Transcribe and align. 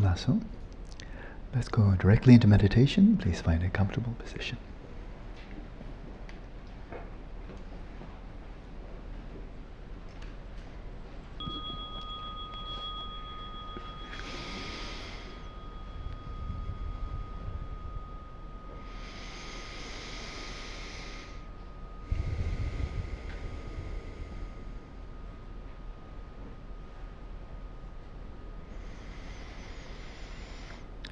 lasso. 0.00 0.40
Let's 1.54 1.68
go 1.68 1.94
directly 1.96 2.34
into 2.34 2.46
meditation. 2.46 3.16
Please 3.16 3.40
find 3.40 3.62
a 3.62 3.70
comfortable 3.70 4.14
position. 4.18 4.58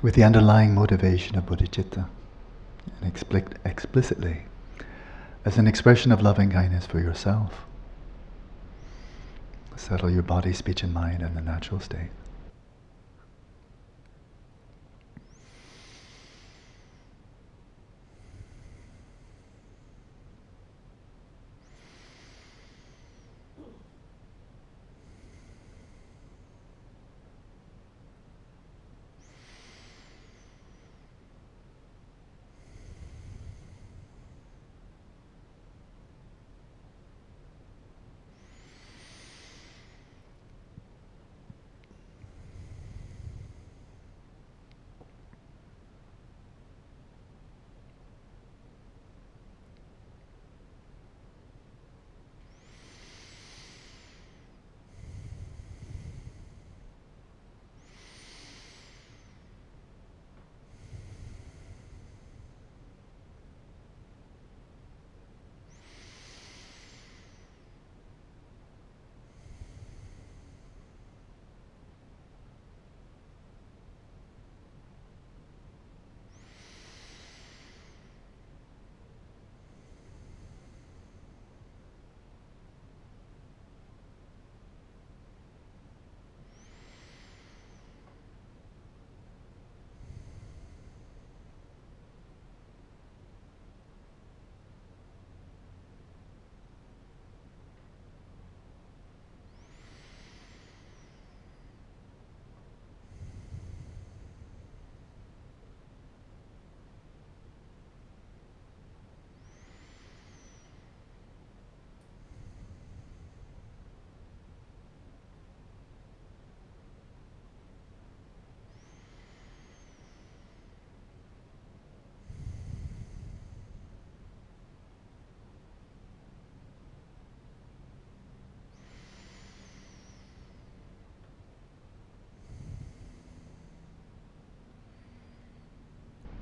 with 0.02 0.07
the 0.18 0.24
underlying 0.24 0.74
motivation 0.74 1.38
of 1.38 1.46
bodhicitta, 1.46 2.08
and 3.00 3.14
expli- 3.14 3.56
explicitly 3.64 4.42
as 5.44 5.58
an 5.58 5.68
expression 5.68 6.10
of 6.10 6.20
loving 6.20 6.50
kindness 6.50 6.84
for 6.84 6.98
yourself. 6.98 7.64
Settle 9.76 10.10
your 10.10 10.24
body, 10.24 10.52
speech, 10.52 10.82
and 10.82 10.92
mind 10.92 11.22
in 11.22 11.36
the 11.36 11.40
natural 11.40 11.78
state. 11.78 12.10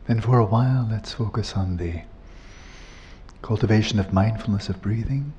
Then, 0.06 0.20
for 0.20 0.38
a 0.38 0.44
while, 0.44 0.86
let's 0.88 1.12
focus 1.12 1.54
on 1.54 1.78
the 1.78 2.02
cultivation 3.42 3.98
of 3.98 4.12
mindfulness 4.12 4.68
of 4.68 4.80
breathing, 4.80 5.32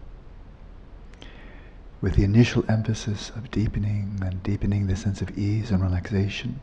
with 2.02 2.16
the 2.16 2.24
initial 2.24 2.66
emphasis 2.70 3.30
of 3.30 3.50
deepening 3.50 4.20
and 4.22 4.44
deepening 4.44 4.88
the 4.88 4.96
sense 4.96 5.22
of 5.22 5.38
ease 5.38 5.72
and 5.72 5.82
relaxation 5.82 6.60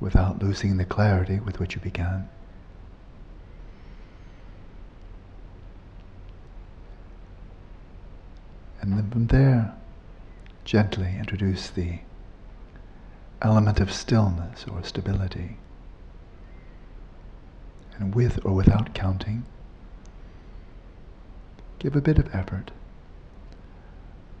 without 0.00 0.42
losing 0.42 0.76
the 0.76 0.84
clarity 0.84 1.38
with 1.38 1.60
which 1.60 1.74
you 1.76 1.80
began. 1.80 2.28
And 8.80 8.92
then 8.92 9.10
from 9.10 9.28
there, 9.28 9.72
gently 10.64 11.16
introduce 11.16 11.70
the 11.70 12.00
element 13.40 13.80
of 13.80 13.92
stillness 13.92 14.64
or 14.70 14.82
stability 14.82 15.58
and 17.98 18.14
with 18.14 18.44
or 18.44 18.52
without 18.52 18.94
counting, 18.94 19.44
give 21.78 21.96
a 21.96 22.00
bit 22.00 22.18
of 22.18 22.34
effort 22.34 22.70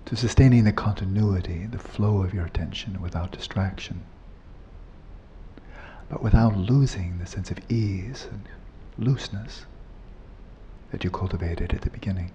to 0.06 0.16
sustaining 0.16 0.64
the 0.64 0.72
continuity, 0.72 1.66
the 1.66 1.78
flow 1.78 2.22
of 2.22 2.32
your 2.32 2.46
attention 2.46 3.00
without 3.00 3.32
distraction, 3.32 4.02
but 6.08 6.22
without 6.22 6.56
losing 6.56 7.18
the 7.18 7.26
sense 7.26 7.50
of 7.50 7.58
ease 7.70 8.28
and 8.30 8.48
looseness 8.98 9.66
that 10.92 11.02
you 11.02 11.10
cultivated 11.10 11.74
at 11.74 11.82
the 11.82 11.90
beginning. 11.90 12.30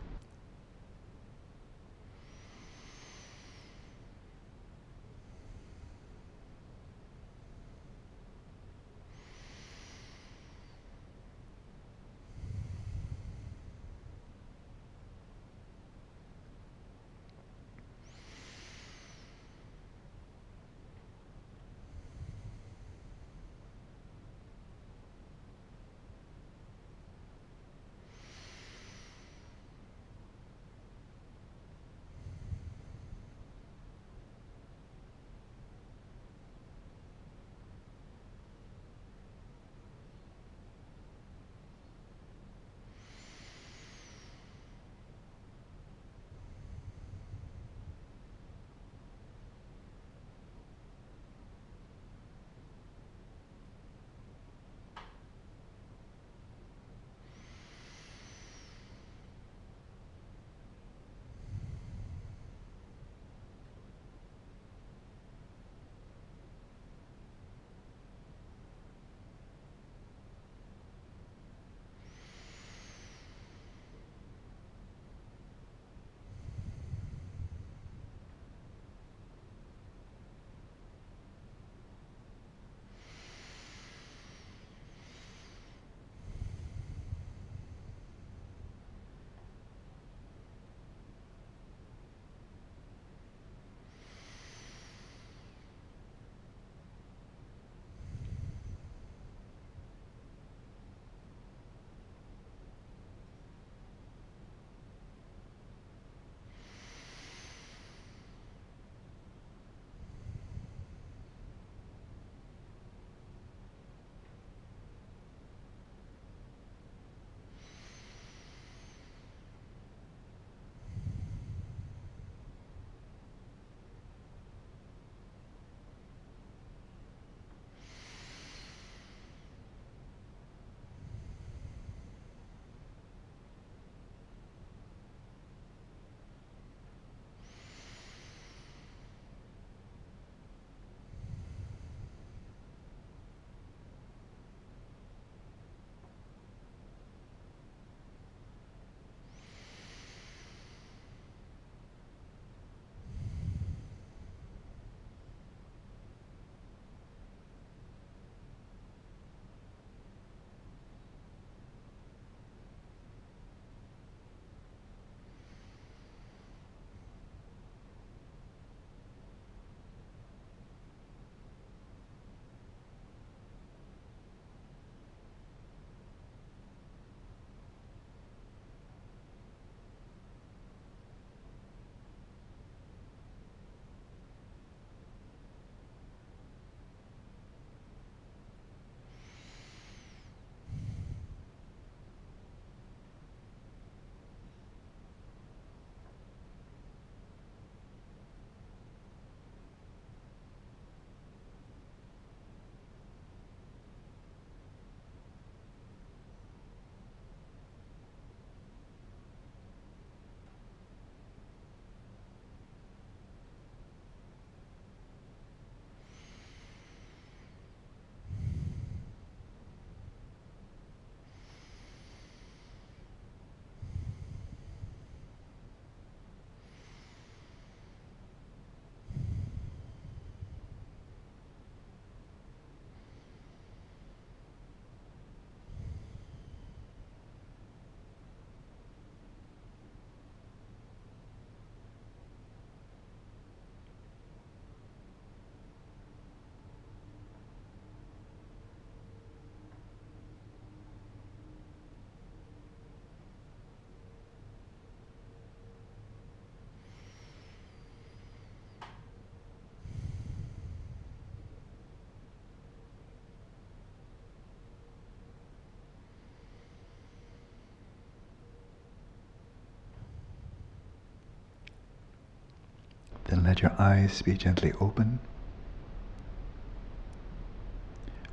Then 273.31 273.45
let 273.45 273.61
your 273.61 273.71
eyes 273.79 274.21
be 274.21 274.33
gently 274.33 274.73
open 274.81 275.19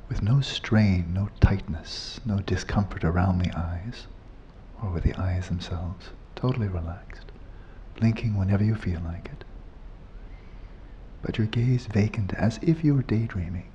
with 0.09 0.21
no 0.21 0.41
strain, 0.41 1.13
no 1.13 1.29
tightness, 1.39 2.19
no 2.25 2.39
discomfort 2.39 3.05
around 3.05 3.39
the 3.39 3.57
eyes 3.57 4.07
or 4.83 4.89
with 4.89 5.03
the 5.03 5.15
eyes 5.15 5.47
themselves. 5.47 6.09
Totally 6.35 6.67
relaxed, 6.67 7.31
blinking 7.95 8.35
whenever 8.35 8.61
you 8.61 8.75
feel 8.75 8.99
like 8.99 9.29
it. 9.31 9.45
But 11.21 11.37
your 11.37 11.47
gaze 11.47 11.85
vacant 11.85 12.33
as 12.33 12.59
if 12.61 12.83
you 12.83 12.93
were 12.93 13.01
daydreaming. 13.01 13.69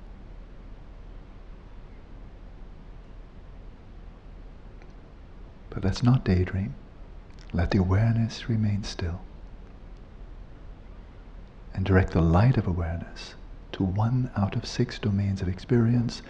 But 5.71 5.83
let's 5.83 6.03
not 6.03 6.23
daydream. 6.23 6.75
Let 7.51 7.71
the 7.71 7.79
awareness 7.79 8.47
remain 8.47 8.83
still. 8.83 9.21
And 11.75 11.85
direct 11.85 12.13
the 12.13 12.21
light 12.21 12.55
of 12.55 12.67
awareness 12.67 13.35
to 13.73 13.83
one 13.83 14.31
out 14.37 14.55
of 14.55 14.65
six 14.65 14.97
domains 14.97 15.41
of 15.41 15.49
experience, 15.49 16.21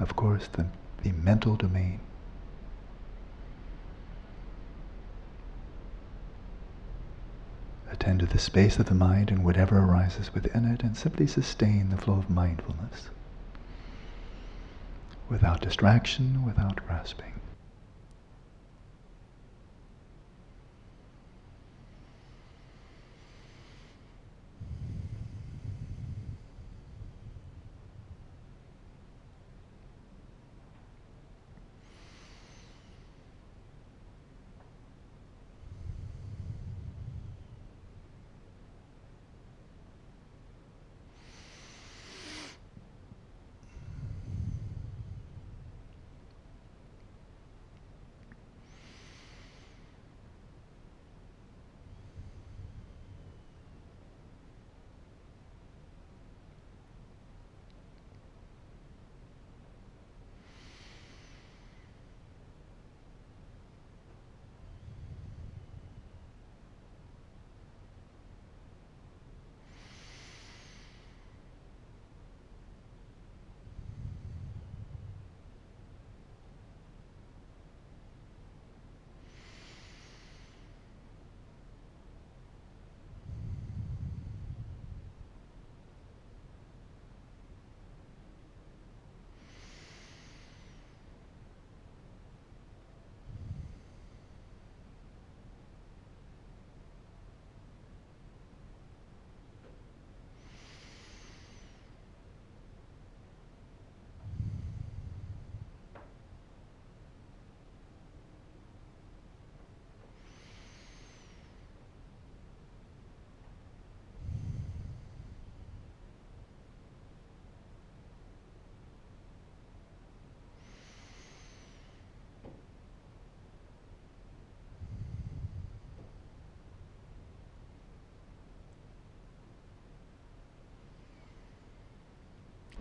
of 0.00 0.16
course, 0.16 0.48
the, 0.48 0.66
the 1.02 1.12
mental 1.12 1.54
domain. 1.54 2.00
Attend 7.92 8.20
to 8.20 8.26
the 8.26 8.38
space 8.38 8.78
of 8.78 8.86
the 8.86 8.94
mind 8.94 9.30
and 9.30 9.44
whatever 9.44 9.78
arises 9.78 10.32
within 10.32 10.64
it, 10.64 10.82
and 10.82 10.96
simply 10.96 11.26
sustain 11.26 11.90
the 11.90 11.98
flow 11.98 12.14
of 12.14 12.30
mindfulness 12.30 13.10
without 15.28 15.60
distraction, 15.60 16.42
without 16.44 16.76
grasping. 16.86 17.39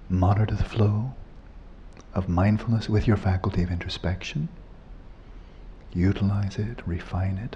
Monitor 0.09 0.55
the 0.55 0.63
flow 0.63 1.13
of 2.13 2.27
mindfulness 2.27 2.89
with 2.89 3.05
your 3.07 3.17
faculty 3.17 3.61
of 3.61 3.69
introspection. 3.69 4.49
Utilize 5.93 6.57
it, 6.57 6.81
refine 6.85 7.37
it, 7.37 7.55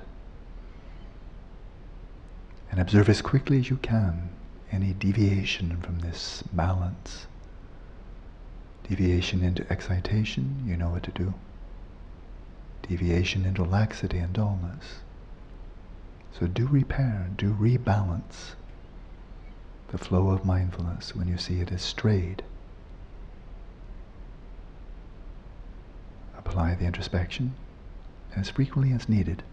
and 2.71 2.79
observe 2.79 3.09
as 3.09 3.21
quickly 3.21 3.59
as 3.59 3.69
you 3.69 3.77
can 3.77 4.29
any 4.71 4.93
deviation 4.93 5.77
from 5.77 5.99
this 5.99 6.43
balance. 6.53 7.27
Deviation 8.87 9.43
into 9.43 9.71
excitation, 9.71 10.63
you 10.65 10.75
know 10.75 10.89
what 10.89 11.03
to 11.03 11.11
do. 11.11 11.33
Deviation 12.87 13.45
into 13.45 13.63
laxity 13.63 14.17
and 14.17 14.33
dullness. 14.33 14.99
So 16.37 16.47
do 16.47 16.67
repair, 16.67 17.29
do 17.37 17.53
rebalance 17.53 18.55
the 19.93 19.97
flow 19.99 20.29
of 20.31 20.43
mindfulness 20.43 21.15
when 21.15 21.27
you 21.27 21.37
see 21.37 21.59
it 21.59 21.71
as 21.71 21.83
strayed. 21.83 22.43
Apply 26.35 26.73
the 26.73 26.85
introspection 26.85 27.53
as 28.35 28.49
frequently 28.49 28.91
as 28.91 29.07
needed. 29.07 29.43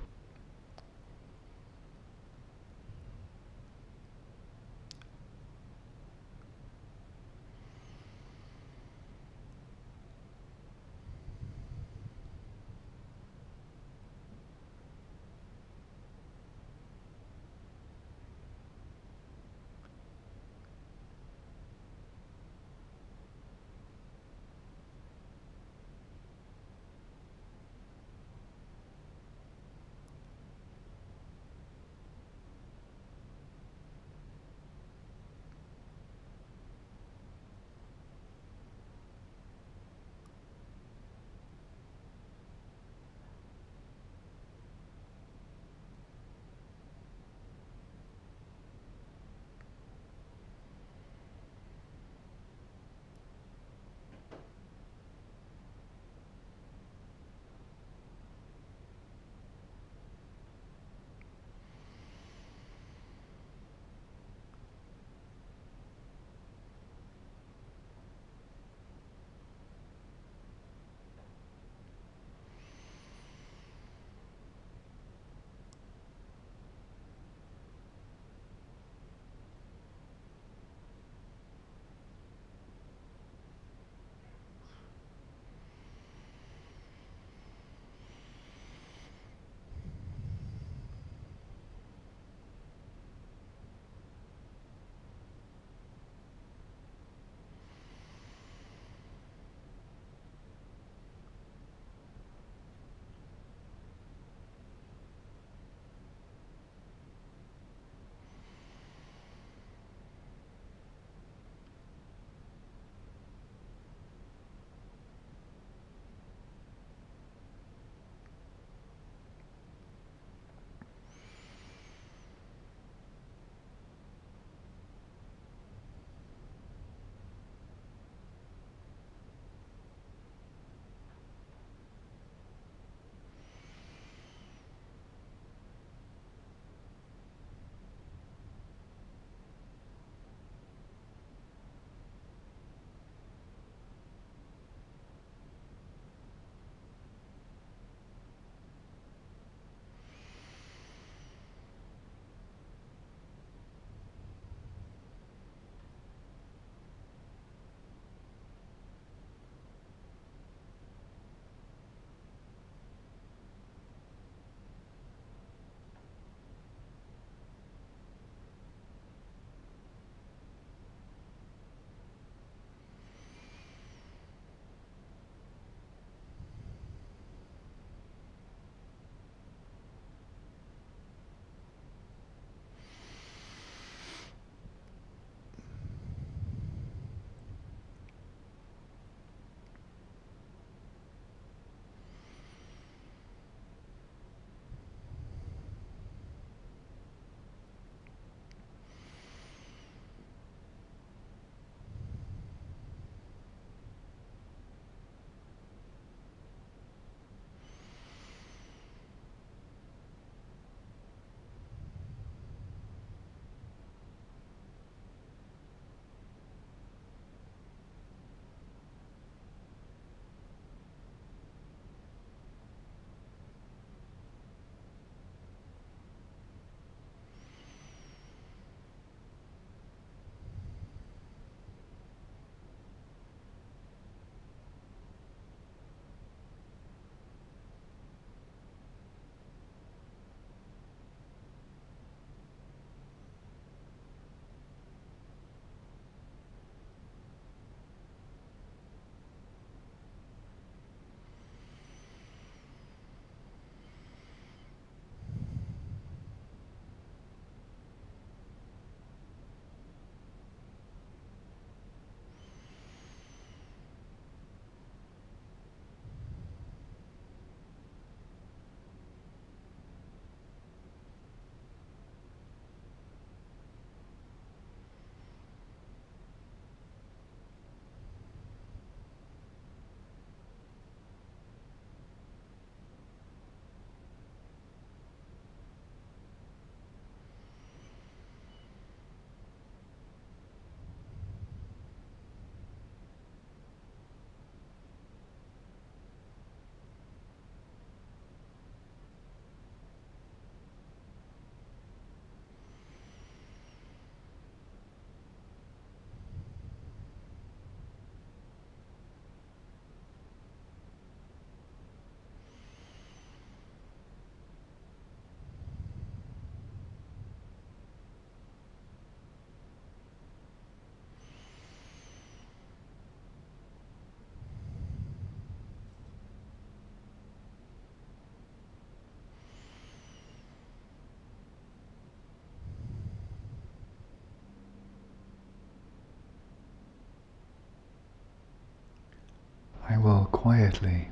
Quietly 340.70 341.08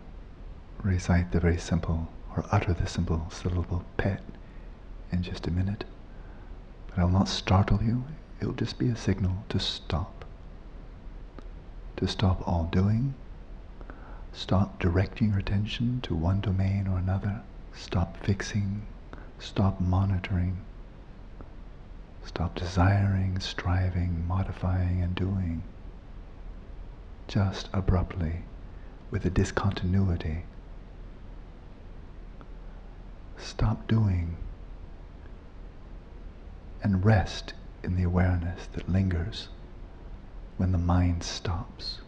recite 0.84 1.32
the 1.32 1.40
very 1.40 1.58
simple 1.58 2.06
or 2.36 2.44
utter 2.52 2.72
the 2.72 2.86
simple 2.86 3.28
syllable 3.28 3.84
phat 3.98 4.22
in 5.10 5.24
just 5.24 5.48
a 5.48 5.50
minute. 5.50 5.82
But 6.86 7.00
I'll 7.00 7.08
not 7.08 7.26
startle 7.26 7.82
you, 7.82 8.04
it'll 8.40 8.52
just 8.52 8.78
be 8.78 8.88
a 8.88 8.94
signal 8.94 9.42
to 9.48 9.58
stop. 9.58 10.24
To 11.96 12.06
stop 12.06 12.46
all 12.46 12.68
doing, 12.70 13.14
stop 14.32 14.78
directing 14.78 15.30
your 15.30 15.40
attention 15.40 16.02
to 16.02 16.14
one 16.14 16.40
domain 16.40 16.86
or 16.86 16.96
another, 16.96 17.40
stop 17.74 18.16
fixing, 18.18 18.82
stop 19.40 19.80
monitoring, 19.80 20.58
stop 22.24 22.54
desiring, 22.54 23.40
striving, 23.40 24.24
modifying, 24.28 25.02
and 25.02 25.16
doing. 25.16 25.64
Just 27.26 27.68
abruptly, 27.72 28.42
with 29.10 29.24
a 29.24 29.30
discontinuity. 29.30 30.44
Stop 33.36 33.86
doing 33.88 34.36
and 36.82 37.04
rest 37.04 37.54
in 37.82 37.96
the 37.96 38.02
awareness 38.02 38.66
that 38.72 38.88
lingers 38.88 39.48
when 40.56 40.72
the 40.72 40.78
mind 40.78 41.22
stops. 41.22 42.00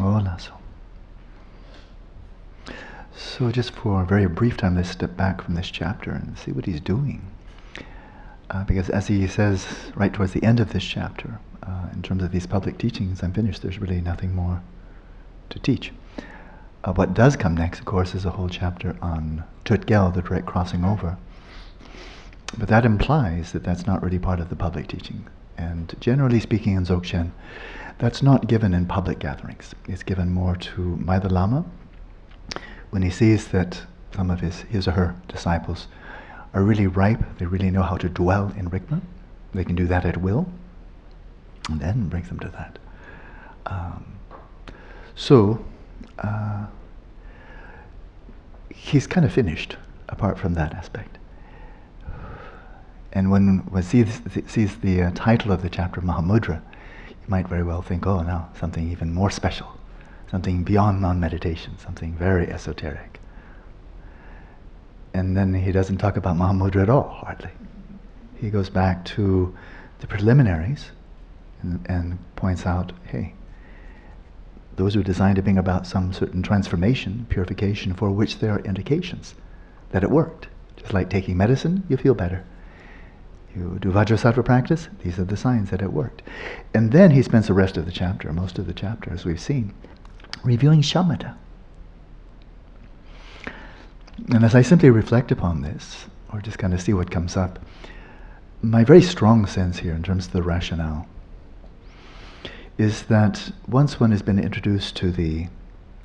Hola, 0.00 0.38
so. 0.40 0.52
So, 3.14 3.52
just 3.52 3.72
for 3.72 4.02
a 4.02 4.06
very 4.06 4.26
brief 4.26 4.56
time, 4.56 4.76
let's 4.76 4.88
step 4.88 5.14
back 5.14 5.42
from 5.42 5.56
this 5.56 5.70
chapter 5.70 6.10
and 6.10 6.38
see 6.38 6.52
what 6.52 6.64
he's 6.64 6.80
doing. 6.80 7.30
Uh, 8.48 8.64
because, 8.64 8.88
as 8.88 9.08
he 9.08 9.26
says 9.26 9.66
right 9.94 10.10
towards 10.10 10.32
the 10.32 10.42
end 10.42 10.58
of 10.58 10.72
this 10.72 10.84
chapter, 10.84 11.38
uh, 11.62 11.88
in 11.92 12.00
terms 12.00 12.22
of 12.22 12.32
these 12.32 12.46
public 12.46 12.78
teachings, 12.78 13.22
I'm 13.22 13.34
finished. 13.34 13.60
There's 13.60 13.78
really 13.78 14.00
nothing 14.00 14.34
more 14.34 14.62
to 15.50 15.58
teach. 15.58 15.92
Uh, 16.82 16.94
what 16.94 17.12
does 17.12 17.36
come 17.36 17.54
next, 17.54 17.80
of 17.80 17.84
course, 17.84 18.14
is 18.14 18.24
a 18.24 18.30
whole 18.30 18.48
chapter 18.48 18.96
on 19.02 19.44
Tögal, 19.66 20.14
the 20.14 20.22
direct 20.22 20.46
crossing 20.46 20.82
over. 20.82 21.18
But 22.56 22.70
that 22.70 22.86
implies 22.86 23.52
that 23.52 23.64
that's 23.64 23.86
not 23.86 24.02
really 24.02 24.18
part 24.18 24.40
of 24.40 24.48
the 24.48 24.56
public 24.56 24.88
teaching. 24.88 25.26
And 25.58 25.94
generally 26.00 26.40
speaking, 26.40 26.74
in 26.74 26.86
Dzogchen, 26.86 27.32
that's 28.00 28.22
not 28.22 28.48
given 28.48 28.72
in 28.72 28.86
public 28.86 29.18
gatherings. 29.18 29.74
It's 29.86 30.02
given 30.02 30.32
more 30.32 30.56
to 30.56 30.80
Maida 30.96 31.28
Lama 31.28 31.64
when 32.90 33.02
he 33.02 33.10
sees 33.10 33.48
that 33.48 33.82
some 34.14 34.30
of 34.30 34.40
his, 34.40 34.62
his 34.62 34.88
or 34.88 34.92
her 34.92 35.14
disciples 35.28 35.86
are 36.52 36.62
really 36.62 36.86
ripe, 36.86 37.22
they 37.38 37.46
really 37.46 37.70
know 37.70 37.82
how 37.82 37.96
to 37.96 38.08
dwell 38.08 38.52
in 38.56 38.68
Rigpa, 38.68 39.00
they 39.54 39.64
can 39.64 39.76
do 39.76 39.86
that 39.86 40.04
at 40.04 40.16
will, 40.16 40.50
and 41.68 41.78
then 41.78 42.08
brings 42.08 42.28
them 42.28 42.40
to 42.40 42.48
that. 42.48 42.78
Um, 43.66 44.18
so, 45.14 45.64
uh, 46.18 46.66
he's 48.74 49.06
kind 49.06 49.24
of 49.24 49.32
finished 49.32 49.76
apart 50.08 50.38
from 50.38 50.54
that 50.54 50.74
aspect. 50.74 51.18
And 53.12 53.30
when 53.30 53.58
one 53.70 53.82
sees, 53.82 54.20
sees 54.46 54.76
the 54.76 55.02
uh, 55.02 55.10
title 55.14 55.52
of 55.52 55.62
the 55.62 55.68
chapter, 55.68 56.00
Mahamudra, 56.00 56.62
might 57.30 57.48
very 57.48 57.62
well 57.62 57.80
think, 57.80 58.06
oh, 58.06 58.22
now 58.22 58.50
something 58.58 58.90
even 58.90 59.14
more 59.14 59.30
special, 59.30 59.78
something 60.30 60.64
beyond 60.64 61.00
non 61.00 61.20
meditation, 61.20 61.78
something 61.78 62.12
very 62.14 62.50
esoteric. 62.50 63.20
And 65.14 65.36
then 65.36 65.54
he 65.54 65.72
doesn't 65.72 65.98
talk 65.98 66.16
about 66.16 66.36
Mahamudra 66.36 66.82
at 66.82 66.90
all, 66.90 67.08
hardly. 67.08 67.50
He 68.36 68.50
goes 68.50 68.68
back 68.68 69.04
to 69.16 69.56
the 70.00 70.06
preliminaries 70.06 70.90
and, 71.62 71.84
and 71.88 72.18
points 72.36 72.66
out, 72.66 72.92
hey, 73.04 73.34
those 74.76 74.96
are 74.96 75.02
designed 75.02 75.36
to 75.36 75.42
bring 75.42 75.58
about 75.58 75.86
some 75.86 76.12
certain 76.12 76.42
transformation, 76.42 77.26
purification, 77.28 77.94
for 77.94 78.10
which 78.10 78.38
there 78.38 78.52
are 78.52 78.60
indications 78.60 79.34
that 79.90 80.02
it 80.02 80.10
worked. 80.10 80.48
Just 80.76 80.94
like 80.94 81.10
taking 81.10 81.36
medicine, 81.36 81.84
you 81.88 81.96
feel 81.96 82.14
better. 82.14 82.44
You 83.54 83.78
do 83.80 83.90
Vajrasattva 83.90 84.44
practice, 84.44 84.88
these 85.02 85.18
are 85.18 85.24
the 85.24 85.36
signs 85.36 85.70
that 85.70 85.82
it 85.82 85.92
worked. 85.92 86.22
And 86.72 86.92
then 86.92 87.10
he 87.10 87.22
spends 87.22 87.48
the 87.48 87.54
rest 87.54 87.76
of 87.76 87.84
the 87.84 87.92
chapter, 87.92 88.32
most 88.32 88.58
of 88.58 88.66
the 88.66 88.72
chapter, 88.72 89.12
as 89.12 89.24
we've 89.24 89.40
seen, 89.40 89.74
reviewing 90.44 90.82
shamatha. 90.82 91.34
And 94.32 94.44
as 94.44 94.54
I 94.54 94.62
simply 94.62 94.90
reflect 94.90 95.32
upon 95.32 95.62
this, 95.62 96.06
or 96.32 96.40
just 96.40 96.58
kind 96.58 96.72
of 96.72 96.80
see 96.80 96.92
what 96.92 97.10
comes 97.10 97.36
up, 97.36 97.58
my 98.62 98.84
very 98.84 99.02
strong 99.02 99.46
sense 99.46 99.78
here 99.78 99.94
in 99.94 100.02
terms 100.02 100.26
of 100.26 100.32
the 100.32 100.42
rationale 100.42 101.08
is 102.78 103.02
that 103.04 103.52
once 103.66 103.98
one 103.98 104.10
has 104.10 104.22
been 104.22 104.38
introduced 104.38 104.96
to 104.96 105.10
the 105.10 105.48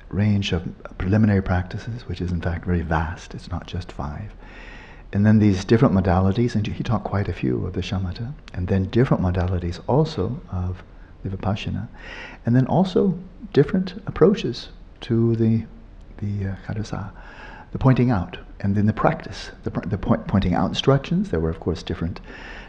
range 0.08 0.52
of 0.52 0.66
preliminary 0.98 1.42
practices, 1.42 2.06
which 2.08 2.20
is 2.20 2.32
in 2.32 2.40
fact 2.40 2.64
very 2.64 2.82
vast, 2.82 3.34
it's 3.34 3.50
not 3.50 3.66
just 3.66 3.92
five, 3.92 4.34
and 5.12 5.24
then 5.24 5.38
these 5.38 5.64
different 5.64 5.94
modalities, 5.94 6.54
and 6.54 6.66
he 6.66 6.82
taught 6.82 7.04
quite 7.04 7.28
a 7.28 7.32
few 7.32 7.64
of 7.66 7.72
the 7.72 7.80
shamatha, 7.80 8.32
and 8.52 8.68
then 8.68 8.84
different 8.86 9.22
modalities 9.22 9.80
also 9.86 10.40
of 10.50 10.82
the 11.22 11.30
vipashyana, 11.30 11.88
and 12.44 12.54
then 12.54 12.66
also 12.66 13.18
different 13.52 13.94
approaches 14.06 14.68
to 15.02 15.36
the 15.36 15.64
the 16.18 16.48
uh, 16.48 17.10
the 17.72 17.78
pointing 17.78 18.10
out, 18.10 18.38
and 18.60 18.74
then 18.74 18.86
the 18.86 18.92
practice, 18.92 19.50
the, 19.64 19.70
the 19.86 19.98
point, 19.98 20.26
pointing 20.26 20.54
out 20.54 20.68
instructions. 20.68 21.30
There 21.30 21.40
were 21.40 21.50
of 21.50 21.60
course 21.60 21.82
different 21.82 22.20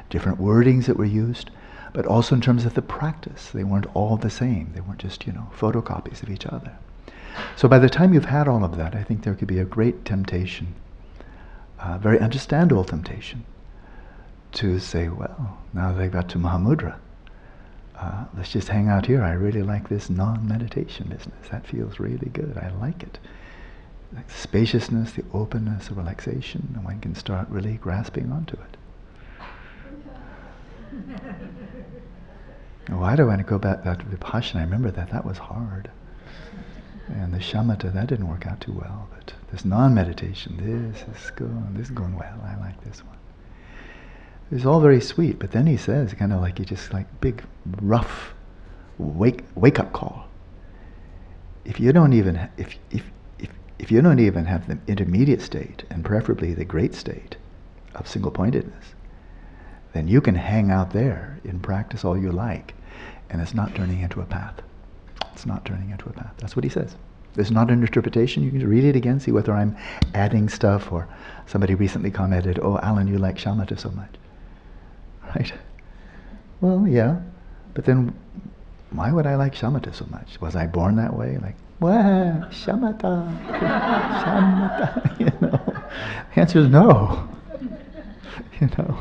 different 0.09 0.39
wordings 0.39 0.85
that 0.85 0.97
were 0.97 1.05
used, 1.05 1.49
but 1.93 2.05
also 2.05 2.35
in 2.35 2.41
terms 2.41 2.65
of 2.65 2.73
the 2.73 2.81
practice. 2.81 3.51
They 3.51 3.63
weren't 3.63 3.87
all 3.93 4.17
the 4.17 4.29
same. 4.29 4.71
They 4.73 4.81
weren't 4.81 4.99
just, 4.99 5.25
you 5.25 5.33
know, 5.33 5.49
photocopies 5.57 6.23
of 6.23 6.29
each 6.29 6.45
other. 6.45 6.73
So 7.55 7.67
by 7.67 7.79
the 7.79 7.89
time 7.89 8.13
you've 8.13 8.25
had 8.25 8.47
all 8.47 8.63
of 8.63 8.77
that, 8.77 8.95
I 8.95 9.03
think 9.03 9.23
there 9.23 9.35
could 9.35 9.47
be 9.47 9.59
a 9.59 9.65
great 9.65 10.05
temptation, 10.05 10.73
a 11.79 11.97
very 11.99 12.19
understandable 12.19 12.83
temptation, 12.83 13.45
to 14.53 14.79
say, 14.79 15.09
well, 15.09 15.57
now 15.73 15.91
that 15.91 16.01
I 16.01 16.07
got 16.07 16.29
to 16.29 16.37
Mahamudra, 16.37 16.97
uh, 17.95 18.25
let's 18.35 18.51
just 18.51 18.67
hang 18.67 18.87
out 18.89 19.05
here. 19.05 19.23
I 19.23 19.33
really 19.33 19.63
like 19.63 19.89
this 19.89 20.09
non-meditation 20.09 21.07
business. 21.09 21.49
That 21.51 21.65
feels 21.65 21.99
really 21.99 22.29
good. 22.29 22.57
I 22.57 22.69
like 22.79 23.03
it. 23.03 23.19
Like 24.13 24.27
the 24.27 24.33
spaciousness, 24.33 25.11
the 25.13 25.25
openness, 25.33 25.87
the 25.87 25.95
relaxation, 25.95 26.71
and 26.75 26.85
one 26.85 26.99
can 26.99 27.15
start 27.15 27.49
really 27.49 27.73
grasping 27.75 28.31
onto 28.31 28.55
it. 28.55 28.77
Why 32.89 33.15
do 33.15 33.23
I 33.23 33.25
want 33.25 33.39
to 33.39 33.43
go 33.43 33.57
back 33.59 33.83
that 33.83 33.99
Vipashyana? 33.99 34.57
I 34.57 34.61
remember 34.61 34.91
that. 34.91 35.11
That 35.11 35.25
was 35.25 35.37
hard. 35.37 35.91
And 37.07 37.33
the 37.33 37.39
shamatha, 37.39 37.93
that 37.93 38.07
didn't 38.07 38.27
work 38.27 38.45
out 38.45 38.59
too 38.59 38.73
well. 38.73 39.07
But 39.15 39.33
this 39.51 39.63
non-meditation, 39.63 40.57
this 40.57 41.03
is 41.15 41.31
going, 41.31 41.73
this 41.73 41.87
is 41.87 41.91
going 41.91 42.15
well. 42.15 42.39
I 42.43 42.57
like 42.59 42.83
this 42.83 43.03
one. 43.03 43.17
It's 44.51 44.65
all 44.65 44.79
very 44.79 45.01
sweet, 45.01 45.39
but 45.39 45.51
then 45.51 45.67
he 45.67 45.77
says, 45.77 46.13
kind 46.13 46.31
of 46.33 46.41
like 46.41 46.57
he 46.57 46.65
just 46.65 46.93
like 46.93 47.07
big, 47.21 47.43
rough 47.81 48.33
wake 48.97 49.43
wake 49.55 49.79
up 49.79 49.93
call. 49.93 50.25
If 51.65 51.79
you 51.79 51.91
don't 51.91 52.13
even 52.13 52.49
if 52.57 52.75
if 52.89 53.03
if 53.39 53.49
if 53.77 53.91
you 53.91 54.01
don't 54.01 54.19
even 54.19 54.45
have 54.45 54.67
the 54.67 54.77
intermediate 54.87 55.41
state, 55.41 55.83
and 55.89 56.03
preferably 56.03 56.53
the 56.53 56.65
great 56.65 56.95
state 56.95 57.35
of 57.95 58.07
single 58.07 58.31
pointedness, 58.31 58.95
then 59.93 60.07
you 60.07 60.21
can 60.21 60.35
hang 60.35 60.71
out 60.71 60.91
there 60.91 61.39
in 61.43 61.59
practice 61.59 62.05
all 62.05 62.17
you 62.17 62.31
like, 62.31 62.73
and 63.29 63.41
it's 63.41 63.53
not 63.53 63.75
turning 63.75 64.01
into 64.01 64.21
a 64.21 64.25
path. 64.25 64.61
It's 65.37 65.45
not 65.45 65.65
turning 65.65 65.91
into 65.91 66.09
a 66.09 66.13
path. 66.13 66.33
That's 66.37 66.55
what 66.55 66.63
he 66.63 66.69
says. 66.69 66.95
It's 67.35 67.51
not 67.51 67.69
an 67.69 67.81
interpretation. 67.81 68.41
You 68.41 68.49
can 68.49 68.67
read 68.67 68.83
it 68.83 68.95
again, 68.95 69.19
see 69.19 69.29
whether 69.29 69.53
I'm 69.53 69.77
adding 70.15 70.49
stuff 70.49 70.91
or 70.91 71.07
somebody 71.45 71.75
recently 71.75 72.09
commented, 72.09 72.57
oh, 72.59 72.79
Alan, 72.79 73.07
you 73.07 73.19
like 73.19 73.35
shamatha 73.35 73.79
so 73.79 73.91
much. 73.91 74.15
Right? 75.35 75.53
Well, 76.59 76.87
yeah. 76.87 77.19
But 77.75 77.85
then 77.85 78.15
why 78.89 79.11
would 79.11 79.27
I 79.27 79.35
like 79.35 79.53
shamatha 79.53 79.93
so 79.93 80.07
much? 80.09 80.41
Was 80.41 80.55
I 80.55 80.65
born 80.65 80.95
that 80.95 81.15
way? 81.15 81.37
Like, 81.37 81.55
well, 81.81 82.47
shamatha, 82.49 83.29
shamatha, 83.59 85.19
you 85.19 85.25
know. 85.39 85.83
The 86.33 86.41
answer 86.41 86.57
is 86.61 86.67
no. 86.67 87.29
You 88.59 88.69
know 88.75 88.97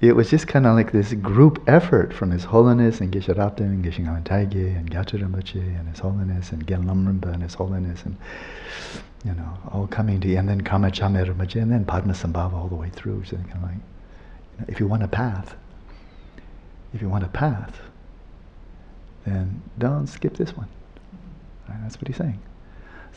it 0.00 0.14
was 0.14 0.30
just 0.30 0.46
kind 0.46 0.66
of 0.66 0.76
like 0.76 0.92
this 0.92 1.12
group 1.14 1.62
effort 1.66 2.12
from 2.12 2.30
His 2.30 2.44
Holiness 2.44 3.00
and 3.00 3.12
Geshe 3.12 3.28
and 3.28 3.84
Geshe 3.84 4.24
Dhargyey 4.24 4.76
and 4.76 4.88
Gyatrul 4.88 5.22
Rinpoche 5.22 5.56
and 5.56 5.88
His 5.88 5.98
Holiness 5.98 6.52
and 6.52 6.66
Gen 6.68 6.84
Lamrimpa 6.84 7.32
and 7.32 7.42
His 7.42 7.54
Holiness 7.54 8.04
and 8.04 8.16
you 9.24 9.34
know 9.34 9.58
all 9.72 9.88
coming 9.88 10.20
to 10.20 10.34
and 10.36 10.48
then 10.48 10.62
Chame 10.62 10.92
Rinpoche 10.92 11.60
and 11.60 11.72
then 11.72 11.84
Padmasambhava 11.84 12.52
all 12.52 12.68
the 12.68 12.76
way 12.76 12.90
through. 12.90 13.24
So 13.24 13.36
kind 13.36 13.52
of 13.54 13.62
like, 13.62 13.72
you 13.72 14.58
know, 14.60 14.64
if 14.68 14.78
you 14.78 14.86
want 14.86 15.02
a 15.02 15.08
path, 15.08 15.56
if 16.94 17.02
you 17.02 17.08
want 17.08 17.24
a 17.24 17.28
path, 17.28 17.80
then 19.26 19.62
don't 19.78 20.06
skip 20.06 20.36
this 20.36 20.56
one. 20.56 20.68
Right? 21.68 21.78
That's 21.82 21.96
what 21.96 22.06
he's 22.06 22.16
saying. 22.16 22.38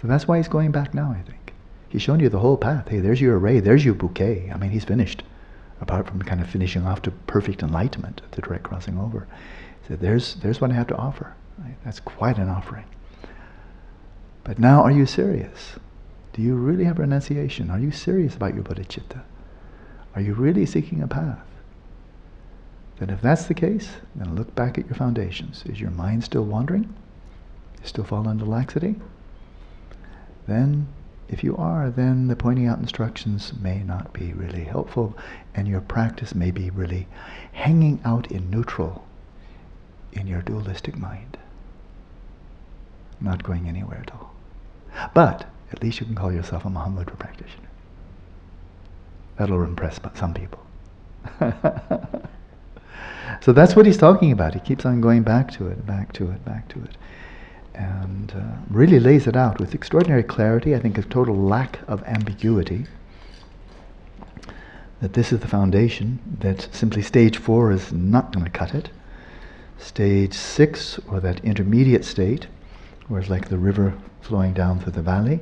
So 0.02 0.08
that's 0.08 0.28
why 0.28 0.38
he's 0.38 0.48
going 0.48 0.72
back 0.72 0.96
now. 0.96 1.16
I 1.16 1.22
think 1.22 1.54
he's 1.90 2.02
shown 2.02 2.20
you 2.20 2.30
the 2.30 2.40
whole 2.40 2.58
path. 2.58 2.88
Hey, 2.88 3.02
there's 3.02 3.22
your 3.22 3.38
array. 3.38 3.60
There's 3.60 3.86
your 3.86 3.94
bouquet. 3.94 4.50
I 4.52 4.58
mean, 4.58 4.72
he's 4.72 4.84
finished 4.84 5.22
apart 5.82 6.08
from 6.08 6.22
kind 6.22 6.40
of 6.40 6.50
finishing 6.50 6.86
off 6.86 7.02
to 7.02 7.12
perfect 7.12 7.62
enlightenment, 7.64 8.22
the 8.32 8.42
direct 8.42 8.64
crossing 8.64 8.98
over. 8.98 9.28
So 9.88 9.96
there's, 9.96 10.36
there's 10.36 10.62
what 10.62 10.72
I 10.72 10.76
have 10.76 10.88
to 10.88 10.96
offer. 10.96 11.36
Right? 11.58 11.76
That's 11.84 12.00
quite 12.00 12.38
an 12.38 12.50
offering. 12.50 12.86
But 14.44 14.60
now, 14.60 14.84
are 14.84 14.92
you 14.92 15.06
serious? 15.06 15.74
Do 16.34 16.42
you 16.42 16.56
really 16.56 16.86
have 16.86 17.00
renunciation? 17.00 17.70
Are 17.70 17.80
you 17.80 17.92
serious 17.92 18.36
about 18.36 18.56
your 18.56 18.64
bodhicitta? 18.64 19.22
Are 20.16 20.22
you 20.22 20.34
really 20.34 20.66
seeking 20.66 21.02
a 21.02 21.08
path? 21.08 21.46
Then 22.98 23.10
if 23.10 23.22
that's 23.22 23.46
the 23.46 23.54
case, 23.54 23.90
then 24.16 24.36
look 24.36 24.54
back 24.56 24.78
at 24.78 24.86
your 24.86 24.96
foundations. 24.96 25.64
Is 25.66 25.82
your 25.82 25.92
mind 25.92 26.24
still 26.24 26.44
wandering? 26.46 26.84
You 27.82 27.88
still 27.88 28.04
fall 28.04 28.30
into 28.30 28.46
laxity? 28.46 28.96
Then 30.48 30.88
if 31.28 31.44
you 31.44 31.56
are, 31.58 31.90
then 31.90 32.28
the 32.28 32.36
pointing 32.36 32.68
out 32.68 32.80
instructions 32.80 33.54
may 33.62 33.84
not 33.84 34.12
be 34.12 34.34
really 34.34 34.66
helpful, 34.66 35.18
and 35.56 35.68
your 35.68 35.82
practice 35.82 36.34
may 36.36 36.52
be 36.52 36.70
really 36.70 37.08
hanging 37.54 38.00
out 38.06 38.32
in 38.32 38.50
neutral 38.50 39.06
in 40.14 40.28
your 40.28 40.42
dualistic 40.42 40.98
mind, 40.98 41.38
not 43.20 43.44
going 43.44 43.68
anywhere 43.68 44.00
at 44.06 44.12
all. 44.12 44.34
But 45.14 45.48
at 45.72 45.82
least 45.82 46.00
you 46.00 46.06
can 46.06 46.16
call 46.16 46.32
yourself 46.32 46.66
a 46.66 46.70
Mahamudra 46.70 47.18
practitioner. 47.18 47.70
That'll 49.38 49.64
impress 49.64 50.00
some 50.16 50.34
people. 50.34 50.60
so 53.42 53.54
that's 53.54 53.76
what 53.76 53.86
he's 53.86 53.98
talking 53.98 54.32
about. 54.32 54.54
He 54.54 54.60
keeps 54.60 54.86
on 54.86 55.02
going 55.02 55.24
back 55.24 55.52
to 55.54 55.68
it, 55.68 55.86
back 55.86 56.12
to 56.14 56.30
it, 56.32 56.44
back 56.46 56.68
to 56.70 56.84
it. 56.84 56.98
and 57.74 58.34
uh, 58.36 58.58
really 58.70 59.00
lays 59.00 59.28
it 59.28 59.36
out 59.36 59.60
with 59.60 59.74
extraordinary 59.74 60.24
clarity, 60.24 60.76
I 60.76 60.80
think 60.80 60.98
a 60.98 61.04
total 61.04 61.36
lack 61.36 61.80
of 61.88 62.04
ambiguity. 62.04 62.86
That 65.02 65.14
this 65.14 65.34
is 65.34 65.40
the 65.40 65.48
foundation, 65.48 66.20
that 66.40 66.70
simply 66.72 67.02
stage 67.02 67.38
four 67.38 67.72
is 67.72 67.92
not 67.92 68.32
going 68.32 68.46
to 68.46 68.52
cut 68.52 68.74
it. 68.76 68.92
Stage 69.78 70.34
six, 70.34 71.00
or 71.08 71.20
that 71.20 71.44
intermediate 71.44 72.06
state, 72.06 72.48
where 73.08 73.20
it's 73.20 73.30
like 73.30 73.50
the 73.50 73.58
river 73.58 73.94
flowing 74.22 74.54
down 74.54 74.80
through 74.80 74.94
the 74.94 75.02
valley, 75.02 75.40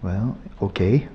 well, 0.00 0.38
okay. 0.62 1.08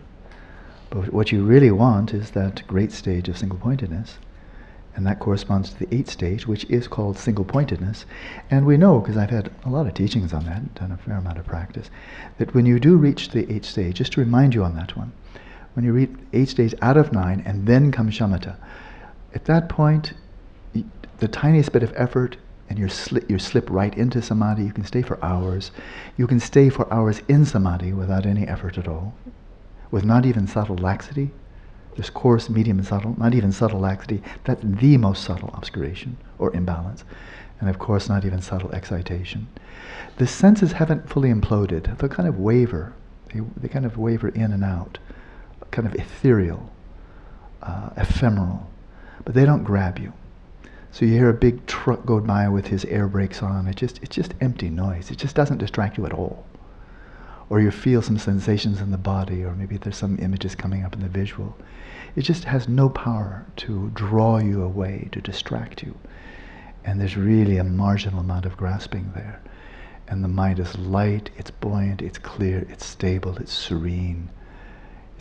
But 0.89 1.13
what 1.13 1.31
you 1.31 1.43
really 1.43 1.71
want 1.71 2.13
is 2.13 2.31
that 2.31 2.67
great 2.67 2.91
stage 2.91 3.29
of 3.29 3.37
single 3.37 3.57
pointedness 3.57 4.17
and 4.95 5.05
that 5.07 5.19
corresponds 5.19 5.71
to 5.71 5.79
the 5.79 5.95
eighth 5.95 6.09
stage, 6.09 6.47
which 6.47 6.65
is 6.65 6.87
called 6.87 7.17
single 7.17 7.45
pointedness. 7.45 8.05
And 8.51 8.65
we 8.65 8.77
know, 8.77 8.99
because 8.99 9.17
I've 9.17 9.29
had 9.29 9.51
a 9.65 9.69
lot 9.69 9.87
of 9.87 9.93
teachings 9.93 10.33
on 10.33 10.45
that, 10.45 10.75
done 10.75 10.91
a 10.91 10.97
fair 10.97 11.17
amount 11.17 11.39
of 11.39 11.45
practice, 11.45 11.89
that 12.37 12.53
when 12.53 12.65
you 12.65 12.79
do 12.79 12.95
reach 12.97 13.29
the 13.29 13.51
eighth 13.51 13.65
stage, 13.65 13.95
just 13.95 14.13
to 14.13 14.21
remind 14.21 14.53
you 14.53 14.63
on 14.63 14.75
that 14.75 14.95
one, 14.95 15.11
when 15.73 15.85
you 15.85 15.93
reach 15.93 16.11
eight 16.33 16.49
stage 16.49 16.75
out 16.81 16.97
of 16.97 17.11
nine, 17.11 17.41
and 17.45 17.65
then 17.65 17.91
comes 17.91 18.17
shamatha, 18.17 18.55
at 19.33 19.45
that 19.45 19.69
point, 19.69 20.13
the 21.19 21.27
tiniest 21.27 21.71
bit 21.71 21.83
of 21.83 21.93
effort, 21.95 22.37
and 22.69 22.79
you 22.79 22.89
slip, 22.89 23.29
you 23.29 23.39
slip 23.39 23.69
right 23.69 23.95
into 23.97 24.21
samadhi. 24.21 24.63
You 24.63 24.73
can 24.73 24.85
stay 24.85 25.01
for 25.01 25.23
hours. 25.23 25.71
You 26.17 26.27
can 26.27 26.39
stay 26.39 26.69
for 26.69 26.91
hours 26.91 27.21
in 27.27 27.45
samadhi 27.45 27.93
without 27.93 28.25
any 28.25 28.47
effort 28.47 28.77
at 28.77 28.87
all, 28.87 29.13
with 29.91 30.03
not 30.03 30.25
even 30.25 30.47
subtle 30.47 30.77
laxity 30.77 31.31
there's 31.95 32.09
coarse, 32.09 32.49
medium, 32.49 32.79
and 32.79 32.87
subtle, 32.87 33.15
not 33.19 33.33
even 33.33 33.51
subtle 33.51 33.79
laxity. 33.79 34.21
That's 34.45 34.63
the 34.63 34.97
most 34.97 35.23
subtle 35.23 35.51
obscuration 35.53 36.17
or 36.39 36.53
imbalance. 36.55 37.03
And 37.59 37.69
of 37.69 37.79
course, 37.79 38.09
not 38.09 38.25
even 38.25 38.41
subtle 38.41 38.71
excitation. 38.71 39.47
The 40.17 40.27
senses 40.27 40.73
haven't 40.73 41.09
fully 41.09 41.29
imploded. 41.29 41.97
They'll 41.97 42.09
kind 42.09 42.27
of 42.27 42.39
waver. 42.39 42.93
They, 43.31 43.41
they 43.57 43.67
kind 43.67 43.85
of 43.85 43.97
waver 43.97 44.29
in 44.29 44.51
and 44.51 44.63
out, 44.63 44.97
kind 45.73 45.85
of 45.85 45.95
ethereal, 45.95 46.71
uh, 47.61 47.89
ephemeral. 47.97 48.69
But 49.25 49.35
they 49.35 49.45
don't 49.45 49.63
grab 49.63 49.99
you. 49.99 50.13
So 50.91 51.05
you 51.05 51.13
hear 51.13 51.29
a 51.29 51.33
big 51.33 51.65
truck 51.65 52.05
go 52.05 52.21
by 52.21 52.47
with 52.47 52.67
his 52.67 52.85
air 52.85 53.07
brakes 53.07 53.43
on. 53.43 53.67
It 53.67 53.75
just, 53.75 54.01
it's 54.01 54.15
just 54.15 54.33
empty 54.39 54.69
noise. 54.69 55.11
It 55.11 55.17
just 55.17 55.35
doesn't 55.35 55.57
distract 55.57 55.97
you 55.97 56.05
at 56.05 56.13
all 56.13 56.45
or 57.49 57.59
you 57.59 57.69
feel 57.69 58.01
some 58.01 58.17
sensations 58.17 58.81
in 58.81 58.89
the 58.89 58.97
body, 58.97 59.43
or 59.43 59.53
maybe 59.53 59.77
there's 59.77 59.97
some 59.97 60.17
images 60.19 60.55
coming 60.55 60.83
up 60.83 60.95
in 60.95 61.01
the 61.01 61.07
visual. 61.07 61.55
It 62.15 62.21
just 62.21 62.45
has 62.45 62.67
no 62.67 62.89
power 62.89 63.45
to 63.57 63.91
draw 63.93 64.39
you 64.39 64.63
away, 64.63 65.09
to 65.11 65.21
distract 65.21 65.83
you. 65.83 65.95
And 66.83 66.99
there's 66.99 67.15
really 67.15 67.57
a 67.57 67.63
marginal 67.63 68.21
amount 68.21 68.45
of 68.45 68.57
grasping 68.57 69.11
there. 69.13 69.39
And 70.07 70.23
the 70.23 70.29
mind 70.29 70.57
is 70.57 70.77
light, 70.77 71.29
it's 71.37 71.51
buoyant, 71.51 72.01
it's 72.01 72.17
clear, 72.17 72.65
it's 72.69 72.85
stable, 72.85 73.37
it's 73.37 73.53
serene. 73.53 74.29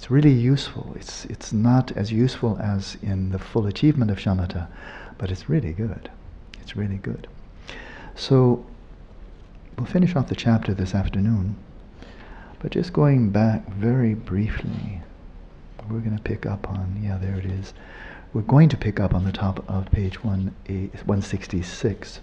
It's 0.03 0.11
really 0.11 0.33
useful. 0.33 0.93
It's, 0.97 1.27
it's 1.27 1.53
not 1.53 1.93
as 1.93 2.11
useful 2.11 2.59
as 2.61 2.97
in 3.03 3.31
the 3.31 3.39
full 3.39 3.69
achievement 3.69 4.11
of 4.11 4.19
shamatha, 4.19 4.67
but 5.17 5.31
it's 5.31 5.49
really 5.49 5.73
good. 5.73 6.11
It's 6.61 6.75
really 6.75 6.97
good. 6.97 7.29
So, 8.17 8.67
we'll 9.79 9.87
finish 9.87 10.17
off 10.17 10.27
the 10.27 10.35
chapter 10.35 10.75
this 10.75 10.93
afternoon. 10.93 11.55
But 12.59 12.73
just 12.73 12.93
going 12.93 13.31
back 13.31 13.73
very 13.75 14.15
briefly, 14.15 15.03
we're 15.89 16.01
going 16.01 16.17
to 16.17 16.23
pick 16.25 16.47
up 16.47 16.69
on, 16.69 17.01
yeah, 17.01 17.17
there 17.17 17.37
it 17.37 17.47
is. 17.47 17.73
We're 18.33 18.43
going 18.43 18.71
to 18.71 18.77
pick 18.77 18.99
up 18.99 19.15
on 19.15 19.23
the 19.23 19.31
top 19.31 19.65
of 19.71 19.89
page 19.93 20.25
166. 20.25 22.21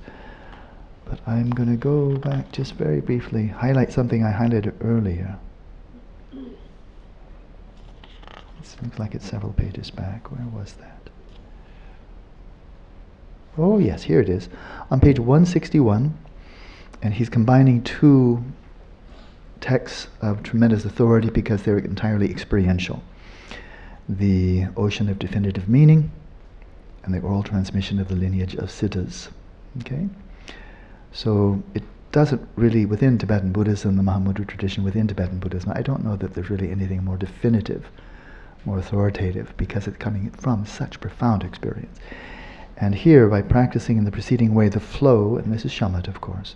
But 1.05 1.21
I'm 1.25 1.49
going 1.51 1.69
to 1.69 1.77
go 1.77 2.17
back 2.17 2.51
just 2.51 2.73
very 2.73 2.99
briefly, 2.99 3.47
highlight 3.47 3.93
something 3.93 4.21
I 4.21 4.33
highlighted 4.33 4.73
earlier. 4.83 5.39
It 8.59 8.65
seems 8.79 8.99
like 8.99 9.15
it's 9.15 9.29
several 9.29 9.53
pages 9.53 9.89
back. 9.91 10.31
Where 10.31 10.45
was 10.47 10.73
that? 10.73 11.09
Oh, 13.57 13.77
yes, 13.77 14.03
here 14.03 14.21
it 14.21 14.29
is. 14.29 14.47
On 14.89 14.99
page 14.99 15.19
161, 15.19 16.17
and 17.01 17.13
he's 17.13 17.29
combining 17.29 17.81
two 17.83 18.43
texts 19.59 20.07
of 20.21 20.43
tremendous 20.43 20.85
authority 20.85 21.29
because 21.29 21.63
they're 21.63 21.79
entirely 21.79 22.29
experiential. 22.29 23.03
The 24.07 24.67
Ocean 24.77 25.09
of 25.09 25.19
Definitive 25.19 25.67
Meaning 25.67 26.11
and 27.03 27.13
the 27.13 27.19
oral 27.19 27.43
transmission 27.43 27.99
of 27.99 28.07
the 28.07 28.15
lineage 28.15 28.55
of 28.55 28.69
Siddhas. 28.69 29.29
Okay? 29.81 30.07
So 31.11 31.61
it 31.73 31.83
doesn't 32.11 32.47
really, 32.55 32.85
within 32.85 33.17
Tibetan 33.17 33.51
Buddhism, 33.51 33.97
the 33.97 34.03
Mahamudra 34.03 34.47
tradition, 34.47 34.83
within 34.83 35.07
Tibetan 35.07 35.39
Buddhism, 35.39 35.73
I 35.75 35.81
don't 35.81 36.03
know 36.03 36.15
that 36.15 36.33
there's 36.33 36.49
really 36.49 36.71
anything 36.71 37.03
more 37.03 37.17
definitive, 37.17 37.85
more 38.65 38.77
authoritative, 38.77 39.53
because 39.57 39.87
it's 39.87 39.97
coming 39.97 40.29
from 40.31 40.65
such 40.65 40.99
profound 40.99 41.43
experience. 41.43 41.99
And 42.77 42.95
here, 42.95 43.27
by 43.27 43.41
practicing 43.41 43.97
in 43.97 44.05
the 44.05 44.11
preceding 44.11 44.53
way 44.53 44.69
the 44.69 44.79
flow, 44.79 45.37
and 45.37 45.51
this 45.51 45.65
is 45.65 45.71
shamatha, 45.71 46.07
of 46.07 46.21
course, 46.21 46.55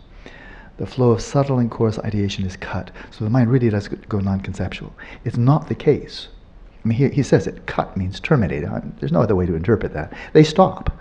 the 0.78 0.86
flow 0.86 1.12
of 1.12 1.22
subtle 1.22 1.60
and 1.60 1.70
coarse 1.70 2.00
ideation 2.00 2.46
is 2.46 2.58
cut. 2.58 2.90
So 3.12 3.24
the 3.24 3.30
mind 3.30 3.52
really 3.52 3.70
does 3.70 3.88
go 3.88 4.20
non-conceptual. 4.20 4.94
It's 5.24 5.38
not 5.38 5.68
the 5.68 5.76
case. 5.76 6.30
I 6.84 6.88
mean, 6.88 6.98
he, 6.98 7.10
he 7.10 7.24
says 7.24 7.48
it. 7.48 7.66
Cut 7.66 7.96
means 7.96 8.20
terminate. 8.20 8.66
Uh, 8.66 8.82
there's 9.00 9.12
no 9.12 9.22
other 9.22 9.36
way 9.36 9.46
to 9.46 9.56
interpret 9.56 9.94
that. 9.94 10.14
They 10.34 10.44
stop, 10.44 10.92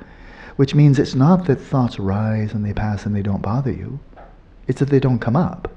which 0.57 0.75
means 0.75 0.99
it's 0.99 1.15
not 1.15 1.47
that 1.47 1.61
thoughts 1.61 1.99
rise 1.99 2.53
and 2.53 2.65
they 2.65 2.73
pass 2.73 3.07
and 3.07 3.17
they 3.17 3.23
don't 3.23 3.43
bother 3.43 3.73
you. 3.73 3.99
It's 4.69 4.81
that 4.81 4.91
they 4.91 5.01
don't 5.01 5.19
come 5.19 5.37
up. 5.37 5.73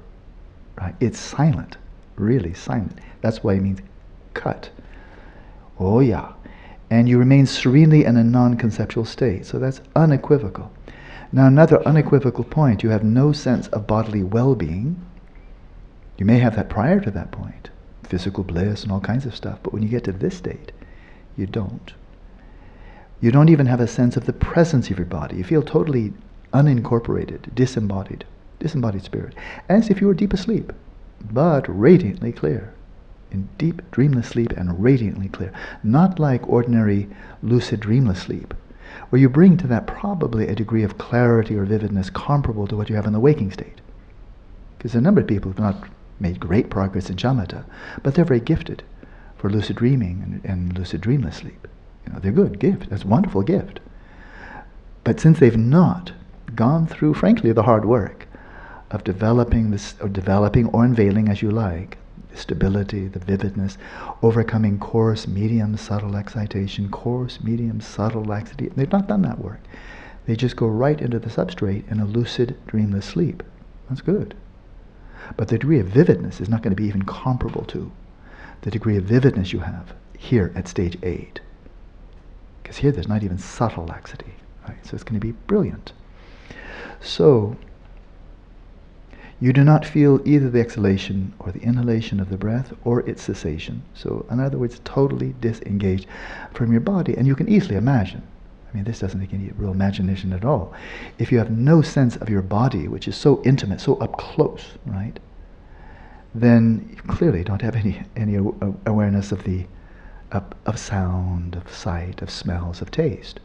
Right? 0.78 0.94
It's 1.00 1.18
silent, 1.18 1.76
really 2.16 2.54
silent. 2.54 2.98
That's 3.22 3.42
why 3.42 3.54
it 3.54 3.62
means 3.62 3.80
cut. 4.34 4.70
Oh 5.78 6.00
yeah. 6.00 6.32
And 6.90 7.08
you 7.08 7.18
remain 7.18 7.46
serenely 7.46 8.04
in 8.04 8.16
a 8.16 8.24
non-conceptual 8.24 9.04
state. 9.04 9.44
So 9.44 9.58
that's 9.58 9.80
unequivocal. 9.94 10.70
Now, 11.32 11.46
another 11.46 11.86
unequivocal 11.86 12.44
point 12.44 12.82
you 12.82 12.90
have 12.90 13.02
no 13.02 13.32
sense 13.32 13.66
of 13.68 13.86
bodily 13.86 14.22
well 14.22 14.54
being. 14.54 15.04
You 16.16 16.24
may 16.24 16.38
have 16.38 16.56
that 16.56 16.70
prior 16.70 17.00
to 17.00 17.10
that 17.10 17.32
point, 17.32 17.70
physical 18.04 18.44
bliss 18.44 18.84
and 18.84 18.92
all 18.92 19.00
kinds 19.00 19.26
of 19.26 19.34
stuff, 19.34 19.58
but 19.62 19.72
when 19.72 19.82
you 19.82 19.88
get 19.88 20.04
to 20.04 20.12
this 20.12 20.36
state, 20.36 20.72
you 21.36 21.46
don't. 21.46 21.92
You 23.20 23.30
don't 23.30 23.48
even 23.48 23.66
have 23.66 23.80
a 23.80 23.86
sense 23.86 24.16
of 24.16 24.26
the 24.26 24.32
presence 24.32 24.90
of 24.90 24.98
your 24.98 25.06
body. 25.06 25.36
You 25.36 25.44
feel 25.44 25.62
totally 25.62 26.12
unincorporated, 26.52 27.54
disembodied, 27.54 28.24
disembodied 28.60 29.02
spirit, 29.02 29.34
as 29.68 29.90
if 29.90 30.00
you 30.00 30.06
were 30.06 30.14
deep 30.14 30.32
asleep, 30.32 30.72
but 31.20 31.66
radiantly 31.68 32.32
clear. 32.32 32.72
In 33.30 33.48
deep 33.58 33.82
dreamless 33.90 34.28
sleep 34.28 34.52
and 34.52 34.82
radiantly 34.82 35.28
clear. 35.28 35.52
Not 35.82 36.18
like 36.18 36.48
ordinary 36.48 37.08
lucid 37.42 37.80
dreamless 37.80 38.20
sleep, 38.22 38.54
where 39.10 39.20
you 39.20 39.28
bring 39.28 39.56
to 39.58 39.66
that 39.66 39.86
probably 39.86 40.46
a 40.48 40.54
degree 40.54 40.82
of 40.82 40.98
clarity 40.98 41.56
or 41.56 41.64
vividness 41.64 42.10
comparable 42.10 42.66
to 42.68 42.76
what 42.76 42.88
you 42.88 42.96
have 42.96 43.06
in 43.06 43.12
the 43.12 43.20
waking 43.20 43.52
state. 43.52 43.80
Because 44.78 44.94
a 44.94 45.00
number 45.00 45.20
of 45.20 45.26
people 45.26 45.50
have 45.50 45.58
not 45.58 45.88
made 46.20 46.40
great 46.40 46.70
progress 46.70 47.10
in 47.10 47.16
shamatha, 47.16 47.64
but 48.02 48.14
they're 48.14 48.24
very 48.24 48.40
gifted 48.40 48.82
for 49.36 49.50
lucid 49.50 49.76
dreaming 49.76 50.22
and, 50.22 50.44
and 50.44 50.78
lucid 50.78 51.00
dreamless 51.00 51.36
sleep. 51.36 51.68
You 52.06 52.12
know, 52.12 52.18
they're 52.20 52.32
good 52.32 52.58
gift. 52.58 52.90
That's 52.90 53.04
a 53.04 53.08
wonderful 53.08 53.42
gift. 53.42 53.80
But 55.04 55.20
since 55.20 55.38
they've 55.38 55.56
not 55.56 56.12
gone 56.54 56.86
through, 56.86 57.14
frankly, 57.14 57.52
the 57.52 57.64
hard 57.64 57.84
work 57.84 58.26
of 58.90 59.04
developing 59.04 59.70
this, 59.70 59.94
or 60.00 60.08
developing 60.08 60.66
or 60.68 60.84
unveiling 60.84 61.28
as 61.28 61.42
you 61.42 61.50
like, 61.50 61.98
stability, 62.36 63.08
the 63.08 63.18
vividness, 63.18 63.78
overcoming 64.22 64.78
coarse, 64.78 65.26
medium, 65.26 65.76
subtle 65.76 66.16
excitation, 66.16 66.90
coarse, 66.90 67.40
medium, 67.42 67.80
subtle 67.80 68.24
laxity. 68.24 68.68
They've 68.68 68.90
not 68.90 69.08
done 69.08 69.22
that 69.22 69.38
work. 69.38 69.60
They 70.26 70.36
just 70.36 70.56
go 70.56 70.66
right 70.66 71.00
into 71.00 71.18
the 71.18 71.30
substrate 71.30 71.90
in 71.90 72.00
a 72.00 72.04
lucid, 72.04 72.56
dreamless 72.66 73.06
sleep. 73.06 73.42
That's 73.88 74.00
good. 74.00 74.34
But 75.36 75.48
the 75.48 75.58
degree 75.58 75.80
of 75.80 75.86
vividness 75.86 76.40
is 76.40 76.48
not 76.48 76.62
going 76.62 76.74
to 76.74 76.80
be 76.80 76.88
even 76.88 77.02
comparable 77.02 77.64
to 77.66 77.90
the 78.62 78.70
degree 78.70 78.96
of 78.96 79.04
vividness 79.04 79.52
you 79.52 79.60
have 79.60 79.94
here 80.18 80.52
at 80.54 80.68
stage 80.68 80.98
eight. 81.02 81.40
Because 82.62 82.78
here 82.78 82.92
there's 82.92 83.08
not 83.08 83.22
even 83.22 83.38
subtle 83.38 83.86
laxity. 83.86 84.34
Right? 84.68 84.84
So 84.84 84.94
it's 84.94 85.04
going 85.04 85.20
to 85.20 85.26
be 85.26 85.32
brilliant. 85.32 85.92
So 87.00 87.56
you 89.40 89.52
do 89.52 89.64
not 89.64 89.84
feel 89.84 90.20
either 90.24 90.48
the 90.48 90.60
exhalation 90.60 91.34
or 91.38 91.52
the 91.52 91.60
inhalation 91.60 92.20
of 92.20 92.30
the 92.30 92.38
breath 92.38 92.72
or 92.84 93.00
its 93.08 93.22
cessation. 93.22 93.82
So, 93.94 94.24
in 94.30 94.40
other 94.40 94.56
words, 94.56 94.80
totally 94.84 95.34
disengaged 95.40 96.06
from 96.54 96.72
your 96.72 96.80
body. 96.80 97.14
And 97.16 97.26
you 97.26 97.36
can 97.36 97.48
easily 97.48 97.76
imagine. 97.76 98.22
I 98.70 98.76
mean, 98.76 98.84
this 98.84 99.00
doesn't 99.00 99.20
take 99.20 99.34
any 99.34 99.50
real 99.56 99.70
imagination 99.70 100.32
at 100.32 100.44
all. 100.44 100.72
If 101.18 101.30
you 101.30 101.38
have 101.38 101.50
no 101.50 101.82
sense 101.82 102.16
of 102.16 102.30
your 102.30 102.42
body, 102.42 102.88
which 102.88 103.06
is 103.08 103.16
so 103.16 103.42
intimate, 103.44 103.80
so 103.80 103.96
up 103.96 104.16
close, 104.16 104.64
right? 104.86 105.18
Then 106.34 106.88
you 106.90 107.02
clearly 107.02 107.44
don't 107.44 107.62
have 107.62 107.76
any, 107.76 108.02
any 108.16 108.36
awareness 108.36 109.32
of 109.32 109.44
the 109.44 109.66
of, 110.32 110.44
of 110.66 110.78
sound, 110.78 111.54
of 111.54 111.72
sight, 111.72 112.20
of 112.20 112.30
smells, 112.30 112.82
of 112.82 112.90
taste. 112.90 113.40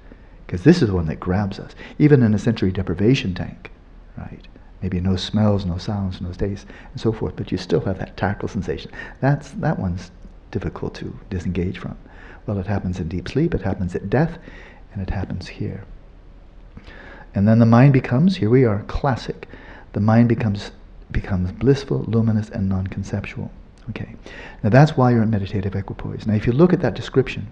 Because 0.45 0.63
this 0.63 0.81
is 0.81 0.89
the 0.89 0.95
one 0.95 1.05
that 1.05 1.19
grabs 1.19 1.59
us. 1.59 1.75
Even 1.99 2.23
in 2.23 2.33
a 2.33 2.39
sensory 2.39 2.71
deprivation 2.71 3.33
tank, 3.33 3.71
right? 4.17 4.47
Maybe 4.81 4.99
no 4.99 5.15
smells, 5.15 5.65
no 5.65 5.77
sounds, 5.77 6.21
no 6.21 6.31
tastes, 6.31 6.65
and 6.91 6.99
so 6.99 7.11
forth, 7.11 7.35
but 7.35 7.51
you 7.51 7.57
still 7.57 7.81
have 7.81 7.99
that 7.99 8.17
tactile 8.17 8.49
sensation. 8.49 8.91
That's, 9.19 9.51
that 9.51 9.77
one's 9.77 10.11
difficult 10.49 10.95
to 10.95 11.17
disengage 11.29 11.77
from. 11.77 11.97
Well, 12.45 12.57
it 12.57 12.67
happens 12.67 12.99
in 12.99 13.07
deep 13.07 13.29
sleep, 13.29 13.53
it 13.53 13.61
happens 13.61 13.95
at 13.95 14.09
death, 14.09 14.39
and 14.93 15.01
it 15.01 15.11
happens 15.11 15.47
here. 15.47 15.85
And 17.33 17.47
then 17.47 17.59
the 17.59 17.65
mind 17.65 17.93
becomes, 17.93 18.37
here 18.37 18.49
we 18.49 18.65
are, 18.65 18.83
classic. 18.83 19.47
The 19.93 19.99
mind 19.99 20.29
becomes 20.29 20.71
becomes 21.11 21.51
blissful, 21.51 22.05
luminous, 22.07 22.49
and 22.49 22.69
non-conceptual. 22.69 23.51
Okay. 23.89 24.15
Now 24.63 24.69
that's 24.69 24.95
why 24.95 25.11
you're 25.11 25.23
in 25.23 25.29
meditative 25.29 25.75
equipoise. 25.75 26.25
Now 26.25 26.35
if 26.35 26.47
you 26.47 26.53
look 26.53 26.71
at 26.71 26.79
that 26.81 26.93
description, 26.93 27.47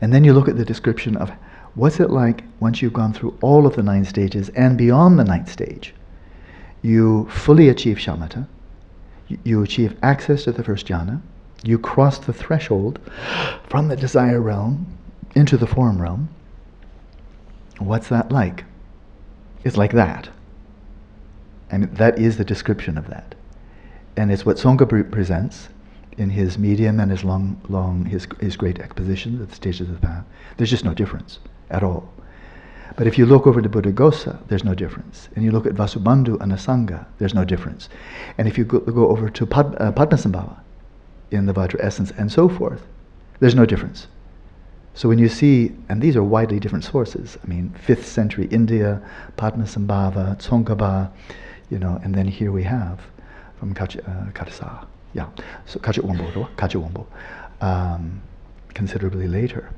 and 0.00 0.12
then 0.12 0.24
you 0.24 0.32
look 0.32 0.48
at 0.48 0.56
the 0.56 0.64
description 0.64 1.16
of 1.16 1.32
what's 1.74 2.00
it 2.00 2.10
like 2.10 2.44
once 2.60 2.80
you've 2.80 2.92
gone 2.92 3.12
through 3.12 3.36
all 3.42 3.66
of 3.66 3.76
the 3.76 3.82
nine 3.82 4.04
stages 4.04 4.48
and 4.50 4.78
beyond 4.78 5.18
the 5.18 5.24
ninth 5.24 5.50
stage, 5.50 5.94
you 6.82 7.28
fully 7.30 7.68
achieve 7.68 7.96
shamatha, 7.96 8.46
you 9.42 9.62
achieve 9.62 9.96
access 10.02 10.44
to 10.44 10.52
the 10.52 10.62
first 10.62 10.86
jhana, 10.86 11.20
you 11.62 11.78
cross 11.78 12.18
the 12.18 12.32
threshold 12.32 12.98
from 13.66 13.88
the 13.88 13.96
desire 13.96 14.40
realm 14.40 14.86
into 15.34 15.56
the 15.56 15.66
form 15.66 16.00
realm. 16.00 16.28
What's 17.78 18.08
that 18.08 18.30
like? 18.30 18.64
It's 19.64 19.76
like 19.76 19.92
that. 19.92 20.28
And 21.70 21.84
that 21.96 22.18
is 22.18 22.36
the 22.36 22.44
description 22.44 22.98
of 22.98 23.08
that. 23.08 23.34
And 24.16 24.30
it's 24.30 24.46
what 24.46 24.58
Tsongkhapa 24.58 24.88
pre- 24.88 25.02
presents 25.02 25.70
in 26.18 26.30
his 26.30 26.56
medium 26.56 27.00
and 27.00 27.10
his 27.10 27.24
long, 27.24 27.60
long, 27.68 28.04
his, 28.04 28.28
his 28.38 28.56
great 28.56 28.78
exposition 28.78 29.40
of 29.40 29.48
the 29.48 29.56
stages 29.56 29.88
of 29.88 30.00
the 30.00 30.06
path. 30.06 30.24
There's 30.56 30.70
just 30.70 30.84
no 30.84 30.94
difference 30.94 31.40
at 31.70 31.82
all. 31.82 32.08
But 32.96 33.06
if 33.06 33.18
you 33.18 33.26
look 33.26 33.46
over 33.46 33.60
to 33.60 33.68
Buddhaghosa, 33.68 34.46
there's 34.48 34.64
no 34.64 34.74
difference. 34.74 35.28
And 35.34 35.44
you 35.44 35.50
look 35.50 35.66
at 35.66 35.74
Vasubandhu 35.74 36.40
and 36.40 36.52
Asanga, 36.52 37.06
there's 37.18 37.34
no 37.34 37.44
difference. 37.44 37.88
And 38.38 38.46
if 38.46 38.56
you 38.56 38.64
go, 38.64 38.78
go 38.80 39.08
over 39.08 39.28
to 39.28 39.46
Pad, 39.46 39.76
uh, 39.80 39.90
Padmasambhava 39.92 40.60
in 41.30 41.46
the 41.46 41.52
Vajra 41.52 41.80
essence 41.80 42.12
and 42.12 42.30
so 42.30 42.48
forth, 42.48 42.86
there's 43.40 43.54
no 43.54 43.66
difference. 43.66 44.06
So 44.94 45.08
when 45.08 45.18
you 45.18 45.28
see, 45.28 45.72
and 45.88 46.00
these 46.00 46.14
are 46.14 46.22
widely 46.22 46.60
different 46.60 46.84
sources, 46.84 47.36
I 47.42 47.48
mean, 47.48 47.74
5th 47.84 48.04
century 48.04 48.46
India, 48.46 49.02
Padmasambhava, 49.36 50.38
Tsongkhapa, 50.38 51.10
you 51.68 51.80
know, 51.80 52.00
and 52.04 52.14
then 52.14 52.28
here 52.28 52.52
we 52.52 52.62
have 52.62 53.00
from 53.58 53.74
Kachi, 53.74 53.98
uh, 54.08 54.84
yeah, 55.14 55.28
so 55.66 55.80
Kachi 55.80 57.06
um, 57.60 58.22
considerably 58.74 59.26
later. 59.26 59.70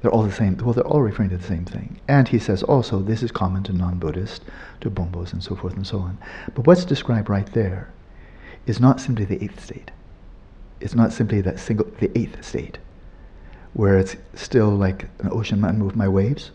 They're 0.00 0.10
all 0.10 0.22
the 0.22 0.32
same, 0.32 0.56
well, 0.58 0.72
they're 0.74 0.86
all 0.86 1.02
referring 1.02 1.30
to 1.30 1.36
the 1.36 1.42
same 1.42 1.64
thing. 1.64 2.00
And 2.06 2.28
he 2.28 2.38
says 2.38 2.62
also, 2.62 3.00
this 3.00 3.22
is 3.22 3.32
common 3.32 3.62
to 3.64 3.72
non-Buddhist, 3.72 4.42
to 4.82 4.90
Bonpos 4.90 5.32
and 5.32 5.42
so 5.42 5.56
forth 5.56 5.74
and 5.74 5.86
so 5.86 5.98
on. 5.98 6.18
But 6.54 6.66
what's 6.66 6.84
described 6.84 7.28
right 7.28 7.50
there 7.52 7.90
is 8.66 8.80
not 8.80 9.00
simply 9.00 9.24
the 9.24 9.42
eighth 9.42 9.64
state. 9.64 9.90
It's 10.80 10.94
not 10.94 11.12
simply 11.12 11.40
that 11.40 11.58
single, 11.58 11.86
the 11.98 12.16
eighth 12.16 12.44
state, 12.44 12.78
where 13.72 13.98
it's 13.98 14.16
still 14.34 14.70
like 14.70 15.08
an 15.20 15.30
ocean 15.32 15.60
man 15.60 15.78
move 15.78 15.96
my 15.96 16.08
waves. 16.08 16.50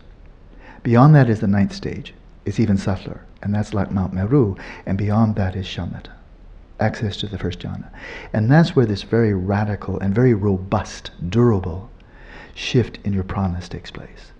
Beyond 0.82 1.14
that 1.14 1.28
is 1.28 1.40
the 1.40 1.46
ninth 1.46 1.74
stage. 1.74 2.14
It's 2.44 2.60
even 2.60 2.76
subtler 2.76 3.24
and 3.42 3.54
that's 3.54 3.74
like 3.74 3.90
Mount 3.90 4.12
Meru, 4.12 4.56
and 4.86 4.96
beyond 4.96 5.34
that 5.34 5.56
is 5.56 5.66
shamatha, 5.66 6.12
access 6.78 7.16
to 7.18 7.26
the 7.26 7.38
first 7.38 7.58
jhana. 7.58 7.90
And 8.32 8.50
that's 8.50 8.76
where 8.76 8.86
this 8.86 9.02
very 9.02 9.34
radical 9.34 9.98
and 9.98 10.14
very 10.14 10.32
robust, 10.32 11.10
durable 11.28 11.90
shift 12.54 12.98
in 13.04 13.12
your 13.12 13.24
pranas 13.24 13.68
takes 13.68 13.90
place. 13.90 14.32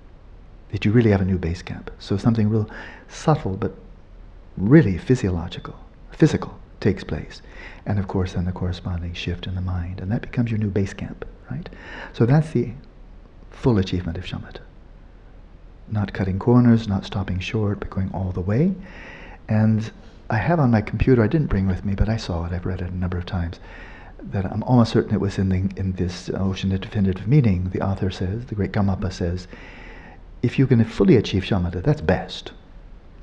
That 0.71 0.85
you 0.85 0.93
really 0.93 1.11
have 1.11 1.21
a 1.21 1.27
new 1.27 1.39
base 1.39 1.63
camp. 1.63 1.91
So 1.99 2.17
something 2.17 2.49
real 2.49 2.69
subtle 3.09 3.57
but 3.57 3.75
really 4.57 4.99
physiological, 4.99 5.79
physical 6.11 6.59
takes 6.81 7.05
place. 7.05 7.43
And 7.87 7.99
of 7.99 8.09
course 8.09 8.33
then 8.33 8.45
the 8.45 8.53
corresponding 8.53 9.15
shift 9.15 9.47
in 9.47 9.55
the 9.55 9.61
mind. 9.61 10.01
And 10.01 10.11
that 10.11 10.23
becomes 10.23 10.51
your 10.51 10.59
new 10.59 10.71
base 10.71 10.95
camp, 10.95 11.25
right? 11.51 11.69
So 12.13 12.27
that's 12.27 12.51
the 12.51 12.73
full 13.51 13.79
achievement 13.79 14.19
of 14.19 14.25
shamatha 14.25 14.61
not 15.93 16.13
cutting 16.13 16.39
corners, 16.39 16.89
not 16.89 17.05
stopping 17.05 17.39
short, 17.39 17.79
but 17.79 17.91
going 17.91 18.11
all 18.13 18.33
the 18.33 18.41
way. 18.41 18.75
And 19.49 19.91
I 20.31 20.39
have 20.39 20.59
on 20.59 20.71
my 20.71 20.81
computer, 20.81 21.23
I 21.23 21.27
didn't 21.27 21.49
bring 21.49 21.67
with 21.67 21.85
me, 21.85 21.95
but 21.95 22.09
I 22.09 22.17
saw 22.17 22.47
it, 22.47 22.53
I've 22.53 22.67
read 22.67 22.81
it 22.81 22.91
a 22.91 22.97
number 22.97 23.19
of 23.19 23.27
times, 23.27 23.61
that 24.31 24.45
I'm 24.45 24.63
almost 24.63 24.93
certain 24.93 25.15
it 25.15 25.21
was 25.21 25.39
in, 25.39 25.49
the, 25.49 25.81
in 25.81 25.93
this 25.93 26.31
Ocean 26.31 26.73
of 26.73 26.81
Definitive 26.81 27.27
Meaning. 27.27 27.71
The 27.71 27.81
author 27.81 28.11
says, 28.11 28.47
the 28.47 28.55
great 28.55 28.73
Karmapa 28.73 29.13
says, 29.13 29.49
if 30.43 30.59
you 30.59 30.67
can 30.67 30.85
fully 30.85 31.17
achieve 31.17 31.45
shamatha, 31.45 31.83
that's 31.83 32.01
best. 32.01 32.53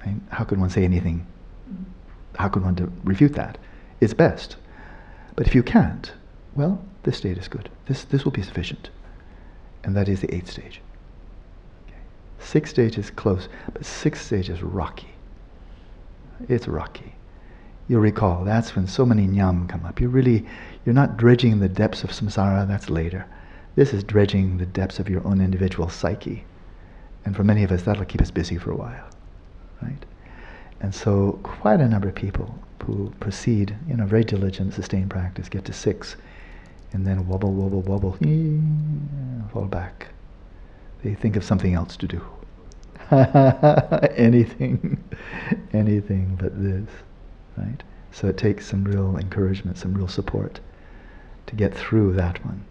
Right? 0.06 0.16
How 0.30 0.44
can 0.44 0.60
one 0.60 0.70
say 0.70 0.84
anything? 0.84 1.26
How 2.36 2.48
can 2.48 2.64
one 2.64 3.00
refute 3.04 3.34
that? 3.34 3.58
It's 4.00 4.14
best. 4.14 4.56
But 5.36 5.48
if 5.48 5.56
you 5.56 5.64
can't, 5.64 6.12
well, 6.56 6.82
this 7.04 7.18
state 7.18 7.38
is 7.38 7.48
good. 7.48 7.70
This, 7.88 8.04
this 8.06 8.26
will 8.26 8.32
be 8.32 8.42
sufficient. 8.42 8.90
And 9.84 9.96
that 9.96 10.10
is 10.10 10.22
the 10.22 10.34
eighth 10.34 10.50
stage. 10.50 10.82
Six 12.40 12.70
stage 12.70 12.98
is 12.98 13.10
close, 13.10 13.50
but 13.74 13.86
sixth 13.86 14.26
stage 14.26 14.50
is 14.50 14.62
rocky. 14.62 15.10
It's 16.48 16.68
rocky. 16.68 17.14
You'll 17.88 18.02
recall 18.02 18.44
that's 18.46 18.76
when 18.76 18.88
so 18.88 19.06
many 19.06 19.28
nyam 19.28 19.68
come 19.68 19.86
up. 19.86 20.00
You 20.00 20.10
really, 20.10 20.46
you're 20.90 20.96
not 20.96 21.18
dredging 21.18 21.60
the 21.60 21.70
depths 21.70 22.04
of 22.04 22.10
samsara. 22.10 22.68
That's 22.68 22.90
later. 22.90 23.28
This 23.76 23.94
is 23.94 24.04
dredging 24.04 24.58
the 24.58 24.66
depths 24.66 24.98
of 24.98 25.08
your 25.08 25.24
own 25.24 25.40
individual 25.40 25.88
psyche, 25.88 26.46
and 27.24 27.36
for 27.36 27.44
many 27.44 27.64
of 27.64 27.72
us, 27.72 27.84
that'll 27.84 28.06
keep 28.06 28.22
us 28.22 28.32
busy 28.32 28.58
for 28.58 28.72
a 28.72 28.76
while, 28.76 29.08
right? 29.84 30.04
And 30.80 30.96
so, 30.96 31.40
quite 31.44 31.80
a 31.80 31.88
number 31.88 32.10
of 32.10 32.16
people 32.16 32.58
who 32.84 33.14
proceed, 33.20 33.76
in 33.88 34.00
a 34.00 34.08
very 34.08 34.24
diligent, 34.24 34.74
sustained 34.74 35.12
practice, 35.12 35.48
get 35.48 35.64
to 35.66 35.74
six, 35.74 36.16
and 36.92 37.06
then 37.06 37.28
wobble, 37.28 37.54
wobble, 37.54 37.84
wobble, 37.84 38.18
fall 39.54 39.66
back 39.66 40.08
they 41.04 41.14
think 41.14 41.36
of 41.36 41.44
something 41.44 41.76
else 41.76 41.96
to 41.98 42.08
do. 42.08 42.26
anything, 44.18 45.04
anything 45.72 46.36
but 46.42 46.60
this, 46.60 46.90
right? 47.58 47.84
So 48.12 48.28
it 48.28 48.38
takes 48.40 48.66
some 48.66 48.84
real 48.84 49.18
encouragement, 49.18 49.78
some 49.78 49.94
real 49.94 50.08
support 50.08 50.60
to 51.50 51.56
get 51.56 51.74
through 51.74 52.14
that 52.14 52.44
one 52.46 52.64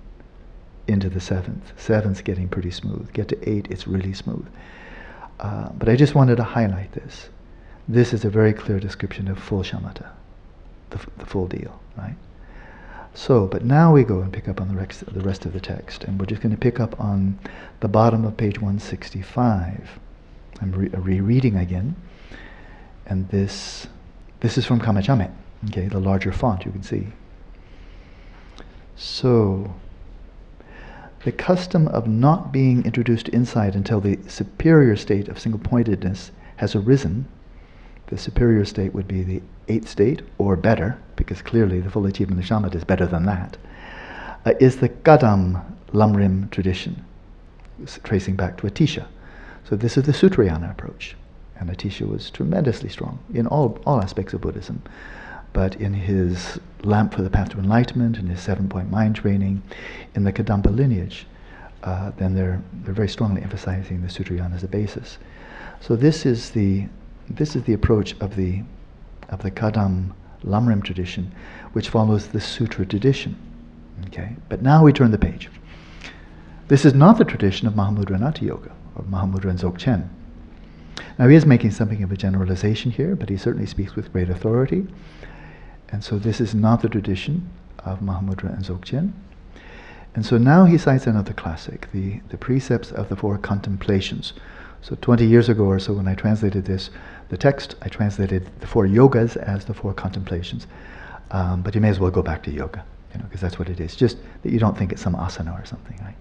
into 0.87 1.09
the 1.09 1.21
seventh. 1.21 1.73
Seventh's 1.81 2.23
getting 2.23 2.49
pretty 2.49 2.71
smooth. 2.71 3.13
Get 3.13 3.29
to 3.29 3.49
eight, 3.49 3.67
it's 3.71 3.87
really 3.87 4.15
smooth. 4.15 4.47
Uh, 5.41 5.71
but 5.71 5.89
I 5.89 5.97
just 5.97 6.15
wanted 6.15 6.37
to 6.37 6.45
highlight 6.45 6.93
this. 6.93 7.29
This 7.89 8.13
is 8.13 8.25
a 8.25 8.31
very 8.31 8.53
clear 8.53 8.79
description 8.79 9.29
of 9.29 9.39
full 9.39 9.63
shamatha, 9.63 10.09
the, 10.91 10.99
the 11.19 11.27
full 11.27 11.47
deal, 11.47 11.81
right? 11.97 12.15
So, 13.15 13.47
but 13.47 13.65
now 13.65 13.93
we 13.93 14.05
go 14.05 14.21
and 14.21 14.33
pick 14.33 14.49
up 14.49 14.61
on 14.61 14.69
the 14.69 14.75
rest, 14.75 15.05
the 15.13 15.21
rest 15.21 15.45
of 15.45 15.53
the 15.53 15.61
text, 15.61 16.05
and 16.05 16.21
we're 16.21 16.27
just 16.27 16.41
going 16.41 16.55
to 16.55 16.61
pick 16.61 16.79
up 16.79 17.01
on 17.01 17.39
the 17.81 17.89
bottom 17.89 18.25
of 18.25 18.37
page 18.37 18.61
165. 18.61 19.99
I'm 20.61 20.73
re- 20.73 20.89
rereading 20.89 21.57
again, 21.57 21.97
and 23.07 23.29
this 23.31 23.89
this 24.41 24.57
is 24.57 24.65
from 24.65 24.79
Karma 24.79 25.01
Chagme, 25.01 25.33
okay, 25.69 25.89
the 25.89 25.99
larger 25.99 26.31
font 26.31 26.65
you 26.65 26.71
can 26.71 26.85
see. 26.85 27.09
So, 28.99 29.75
the 31.25 31.33
custom 31.33 31.89
of 31.89 32.07
not 32.07 32.53
being 32.53 32.85
introduced 32.85 33.27
to 33.27 33.33
insight 33.33 33.75
until 33.75 34.01
the 34.01 34.19
superior 34.27 34.97
state 34.97 35.29
of 35.29 35.39
single 35.39 35.61
pointedness 35.61 36.31
has 36.57 36.75
arisen 36.75 37.27
the 38.09 38.17
superior 38.17 38.65
state 38.65 38.95
would 38.95 39.07
be 39.07 39.23
the 39.23 39.43
eighth 39.69 39.89
state, 39.89 40.23
or 40.39 40.57
better, 40.57 40.99
because 41.17 41.43
clearly 41.43 41.79
the 41.81 41.91
full 41.91 42.07
achievement 42.07 42.41
of 42.41 42.47
shamatha 42.47 42.75
is 42.75 42.85
better 42.85 43.07
than 43.07 43.27
that. 43.27 43.59
Uh, 44.47 44.55
is 44.61 44.77
the 44.77 44.89
Kadam 44.89 45.63
Lamrim 45.93 46.51
tradition, 46.51 47.05
tracing 48.03 48.35
back 48.35 48.57
to 48.59 48.67
Atisha. 48.67 49.07
So 49.69 49.77
this 49.77 49.99
is 49.99 50.05
the 50.05 50.13
Sutrayana 50.13 50.71
approach. 50.71 51.17
And 51.61 51.69
Atisha 51.69 52.09
was 52.09 52.31
tremendously 52.31 52.89
strong 52.89 53.19
in 53.35 53.47
all, 53.47 53.79
all 53.85 54.01
aspects 54.01 54.33
of 54.33 54.41
Buddhism. 54.41 54.81
But 55.59 55.75
in 55.75 55.93
his 55.93 56.61
Lamp 56.85 57.13
for 57.13 57.23
the 57.23 57.31
Path 57.31 57.49
to 57.49 57.59
Enlightenment, 57.59 58.17
in 58.17 58.29
his 58.29 58.41
seven 58.41 58.69
point 58.69 58.93
mind 58.93 59.17
training, 59.17 59.61
in 60.15 60.23
the 60.23 60.33
Kadampa 60.33 60.73
lineage, 60.73 61.27
uh, 61.83 62.13
then 62.17 62.33
they're, 62.33 62.63
they're 62.85 62.95
very 62.95 63.09
strongly 63.09 63.43
emphasizing 63.43 64.01
the 64.01 64.07
Sutrayana 64.07 64.55
as 64.55 64.63
a 64.63 64.69
basis. 64.69 65.19
So 65.81 65.97
this 65.97 66.25
is 66.25 66.51
the 66.51 66.87
this 67.29 67.57
is 67.57 67.65
the 67.65 67.73
approach 67.73 68.15
of 68.21 68.37
the 68.37 68.63
of 69.31 69.43
the 69.43 69.51
Kadam 69.51 70.13
Lamrim 70.45 70.81
tradition, 70.85 71.35
which 71.73 71.89
follows 71.89 72.29
the 72.29 72.41
Sutra 72.41 72.87
tradition. 72.87 73.35
Okay, 74.07 74.37
but 74.49 74.63
now 74.63 74.85
we 74.85 74.93
turn 74.93 75.11
the 75.11 75.19
page. 75.19 75.51
This 76.69 76.85
is 76.85 76.95
not 76.95 77.19
the 77.19 77.25
tradition 77.25 77.67
of 77.67 77.75
Mahamudra 77.75 78.21
Nati 78.21 78.47
Yoga 78.47 78.71
or 78.95 79.03
Mahamudra 79.03 79.51
and 79.51 79.59
Dzogchen. 79.59 80.09
Now 81.19 81.27
he 81.27 81.35
is 81.35 81.45
making 81.45 81.73
something 81.73 82.05
of 82.05 82.13
a 82.13 82.17
generalization 82.17 82.93
here, 82.93 83.17
but 83.17 83.29
he 83.29 83.37
certainly 83.37 83.67
speaks 83.67 83.97
with 83.97 84.13
great 84.13 84.31
authority. 84.31 84.87
And 85.91 86.05
so 86.05 86.19
this 86.19 86.41
is 86.41 86.55
not 86.55 86.83
the 86.83 86.89
tradition 86.89 87.49
of 87.85 88.01
Mahamudra 88.01 88.55
and 88.55 88.65
Dzogchen. 88.65 89.13
And 90.15 90.27
so 90.27 90.37
now 90.37 90.65
he 90.65 90.79
cites 90.79 91.07
another 91.07 91.33
classic, 91.33 91.89
the, 91.93 92.21
the 92.29 92.37
precepts 92.37 92.91
of 92.93 93.09
the 93.09 93.17
four 93.17 93.39
contemplations, 93.39 94.33
So 94.81 94.97
20 95.01 95.27
years 95.27 95.49
ago 95.49 95.65
or 95.65 95.79
so, 95.79 95.93
when 95.93 96.09
I 96.09 96.15
translated 96.15 96.65
this, 96.65 96.91
the 97.29 97.37
text, 97.37 97.75
I 97.83 97.89
translated 97.89 98.49
the 98.61 98.67
four 98.67 98.87
yogas 98.87 99.37
as 99.37 99.65
the 99.65 99.75
four 99.75 99.93
contemplations. 99.93 100.67
Um, 101.31 101.63
but 101.63 101.75
you 101.75 101.81
may 101.81 101.91
as 101.91 102.01
well 102.01 102.11
go 102.11 102.23
back 102.23 102.43
to 102.45 102.51
yoga, 102.51 102.85
you 103.13 103.19
know, 103.19 103.25
because 103.25 103.41
that's 103.41 103.59
what 103.59 103.69
it 103.69 103.81
is. 103.81 103.97
Just 103.97 104.17
that 104.43 104.53
you 104.53 104.59
don't 104.59 104.79
think 104.79 104.93
it's 104.93 105.03
some 105.03 105.15
asana 105.15 105.61
or 105.61 105.67
something, 105.67 105.99
right? 106.03 106.17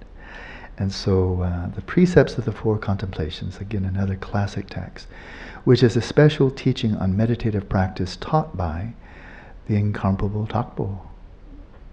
And 0.80 0.92
so 0.92 1.42
uh, 1.42 1.68
the 1.70 1.82
precepts 1.82 2.38
of 2.38 2.46
the 2.46 2.52
four 2.52 2.78
contemplations, 2.78 3.58
again, 3.60 3.86
another 3.86 4.16
classic 4.16 4.68
text, 4.70 5.08
which 5.64 5.82
is 5.82 5.96
a 5.96 6.02
special 6.02 6.52
teaching 6.52 6.96
on 6.98 7.16
meditative 7.16 7.70
practice 7.70 8.18
taught 8.18 8.58
by 8.58 8.94
the 9.68 9.76
incomparable 9.76 10.48
Takpo, 10.48 11.00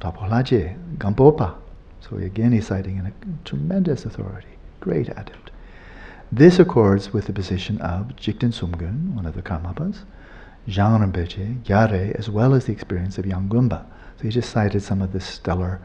Lhaje, 0.00 0.76
Gampopa. 0.98 1.56
So 2.00 2.16
again, 2.16 2.52
he's 2.52 2.66
citing 2.66 2.98
a 2.98 3.12
tremendous 3.44 4.04
authority, 4.04 4.48
great 4.80 5.08
adept. 5.08 5.50
This 6.30 6.58
accords 6.58 7.12
with 7.12 7.26
the 7.26 7.32
position 7.32 7.80
of 7.80 8.16
Jigten 8.16 8.50
Sumgön, 8.50 9.14
one 9.14 9.26
of 9.26 9.34
the 9.34 9.42
Karmapas, 9.42 10.04
Zhang 10.68 11.00
Rinpoche, 11.00 11.62
Gyare, 11.62 12.14
as 12.18 12.28
well 12.28 12.54
as 12.54 12.66
the 12.66 12.72
experience 12.72 13.18
of 13.18 13.24
Yangonpa. 13.24 13.84
So 14.16 14.22
he 14.22 14.30
just 14.30 14.50
cited 14.50 14.82
some 14.82 15.02
of 15.02 15.12
the 15.12 15.20
stellar 15.20 15.80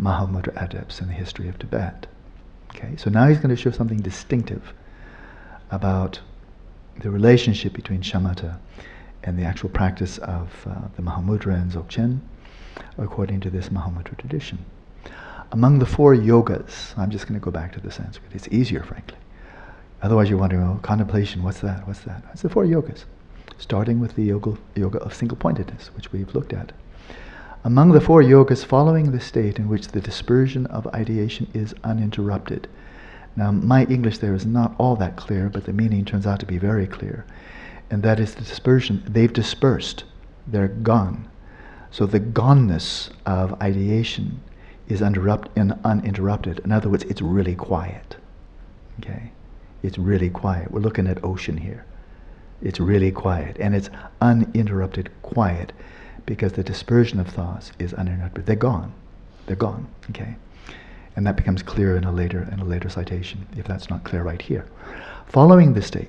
Mahamudra 0.00 0.60
adepts 0.62 1.00
in 1.00 1.08
the 1.08 1.14
history 1.14 1.48
of 1.48 1.58
Tibet. 1.58 2.06
Okay, 2.74 2.96
so 2.96 3.10
now 3.10 3.28
he's 3.28 3.38
going 3.38 3.54
to 3.54 3.60
show 3.60 3.70
something 3.70 3.98
distinctive 4.00 4.72
about 5.70 6.20
the 7.00 7.10
relationship 7.10 7.72
between 7.72 8.02
shamatha 8.02 8.58
and 9.24 9.38
the 9.38 9.44
actual 9.44 9.70
practice 9.70 10.18
of 10.18 10.66
uh, 10.68 10.88
the 10.96 11.02
Mahamudra 11.02 11.54
and 11.54 11.72
Dzogchen, 11.72 12.20
according 12.98 13.40
to 13.40 13.50
this 13.50 13.70
Mahamudra 13.70 14.16
tradition. 14.18 14.58
Among 15.52 15.78
the 15.78 15.86
four 15.86 16.14
yogas, 16.14 16.96
I'm 16.98 17.10
just 17.10 17.26
going 17.26 17.38
to 17.38 17.44
go 17.44 17.50
back 17.50 17.72
to 17.72 17.80
the 17.80 17.90
Sanskrit. 17.90 18.34
It's 18.34 18.48
easier, 18.48 18.82
frankly. 18.82 19.18
Otherwise, 20.02 20.28
you're 20.28 20.38
wondering, 20.38 20.62
oh, 20.62 20.78
contemplation, 20.82 21.42
what's 21.42 21.60
that? 21.60 21.86
What's 21.86 22.00
that? 22.00 22.22
It's 22.32 22.42
the 22.42 22.48
four 22.48 22.64
yogas, 22.64 23.04
starting 23.58 24.00
with 24.00 24.16
the 24.16 24.24
yoga, 24.24 24.56
yoga 24.74 24.98
of 24.98 25.14
single 25.14 25.36
pointedness, 25.36 25.90
which 25.96 26.12
we've 26.12 26.34
looked 26.34 26.52
at. 26.52 26.72
Among 27.64 27.92
the 27.92 28.00
four 28.00 28.22
yogas, 28.22 28.64
following 28.64 29.12
the 29.12 29.20
state 29.20 29.58
in 29.58 29.68
which 29.68 29.88
the 29.88 30.00
dispersion 30.00 30.66
of 30.66 30.86
ideation 30.88 31.50
is 31.54 31.74
uninterrupted. 31.82 32.68
Now, 33.36 33.50
my 33.52 33.84
English 33.84 34.18
there 34.18 34.34
is 34.34 34.44
not 34.44 34.74
all 34.76 34.96
that 34.96 35.16
clear, 35.16 35.48
but 35.48 35.64
the 35.64 35.72
meaning 35.72 36.04
turns 36.04 36.26
out 36.26 36.40
to 36.40 36.46
be 36.46 36.58
very 36.58 36.86
clear. 36.86 37.24
And 37.90 38.02
that 38.02 38.18
is 38.18 38.34
the 38.34 38.42
dispersion. 38.42 39.02
They've 39.06 39.32
dispersed, 39.32 40.04
they're 40.46 40.68
gone. 40.68 41.28
So 41.90 42.06
the 42.06 42.20
goneness 42.20 43.10
of 43.24 43.60
ideation 43.62 44.40
is 44.88 45.00
uninterrupted. 45.00 46.58
In 46.64 46.72
other 46.72 46.88
words, 46.88 47.04
it's 47.04 47.22
really 47.22 47.54
quiet. 47.54 48.16
Okay? 49.00 49.32
It's 49.82 49.98
really 49.98 50.30
quiet. 50.30 50.70
We're 50.70 50.80
looking 50.80 51.06
at 51.06 51.22
ocean 51.22 51.56
here. 51.56 51.84
It's 52.62 52.80
really 52.80 53.12
quiet. 53.12 53.56
And 53.60 53.74
it's 53.74 53.90
uninterrupted 54.20 55.10
quiet 55.22 55.72
because 56.26 56.52
the 56.52 56.64
dispersion 56.64 57.20
of 57.20 57.28
thoughts 57.28 57.72
is 57.78 57.94
uninterrupted. 57.94 58.46
They're 58.46 58.56
gone. 58.56 58.92
They're 59.46 59.56
gone. 59.56 59.86
Okay? 60.10 60.36
And 61.16 61.26
that 61.26 61.36
becomes 61.36 61.62
clear 61.62 61.96
in 61.96 62.04
a 62.04 62.12
later 62.12 62.48
in 62.50 62.58
a 62.58 62.64
later 62.64 62.88
citation, 62.88 63.46
if 63.56 63.66
that's 63.66 63.88
not 63.88 64.02
clear 64.04 64.22
right 64.22 64.42
here. 64.42 64.66
Following 65.26 65.74
this 65.74 65.86
state, 65.86 66.08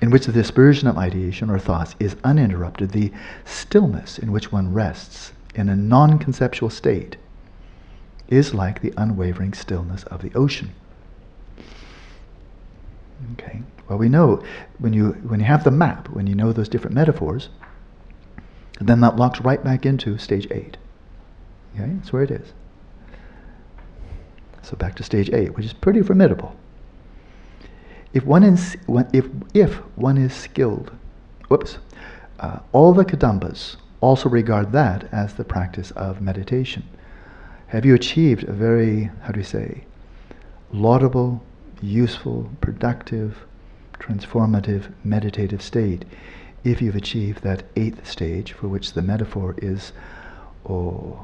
in 0.00 0.10
which 0.10 0.26
the 0.26 0.32
dispersion 0.32 0.88
of 0.88 0.98
ideation 0.98 1.50
or 1.50 1.58
thoughts 1.58 1.94
is 1.98 2.16
uninterrupted, 2.22 2.90
the 2.90 3.12
stillness 3.44 4.18
in 4.18 4.30
which 4.30 4.52
one 4.52 4.72
rests 4.72 5.32
in 5.54 5.68
a 5.68 5.76
non 5.76 6.18
conceptual 6.18 6.70
state 6.70 7.16
is 8.28 8.52
like 8.52 8.80
the 8.80 8.92
unwavering 8.96 9.54
stillness 9.54 10.04
of 10.04 10.22
the 10.22 10.34
ocean. 10.34 10.70
Okay. 13.32 13.62
Well, 13.88 13.98
we 13.98 14.08
know 14.08 14.42
when 14.78 14.92
you 14.92 15.12
when 15.26 15.40
you 15.40 15.46
have 15.46 15.64
the 15.64 15.70
map, 15.70 16.08
when 16.08 16.26
you 16.26 16.34
know 16.34 16.52
those 16.52 16.68
different 16.68 16.94
metaphors, 16.94 17.48
then 18.80 19.00
that 19.00 19.16
locks 19.16 19.40
right 19.40 19.62
back 19.62 19.86
into 19.86 20.18
stage 20.18 20.46
eight. 20.50 20.76
Okay, 21.74 21.90
that's 21.94 22.12
where 22.12 22.22
it 22.22 22.30
is. 22.30 22.52
So 24.62 24.76
back 24.76 24.96
to 24.96 25.04
stage 25.04 25.30
eight, 25.30 25.56
which 25.56 25.64
is 25.64 25.72
pretty 25.72 26.02
formidable. 26.02 26.56
If 28.16 28.24
one 28.24 28.44
is 28.44 28.78
if 29.12 29.28
if 29.52 29.74
one 29.94 30.16
is 30.16 30.32
skilled, 30.32 30.90
whoops, 31.48 31.76
uh, 32.40 32.60
all 32.72 32.94
the 32.94 33.04
kadampas 33.04 33.76
also 34.00 34.30
regard 34.30 34.72
that 34.72 35.06
as 35.12 35.34
the 35.34 35.44
practice 35.44 35.90
of 35.90 36.22
meditation. 36.22 36.84
Have 37.66 37.84
you 37.84 37.94
achieved 37.94 38.44
a 38.44 38.54
very 38.54 39.10
how 39.20 39.32
do 39.32 39.40
you 39.40 39.44
say 39.44 39.84
laudable 40.72 41.42
useful, 41.82 42.48
productive, 42.62 43.44
transformative, 43.98 44.94
meditative 45.04 45.60
state 45.60 46.06
if 46.64 46.80
you've 46.80 46.96
achieved 46.96 47.42
that 47.42 47.64
eighth 47.76 48.06
stage 48.06 48.52
for 48.52 48.66
which 48.66 48.94
the 48.94 49.02
metaphor 49.02 49.54
is 49.58 49.92
oh, 50.66 51.22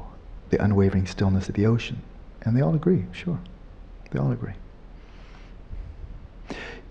the 0.51 0.63
unwavering 0.63 1.07
stillness 1.07 1.49
of 1.49 1.55
the 1.55 1.65
ocean. 1.65 2.03
And 2.43 2.55
they 2.55 2.61
all 2.61 2.75
agree, 2.75 3.05
sure. 3.13 3.39
They 4.11 4.19
all 4.19 4.31
agree. 4.31 4.53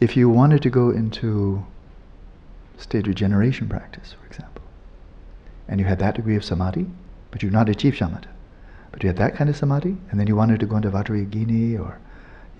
If 0.02 0.16
you 0.16 0.28
wanted 0.28 0.62
to 0.62 0.68
go 0.70 0.90
into 0.90 1.64
state 2.76 3.06
regeneration 3.06 3.68
practice, 3.68 4.16
for 4.18 4.26
example, 4.26 4.64
and 5.68 5.78
you 5.78 5.86
had 5.86 6.00
that 6.00 6.16
degree 6.16 6.34
of 6.34 6.44
samadhi, 6.44 6.86
but 7.30 7.40
you've 7.40 7.52
not 7.52 7.68
achieved 7.68 8.00
shamatha, 8.00 8.26
but 8.90 9.04
you 9.04 9.08
had 9.08 9.16
that 9.18 9.36
kind 9.36 9.48
of 9.48 9.56
samadhi, 9.56 9.96
and 10.10 10.18
then 10.18 10.26
you 10.26 10.34
wanted 10.34 10.58
to 10.58 10.66
go 10.66 10.74
into 10.74 10.90
Vajrayogini 10.90 11.78
or 11.78 12.00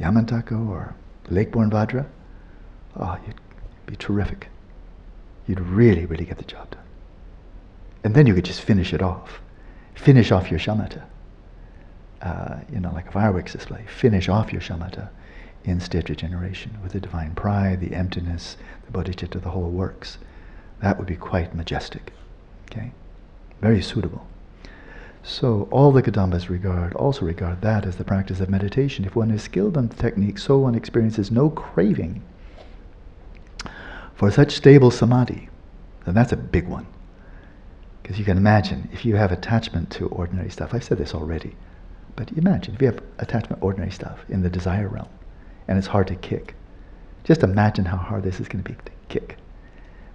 Yamantaka 0.01 0.68
or 0.68 0.95
Lakeborn 1.30 1.68
Vajra, 1.68 2.07
oh, 2.95 3.18
you'd 3.26 3.40
be 3.86 3.97
terrific. 3.97 4.47
You'd 5.49 5.59
really, 5.59 6.07
really 6.07 6.24
get 6.24 6.38
the 6.38 6.45
job 6.45 6.70
done. 6.70 6.84
And 8.05 8.14
then 8.14 8.28
you 8.28 8.34
could 8.34 8.45
just 8.45 8.61
finish 8.61 8.95
it 8.95 9.03
off. 9.03 9.40
Finish 9.97 10.30
off 10.30 10.49
your 10.49 10.61
shamatha. 10.61 11.03
Uh, 12.20 12.61
you 12.72 12.78
know, 12.78 12.93
like 12.93 13.09
a 13.09 13.11
fireworks 13.11 13.53
display. 13.53 13.84
Finish 13.88 14.28
off 14.28 14.53
your 14.53 14.62
shamatha 14.62 15.09
in 15.64 15.80
state 15.80 16.08
regeneration 16.08 16.78
with 16.82 16.92
the 16.92 17.00
divine 17.00 17.34
pride, 17.34 17.80
the 17.80 17.94
emptiness, 17.94 18.56
the 18.86 18.92
bodhicitta, 18.92 19.40
the 19.40 19.50
whole 19.50 19.70
works. 19.70 20.18
That 20.80 20.98
would 20.98 21.06
be 21.06 21.16
quite 21.16 21.54
majestic. 21.54 22.12
Okay? 22.70 22.92
Very 23.60 23.82
suitable. 23.82 24.26
So 25.22 25.68
all 25.70 25.92
the 25.92 26.02
Kadampas 26.02 26.48
regard 26.48 26.94
also 26.94 27.24
regard 27.24 27.60
that 27.60 27.86
as 27.86 27.96
the 27.96 28.04
practice 28.04 28.40
of 28.40 28.50
meditation. 28.50 29.04
If 29.04 29.14
one 29.14 29.30
is 29.30 29.42
skilled 29.42 29.76
in 29.76 29.88
the 29.88 29.94
technique, 29.94 30.38
so 30.38 30.58
one 30.58 30.74
experiences 30.74 31.30
no 31.30 31.48
craving 31.48 32.22
for 34.14 34.30
such 34.30 34.52
stable 34.52 34.90
samadhi. 34.90 35.48
Then 36.04 36.14
that's 36.14 36.32
a 36.32 36.36
big 36.36 36.66
one. 36.66 36.86
Because 38.02 38.18
you 38.18 38.24
can 38.24 38.36
imagine 38.36 38.88
if 38.92 39.04
you 39.04 39.14
have 39.14 39.30
attachment 39.30 39.90
to 39.92 40.08
ordinary 40.08 40.50
stuff. 40.50 40.74
I've 40.74 40.82
said 40.82 40.98
this 40.98 41.14
already, 41.14 41.54
but 42.16 42.32
imagine 42.32 42.74
if 42.74 42.82
you 42.82 42.88
have 42.88 43.00
attachment 43.18 43.60
to 43.60 43.64
ordinary 43.64 43.92
stuff 43.92 44.18
in 44.28 44.42
the 44.42 44.50
desire 44.50 44.88
realm, 44.88 45.08
and 45.68 45.78
it's 45.78 45.86
hard 45.86 46.06
to 46.08 46.14
kick. 46.16 46.54
Just 47.24 47.42
imagine 47.42 47.84
how 47.84 47.96
hard 47.96 48.24
this 48.24 48.40
is 48.40 48.48
going 48.48 48.62
to 48.64 48.70
be 48.70 48.76
to 48.76 48.92
kick. 49.08 49.36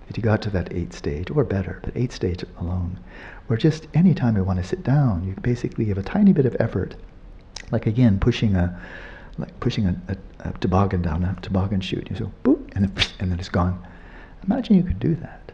If 0.09 0.17
you 0.17 0.23
got 0.23 0.41
to 0.43 0.49
that 0.51 0.73
eighth 0.73 0.95
stage, 0.95 1.29
or 1.29 1.43
better, 1.43 1.79
but 1.83 1.95
eighth 1.95 2.13
stage 2.13 2.43
alone, 2.59 2.99
where 3.47 3.57
just 3.57 3.87
any 3.93 4.13
time 4.13 4.37
you 4.37 4.43
want 4.43 4.59
to 4.59 4.67
sit 4.67 4.83
down, 4.83 5.25
you 5.25 5.33
basically 5.41 5.85
have 5.85 5.97
a 5.97 6.03
tiny 6.03 6.31
bit 6.33 6.45
of 6.45 6.55
effort, 6.59 6.95
like 7.71 7.85
again 7.85 8.19
pushing 8.19 8.55
a 8.55 8.79
like 9.37 9.59
pushing 9.59 9.85
a, 9.85 10.01
a, 10.07 10.49
a 10.49 10.53
toboggan 10.59 11.01
down 11.01 11.23
a 11.23 11.37
toboggan 11.41 11.81
chute. 11.81 12.09
You 12.09 12.15
so 12.15 12.31
boop, 12.43 12.71
and 12.75 12.85
then 12.85 13.05
and 13.19 13.31
then 13.31 13.39
it's 13.39 13.49
gone. 13.49 13.85
Imagine 14.45 14.75
you 14.75 14.83
could 14.83 14.99
do 14.99 15.15
that. 15.15 15.51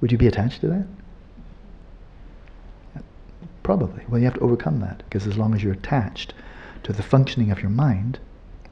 Would 0.00 0.10
you 0.10 0.18
be 0.18 0.26
attached 0.26 0.60
to 0.62 0.68
that? 0.68 0.86
Probably. 3.62 4.02
Well, 4.08 4.18
you 4.18 4.24
have 4.24 4.34
to 4.34 4.40
overcome 4.40 4.80
that 4.80 4.98
because 5.04 5.26
as 5.26 5.36
long 5.36 5.54
as 5.54 5.62
you're 5.62 5.74
attached 5.74 6.34
to 6.82 6.92
the 6.92 7.02
functioning 7.02 7.50
of 7.50 7.60
your 7.60 7.70
mind, 7.70 8.18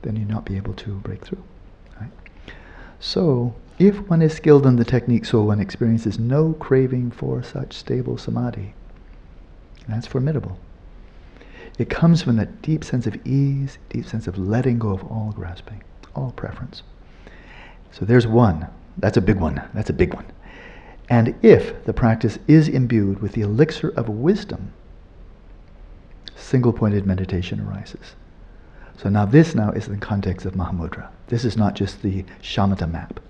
then 0.02 0.16
you'll 0.16 0.28
not 0.28 0.44
be 0.44 0.56
able 0.56 0.74
to 0.74 0.94
break 0.96 1.24
through. 1.24 1.42
Right? 2.00 2.10
So 3.00 3.54
if 3.78 3.98
one 4.08 4.22
is 4.22 4.34
skilled 4.34 4.66
in 4.66 4.76
the 4.76 4.84
technique 4.84 5.24
so 5.24 5.42
one 5.42 5.60
experiences 5.60 6.18
no 6.18 6.54
craving 6.54 7.10
for 7.12 7.42
such 7.42 7.72
stable 7.72 8.18
samadhi, 8.18 8.74
that's 9.88 10.06
formidable. 10.06 10.58
It 11.78 11.88
comes 11.88 12.22
from 12.22 12.36
that 12.36 12.60
deep 12.60 12.82
sense 12.82 13.06
of 13.06 13.24
ease, 13.26 13.78
deep 13.88 14.04
sense 14.04 14.26
of 14.26 14.36
letting 14.36 14.78
go 14.78 14.90
of 14.90 15.04
all 15.04 15.32
grasping, 15.34 15.82
all 16.14 16.32
preference. 16.32 16.82
So 17.92 18.04
there's 18.04 18.26
one. 18.26 18.66
That's 18.98 19.16
a 19.16 19.20
big 19.22 19.38
one. 19.38 19.62
That's 19.74 19.90
a 19.90 19.94
big 19.94 20.12
one. 20.12 20.26
And 21.08 21.34
if 21.42 21.84
the 21.84 21.92
practice 21.92 22.38
is 22.48 22.68
imbued 22.68 23.22
with 23.22 23.32
the 23.32 23.42
elixir 23.42 23.90
of 23.90 24.08
wisdom, 24.08 24.72
single 26.34 26.72
pointed 26.72 27.06
meditation 27.06 27.60
arises. 27.60 28.14
So 28.98 29.08
now 29.08 29.24
this 29.24 29.54
now 29.54 29.70
is 29.70 29.86
in 29.86 29.94
the 29.94 30.06
context 30.06 30.44
of 30.44 30.54
Mahamudra. 30.54 31.08
This 31.28 31.44
is 31.44 31.56
not 31.56 31.74
just 31.74 32.02
the 32.02 32.24
shamatha 32.42 32.90
map 32.90 33.20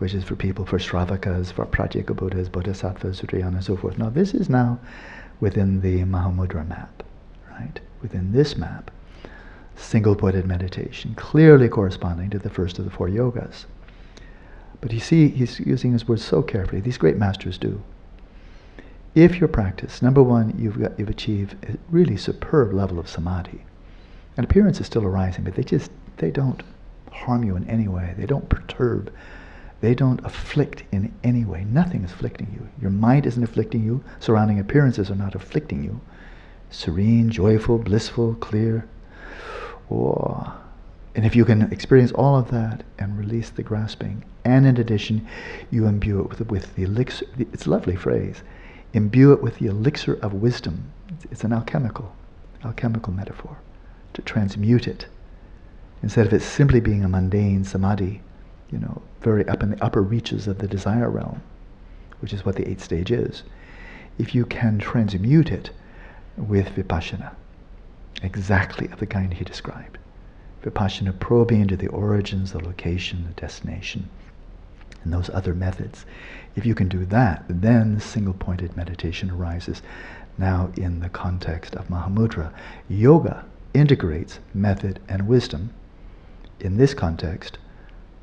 which 0.00 0.14
is 0.14 0.24
for 0.24 0.34
people, 0.34 0.64
for 0.64 0.78
Shravakas, 0.78 1.52
for 1.52 1.66
Pratyeka 1.66 2.16
Buddhas, 2.16 2.48
Bodhisattvas, 2.48 3.20
Sutrayana, 3.20 3.56
and 3.56 3.64
so 3.64 3.76
forth. 3.76 3.98
Now, 3.98 4.08
this 4.08 4.32
is 4.32 4.48
now 4.48 4.80
within 5.40 5.82
the 5.82 6.04
Mahamudra 6.04 6.66
map, 6.66 7.02
right? 7.50 7.78
Within 8.00 8.32
this 8.32 8.56
map, 8.56 8.90
single 9.76 10.16
pointed 10.16 10.46
meditation, 10.46 11.14
clearly 11.16 11.68
corresponding 11.68 12.30
to 12.30 12.38
the 12.38 12.48
first 12.48 12.78
of 12.78 12.86
the 12.86 12.90
four 12.90 13.08
yogas. 13.08 13.66
But 14.80 14.90
you 14.90 15.00
see, 15.00 15.28
he's 15.28 15.60
using 15.60 15.92
his 15.92 16.08
words 16.08 16.24
so 16.24 16.40
carefully. 16.40 16.80
These 16.80 16.96
great 16.96 17.18
masters 17.18 17.58
do. 17.58 17.82
If 19.14 19.38
your 19.38 19.48
practice, 19.48 20.00
number 20.00 20.22
one, 20.22 20.54
you've, 20.58 20.80
got, 20.80 20.98
you've 20.98 21.10
achieved 21.10 21.62
a 21.68 21.76
really 21.90 22.16
superb 22.16 22.72
level 22.72 22.98
of 22.98 23.06
samadhi, 23.06 23.64
and 24.36 24.44
appearance 24.44 24.80
is 24.80 24.86
still 24.86 25.04
arising, 25.04 25.44
but 25.44 25.54
they 25.54 25.62
just, 25.62 25.90
they 26.18 26.30
don't 26.30 26.62
harm 27.10 27.44
you 27.44 27.56
in 27.56 27.68
any 27.68 27.88
way. 27.88 28.14
They 28.16 28.26
don't 28.26 28.48
perturb. 28.48 29.12
They 29.80 29.94
don't 29.94 30.24
afflict 30.24 30.84
in 30.92 31.12
any 31.24 31.44
way. 31.44 31.64
Nothing 31.64 32.04
is 32.04 32.12
afflicting 32.12 32.48
you. 32.52 32.68
Your 32.80 32.90
mind 32.90 33.26
isn't 33.26 33.42
afflicting 33.42 33.82
you. 33.82 34.02
Surrounding 34.18 34.58
appearances 34.58 35.10
are 35.10 35.16
not 35.16 35.34
afflicting 35.34 35.82
you. 35.82 36.00
Serene, 36.70 37.30
joyful, 37.30 37.78
blissful, 37.78 38.34
clear. 38.34 38.86
Oh. 39.90 40.54
And 41.14 41.26
if 41.26 41.34
you 41.34 41.44
can 41.44 41.62
experience 41.72 42.12
all 42.12 42.36
of 42.36 42.50
that 42.50 42.84
and 42.98 43.18
release 43.18 43.50
the 43.50 43.62
grasping, 43.62 44.24
and 44.44 44.64
in 44.64 44.76
addition, 44.76 45.26
you 45.70 45.86
imbue 45.86 46.20
it 46.20 46.28
with, 46.28 46.48
with 46.50 46.74
the 46.76 46.84
elixir, 46.84 47.26
it's 47.38 47.66
a 47.66 47.70
lovely 47.70 47.96
phrase, 47.96 48.42
imbue 48.92 49.32
it 49.32 49.42
with 49.42 49.58
the 49.58 49.66
elixir 49.66 50.14
of 50.22 50.34
wisdom. 50.34 50.92
It's 51.30 51.42
an 51.42 51.52
alchemical, 51.52 52.14
alchemical 52.64 53.12
metaphor, 53.12 53.58
to 54.14 54.22
transmute 54.22 54.88
it. 54.88 55.06
Instead 56.02 56.26
of 56.26 56.32
it 56.32 56.42
simply 56.42 56.80
being 56.80 57.04
a 57.04 57.08
mundane 57.08 57.64
samadhi, 57.64 58.22
you 58.70 58.78
know, 58.78 59.02
very 59.20 59.46
up 59.48 59.62
in 59.62 59.70
the 59.70 59.84
upper 59.84 60.02
reaches 60.02 60.46
of 60.46 60.58
the 60.58 60.68
desire 60.68 61.10
realm, 61.10 61.42
which 62.20 62.32
is 62.32 62.44
what 62.44 62.56
the 62.56 62.68
eighth 62.68 62.82
stage 62.82 63.10
is. 63.10 63.42
If 64.18 64.34
you 64.34 64.46
can 64.46 64.78
transmute 64.78 65.50
it 65.50 65.70
with 66.36 66.74
vipassana, 66.74 67.34
exactly 68.22 68.88
of 68.88 68.98
the 68.98 69.06
kind 69.06 69.34
he 69.34 69.44
described, 69.44 69.98
vipassana 70.62 71.18
probing 71.18 71.62
into 71.62 71.76
the 71.76 71.88
origins, 71.88 72.52
the 72.52 72.64
location, 72.64 73.24
the 73.26 73.40
destination, 73.40 74.08
and 75.02 75.12
those 75.12 75.30
other 75.30 75.54
methods. 75.54 76.04
If 76.56 76.66
you 76.66 76.74
can 76.74 76.88
do 76.88 77.04
that, 77.06 77.44
then 77.48 78.00
single 78.00 78.34
pointed 78.34 78.76
meditation 78.76 79.30
arises. 79.30 79.82
Now, 80.36 80.70
in 80.76 81.00
the 81.00 81.08
context 81.08 81.74
of 81.74 81.88
Mahamudra, 81.88 82.52
yoga 82.88 83.44
integrates 83.74 84.38
method 84.54 85.00
and 85.08 85.28
wisdom. 85.28 85.72
In 86.58 86.76
this 86.76 86.94
context, 86.94 87.58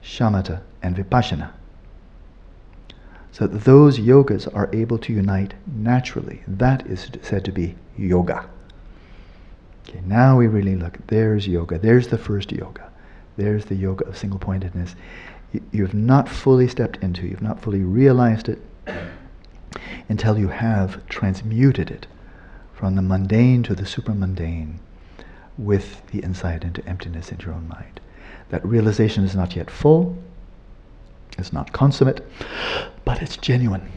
shamatha 0.04 0.62
and 0.82 0.96
vipassana. 0.96 1.52
So 3.32 3.46
those 3.46 4.00
yogas 4.00 4.48
are 4.56 4.70
able 4.74 4.98
to 5.00 5.14
unite 5.14 5.54
naturally. 5.68 6.42
That 6.48 6.88
is 6.88 7.10
said 7.22 7.46
to 7.46 7.52
be 7.52 7.76
yoga. 7.98 8.50
Okay, 9.88 10.02
now 10.06 10.38
we 10.38 10.48
really 10.48 10.76
look. 10.76 10.98
There's 11.08 11.48
yoga. 11.48 11.78
There's 11.78 12.08
the 12.08 12.18
first 12.18 12.52
yoga. 12.52 12.90
There's 13.38 13.66
the 13.66 13.76
yoga 13.76 14.06
of 14.06 14.18
single 14.18 14.40
pointedness. 14.40 14.96
You've 15.72 15.94
not 15.94 16.28
fully 16.28 16.68
stepped 16.68 16.98
into, 16.98 17.28
you've 17.28 17.42
not 17.42 17.62
fully 17.62 17.82
realized 17.82 18.50
it 18.50 18.60
until 20.10 20.38
you 20.38 20.50
have 20.50 21.06
transmuted 21.08 21.92
it 21.92 22.08
from 22.74 22.96
the 22.96 23.02
mundane 23.02 23.64
to 23.64 23.76
the 23.76 23.84
supramundane 23.84 24.80
with 25.58 26.06
the 26.08 26.20
insight 26.20 26.64
into 26.64 26.86
emptiness 26.88 27.32
in 27.32 27.40
your 27.40 27.54
own 27.54 27.68
mind. 27.68 28.00
That 28.50 28.66
realization 28.66 29.24
is 29.24 29.36
not 29.36 29.56
yet 29.56 29.70
full, 29.70 30.18
it's 31.38 31.54
not 31.54 31.72
consummate, 31.72 32.22
but 33.06 33.22
it's 33.22 33.38
genuine. 33.38 33.90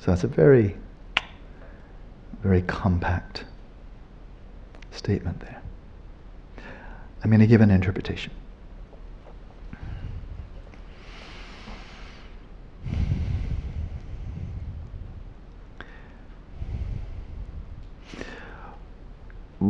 So 0.00 0.10
that's 0.10 0.24
a 0.24 0.28
very, 0.28 0.76
very 2.42 2.62
compact 2.62 3.44
statement 4.90 5.40
there. 5.40 5.62
I'm 7.22 7.30
going 7.30 7.40
to 7.40 7.46
give 7.46 7.62
an 7.62 7.70
interpretation. 7.70 8.32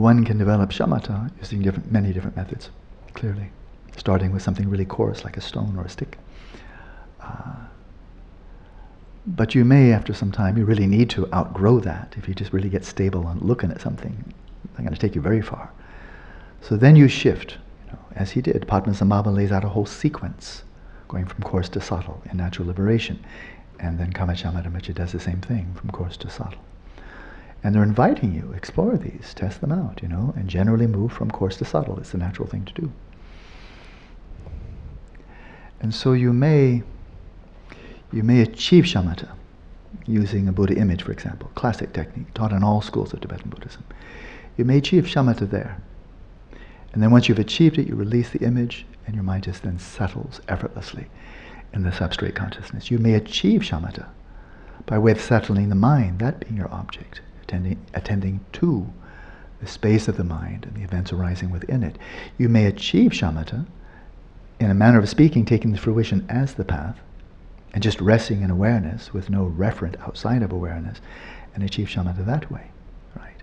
One 0.01 0.25
can 0.25 0.39
develop 0.39 0.71
shamatha 0.71 1.31
using 1.39 1.63
different, 1.63 1.91
many 1.93 2.13
different 2.13 2.37
methods, 2.37 2.71
clearly, 3.15 3.51
starting 3.97 4.33
with 4.33 4.43
something 4.43 4.69
really 4.69 4.85
coarse 4.85 5.25
like 5.25 5.37
a 5.37 5.41
stone 5.41 5.77
or 5.79 5.85
a 5.85 5.89
stick. 5.89 6.19
Uh, 7.21 7.55
but 9.27 9.55
you 9.55 9.65
may, 9.65 9.93
after 9.93 10.13
some 10.13 10.33
time, 10.33 10.59
you 10.59 10.65
really 10.65 10.87
need 10.87 11.09
to 11.11 11.33
outgrow 11.33 11.81
that. 11.81 12.15
If 12.19 12.29
you 12.29 12.35
just 12.35 12.53
really 12.53 12.69
get 12.69 12.85
stable 12.85 13.27
on 13.27 13.39
looking 13.39 13.71
at 13.71 13.81
something, 13.81 14.35
it's 14.65 14.79
going 14.79 14.93
to 14.93 14.99
take 14.99 15.15
you 15.15 15.21
very 15.21 15.41
far. 15.41 15.71
So 16.61 16.77
then 16.77 16.97
you 16.97 17.09
shift, 17.09 17.57
you 17.87 17.93
know, 17.93 17.99
as 18.17 18.33
he 18.33 18.43
did. 18.43 18.67
Padmasambhava 18.67 19.35
lays 19.35 19.53
out 19.53 19.65
a 19.65 19.69
whole 19.69 19.87
sequence, 19.87 20.65
going 21.09 21.25
from 21.25 21.43
coarse 21.43 21.69
to 21.71 21.81
subtle 21.81 22.21
in 22.31 22.37
natural 22.37 22.67
liberation. 22.67 23.25
And 23.81 23.99
then 23.99 24.13
Karma 24.13 24.35
Chagme 24.35 24.95
does 24.95 25.13
the 25.13 25.21
same 25.21 25.41
thing, 25.41 25.73
from 25.75 25.91
coarse 25.91 26.17
to 26.19 26.29
subtle. 26.29 26.61
And 27.65 27.75
they're 27.75 27.83
inviting 27.83 28.35
you, 28.35 28.53
explore 28.53 28.99
these, 28.99 29.33
test 29.35 29.62
them 29.62 29.73
out, 29.73 30.03
you 30.03 30.09
know, 30.09 30.35
and 30.37 30.49
generally 30.49 30.87
move 30.87 31.12
from 31.12 31.31
coarse 31.31 31.57
to 31.57 31.65
subtle. 31.65 31.99
It's 31.99 32.11
the 32.11 32.19
natural 32.19 32.47
thing 32.47 32.67
to 32.67 32.75
do. 32.75 32.93
And 35.81 35.95
so 35.95 36.12
you 36.12 36.33
may, 36.33 36.83
you 38.12 38.23
may 38.23 38.43
achieve 38.43 38.85
shamatha 38.85 39.31
using 40.07 40.47
a 40.47 40.53
Buddha 40.53 40.77
image, 40.77 41.03
for 41.03 41.12
example, 41.12 41.51
classic 41.55 41.95
technique 41.95 42.33
taught 42.35 42.53
in 42.53 42.62
all 42.62 42.83
schools 42.83 43.15
of 43.15 43.21
Tibetan 43.21 43.49
Buddhism. 43.49 43.85
You 44.59 44.67
may 44.67 44.77
achieve 44.79 45.05
shamatha 45.05 45.49
there. 45.49 45.81
And 46.93 47.03
then 47.03 47.11
once 47.11 47.29
you've 47.29 47.39
achieved 47.39 47.79
it, 47.79 47.89
you 47.89 47.97
release 47.97 48.31
the 48.31 48.45
image, 48.45 48.87
and 49.07 49.15
your 49.15 49.25
mind 49.25 49.45
just 49.45 49.62
then 49.62 49.79
settles 49.79 50.41
effortlessly 50.49 51.07
in 51.73 51.83
the 51.83 51.91
substrate 51.91 52.35
consciousness. 52.35 52.91
You 52.91 52.99
may 52.99 53.15
achieve 53.15 53.62
shamatha 53.62 54.07
by 54.87 54.99
way 54.99 55.12
of 55.12 55.21
settling 55.21 55.71
the 55.71 55.75
mind, 55.75 56.19
that 56.19 56.41
being 56.41 56.57
your 56.57 56.73
object, 56.73 57.21
attending, 57.45 57.79
attending 57.95 58.41
to 58.53 58.93
the 59.61 59.67
space 59.67 60.09
of 60.09 60.17
the 60.17 60.25
mind 60.25 60.65
and 60.65 60.77
the 60.77 60.83
events 60.83 61.13
arising 61.13 61.51
within 61.51 61.83
it. 61.83 61.97
You 62.39 62.49
may 62.49 62.67
achieve 62.67 63.13
shamatha 63.13 63.67
in 64.61 64.71
a 64.71 64.75
manner 64.75 64.99
of 64.99 65.09
speaking, 65.09 65.45
taking 65.45 65.73
the 65.73 65.79
fruition 65.79 66.27
as 66.29 66.55
the 66.55 66.65
path, 66.65 66.99
and 67.73 67.83
just 67.83 68.01
resting 68.01 68.43
in 68.43 68.51
awareness 68.51 69.13
with 69.13 69.31
no 69.31 69.53
referent 69.57 70.01
outside 70.01 70.43
of 70.43 70.53
awareness, 70.53 71.01
and 71.55 71.63
achieve 71.63 71.89
shamatha 71.89 72.25
that 72.25 72.51
way. 72.51 72.71
Right? 73.17 73.43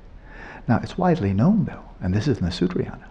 Now, 0.67 0.79
it's 0.81 0.97
widely 0.97 1.33
known, 1.33 1.65
though, 1.65 1.83
and 2.01 2.13
this 2.13 2.27
is 2.27 2.37
in 2.39 2.45
the 2.45 2.51
Sutrayana, 2.51 3.07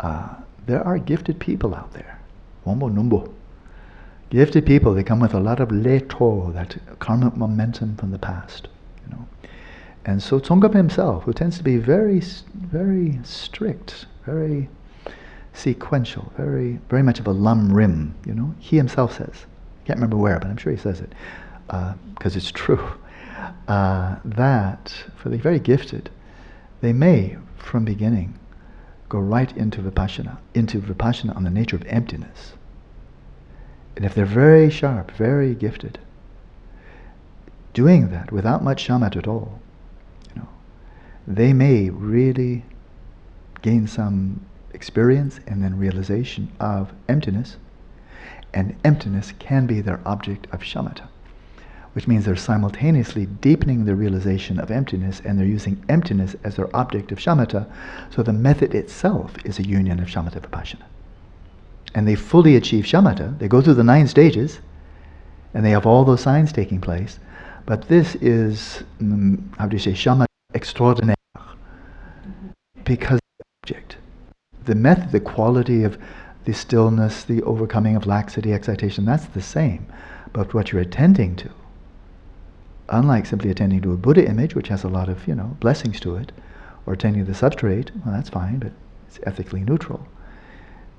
uh, 0.00 0.34
there 0.66 0.82
are 0.84 0.98
gifted 0.98 1.38
people 1.38 1.74
out 1.74 1.92
there. 1.92 2.18
Wombo 2.64 2.88
numbo. 2.88 3.32
Gifted 4.30 4.64
people, 4.64 4.94
they 4.94 5.02
come 5.02 5.20
with 5.20 5.34
a 5.34 5.40
lot 5.40 5.60
of 5.60 5.70
leto, 5.70 6.50
that 6.52 6.76
karmic 7.00 7.36
momentum 7.36 7.96
from 7.96 8.10
the 8.12 8.18
past. 8.18 8.68
You 9.04 9.16
know. 9.16 9.26
And 10.04 10.22
so 10.22 10.40
Tsongkhapa 10.40 10.74
himself, 10.74 11.24
who 11.24 11.32
tends 11.32 11.58
to 11.58 11.64
be 11.64 11.76
very, 11.76 12.20
very 12.54 13.20
strict, 13.22 14.06
very 14.26 14.68
sequential, 15.52 16.32
very, 16.36 16.80
very 16.88 17.02
much 17.02 17.20
of 17.20 17.26
a 17.26 17.32
lam 17.32 17.72
rim, 17.72 18.14
you 18.26 18.34
know, 18.34 18.54
he 18.58 18.76
himself 18.76 19.16
says, 19.16 19.46
can't 19.84 19.98
remember 19.98 20.16
where, 20.16 20.38
but 20.38 20.48
I'm 20.48 20.56
sure 20.56 20.72
he 20.72 20.78
says 20.78 21.00
it, 21.00 21.12
because 21.66 22.34
uh, 22.34 22.38
it's 22.38 22.50
true, 22.52 22.84
uh, 23.68 24.16
that 24.24 24.94
for 25.16 25.28
the 25.28 25.38
very 25.38 25.58
gifted, 25.58 26.10
they 26.80 26.92
may, 26.92 27.36
from 27.56 27.84
beginning, 27.84 28.38
go 29.08 29.18
right 29.18 29.54
into 29.56 29.80
vipassana, 29.80 30.38
into 30.54 30.80
vipassana 30.80 31.36
on 31.36 31.44
the 31.44 31.50
nature 31.50 31.76
of 31.76 31.84
emptiness. 31.86 32.54
And 33.94 34.04
if 34.04 34.14
they're 34.14 34.24
very 34.24 34.70
sharp, 34.70 35.10
very 35.12 35.54
gifted, 35.54 35.98
doing 37.74 38.10
that 38.10 38.32
without 38.32 38.64
much 38.64 38.86
shamatha 38.86 39.16
at 39.16 39.28
all, 39.28 39.60
they 41.26 41.52
may 41.52 41.90
really 41.90 42.64
gain 43.62 43.86
some 43.86 44.44
experience 44.72 45.40
and 45.46 45.62
then 45.62 45.78
realization 45.78 46.50
of 46.58 46.92
emptiness, 47.08 47.56
and 48.54 48.76
emptiness 48.84 49.32
can 49.38 49.66
be 49.66 49.80
their 49.80 50.00
object 50.04 50.46
of 50.52 50.60
shamatha 50.60 51.08
which 51.92 52.08
means 52.08 52.24
they're 52.24 52.36
simultaneously 52.36 53.26
deepening 53.26 53.84
the 53.84 53.94
realization 53.94 54.58
of 54.58 54.70
emptiness 54.70 55.20
and 55.24 55.38
they're 55.38 55.46
using 55.46 55.84
emptiness 55.88 56.34
as 56.42 56.56
their 56.56 56.74
object 56.74 57.12
of 57.12 57.18
shamatha. 57.18 57.70
So 58.10 58.22
the 58.22 58.32
method 58.32 58.74
itself 58.74 59.34
is 59.44 59.58
a 59.58 59.62
union 59.62 60.00
of 60.00 60.08
shamatha 60.08 60.40
vipassana. 60.40 60.84
And 61.94 62.08
they 62.08 62.14
fully 62.14 62.56
achieve 62.56 62.84
shamatha. 62.84 63.38
They 63.38 63.48
go 63.48 63.60
through 63.60 63.74
the 63.74 63.84
nine 63.84 64.08
stages 64.08 64.60
and 65.52 65.64
they 65.64 65.70
have 65.70 65.86
all 65.86 66.04
those 66.04 66.22
signs 66.22 66.52
taking 66.52 66.80
place. 66.80 67.18
But 67.66 67.88
this 67.88 68.14
is, 68.16 68.82
um, 69.00 69.52
how 69.58 69.66
do 69.66 69.76
you 69.76 69.80
say, 69.80 69.92
shamatha 69.92 70.31
extraordinaire. 70.54 71.16
Because 72.84 73.20
the 73.38 73.44
object, 73.62 73.96
the 74.64 74.74
method, 74.74 75.12
the 75.12 75.20
quality 75.20 75.84
of 75.84 75.98
the 76.44 76.52
stillness, 76.52 77.24
the 77.24 77.42
overcoming 77.42 77.96
of 77.96 78.06
laxity, 78.06 78.52
excitation, 78.52 79.04
that's 79.04 79.26
the 79.26 79.42
same. 79.42 79.86
But 80.32 80.54
what 80.54 80.72
you're 80.72 80.82
attending 80.82 81.36
to 81.36 81.50
unlike 82.92 83.26
simply 83.26 83.50
attending 83.50 83.80
to 83.80 83.92
a 83.92 83.96
Buddha 83.96 84.28
image, 84.28 84.54
which 84.54 84.68
has 84.68 84.84
a 84.84 84.88
lot 84.88 85.08
of, 85.08 85.26
you 85.26 85.34
know, 85.34 85.56
blessings 85.60 85.98
to 86.00 86.16
it, 86.16 86.30
or 86.86 86.92
attending 86.92 87.24
to 87.24 87.32
the 87.32 87.38
substrate, 87.38 87.90
well, 88.04 88.14
that's 88.14 88.28
fine, 88.28 88.58
but 88.58 88.72
it's 89.08 89.18
ethically 89.24 89.60
neutral. 89.60 90.06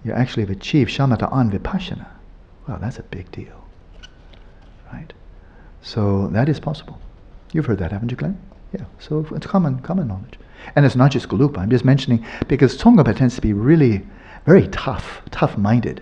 You 0.04 0.12
actually 0.12 0.44
have 0.44 0.50
achieved 0.50 0.92
shamatha 0.92 1.32
on 1.32 1.52
vipassana. 1.52 2.08
Well, 2.68 2.80
that's 2.80 3.00
a 3.00 3.04
big 3.04 3.32
deal. 3.32 3.64
Right? 4.92 5.14
So 5.82 6.28
that 6.28 6.50
is 6.50 6.60
possible. 6.60 7.00
You've 7.52 7.66
heard 7.66 7.80
that, 7.80 7.92
haven't 7.92 8.12
you, 8.12 8.18
Glenn? 8.18 8.38
Yeah. 8.74 8.86
So 9.00 9.26
it's 9.32 9.46
common, 9.46 9.80
common 9.80 10.08
knowledge. 10.08 10.40
And 10.76 10.86
it's 10.86 10.96
not 10.96 11.12
just 11.12 11.30
Gelugpa. 11.30 11.60
I'm 11.60 11.70
just 11.70 11.86
mentioning 11.86 12.26
because 12.48 12.78
Tsongkhapa 12.78 13.16
tends 13.16 13.36
to 13.36 13.42
be 13.42 13.54
really 13.54 14.02
very 14.46 14.68
tough, 14.70 15.22
tough-minded. 15.32 16.02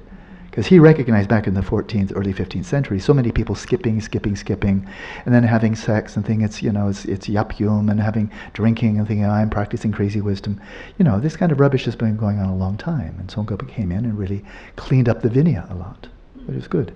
Because 0.50 0.68
he 0.68 0.80
recognized 0.80 1.30
back 1.30 1.48
in 1.48 1.54
the 1.54 1.62
14th, 1.62 2.12
early 2.14 2.34
15th 2.34 2.66
century, 2.66 3.00
so 3.00 3.14
many 3.14 3.32
people 3.32 3.56
skipping, 3.56 4.02
skipping, 4.02 4.36
skipping, 4.36 4.86
and 5.26 5.34
then 5.34 5.44
having 5.44 5.76
sex 5.76 6.18
and 6.18 6.26
thinking 6.26 6.44
it's, 6.44 6.62
you 6.62 6.74
know, 6.74 6.90
it's, 6.90 7.06
it's 7.06 7.28
yab 7.30 7.58
yum, 7.58 7.88
and 7.88 8.02
having 8.02 8.30
drinking 8.52 8.98
and 8.98 9.08
thinking, 9.08 9.24
oh, 9.24 9.32
I'm 9.32 9.50
practicing 9.50 9.94
crazy 9.94 10.20
wisdom. 10.20 10.60
You 10.98 11.06
know, 11.06 11.22
this 11.22 11.38
kind 11.38 11.54
of 11.54 11.62
rubbish 11.62 11.86
has 11.86 11.96
been 11.96 12.18
going 12.18 12.40
on 12.40 12.50
a 12.50 12.56
long 12.56 12.76
time. 12.76 13.16
And 13.18 13.30
Tsongkhapa 13.30 13.70
came 13.70 13.94
in 13.94 14.04
and 14.04 14.18
really 14.18 14.44
cleaned 14.76 15.08
up 15.08 15.22
the 15.22 15.30
Vinaya 15.30 15.72
a 15.72 15.76
lot, 15.76 16.10
which 16.46 16.58
is 16.58 16.68
good. 16.68 16.94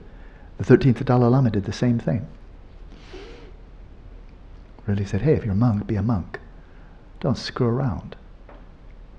The 0.58 0.66
13th 0.66 1.06
Dalai 1.06 1.28
Lama 1.28 1.50
did 1.50 1.64
the 1.64 1.72
same 1.72 1.98
thing. 1.98 2.28
Really 4.88 5.06
said, 5.06 5.22
hey, 5.22 5.34
if 5.34 5.44
you're 5.44 5.54
a 5.54 5.58
monk, 5.58 5.88
be 5.88 5.96
a 5.96 6.04
monk. 6.04 6.40
Don't 7.20 7.38
screw 7.38 7.68
around. 7.68 8.16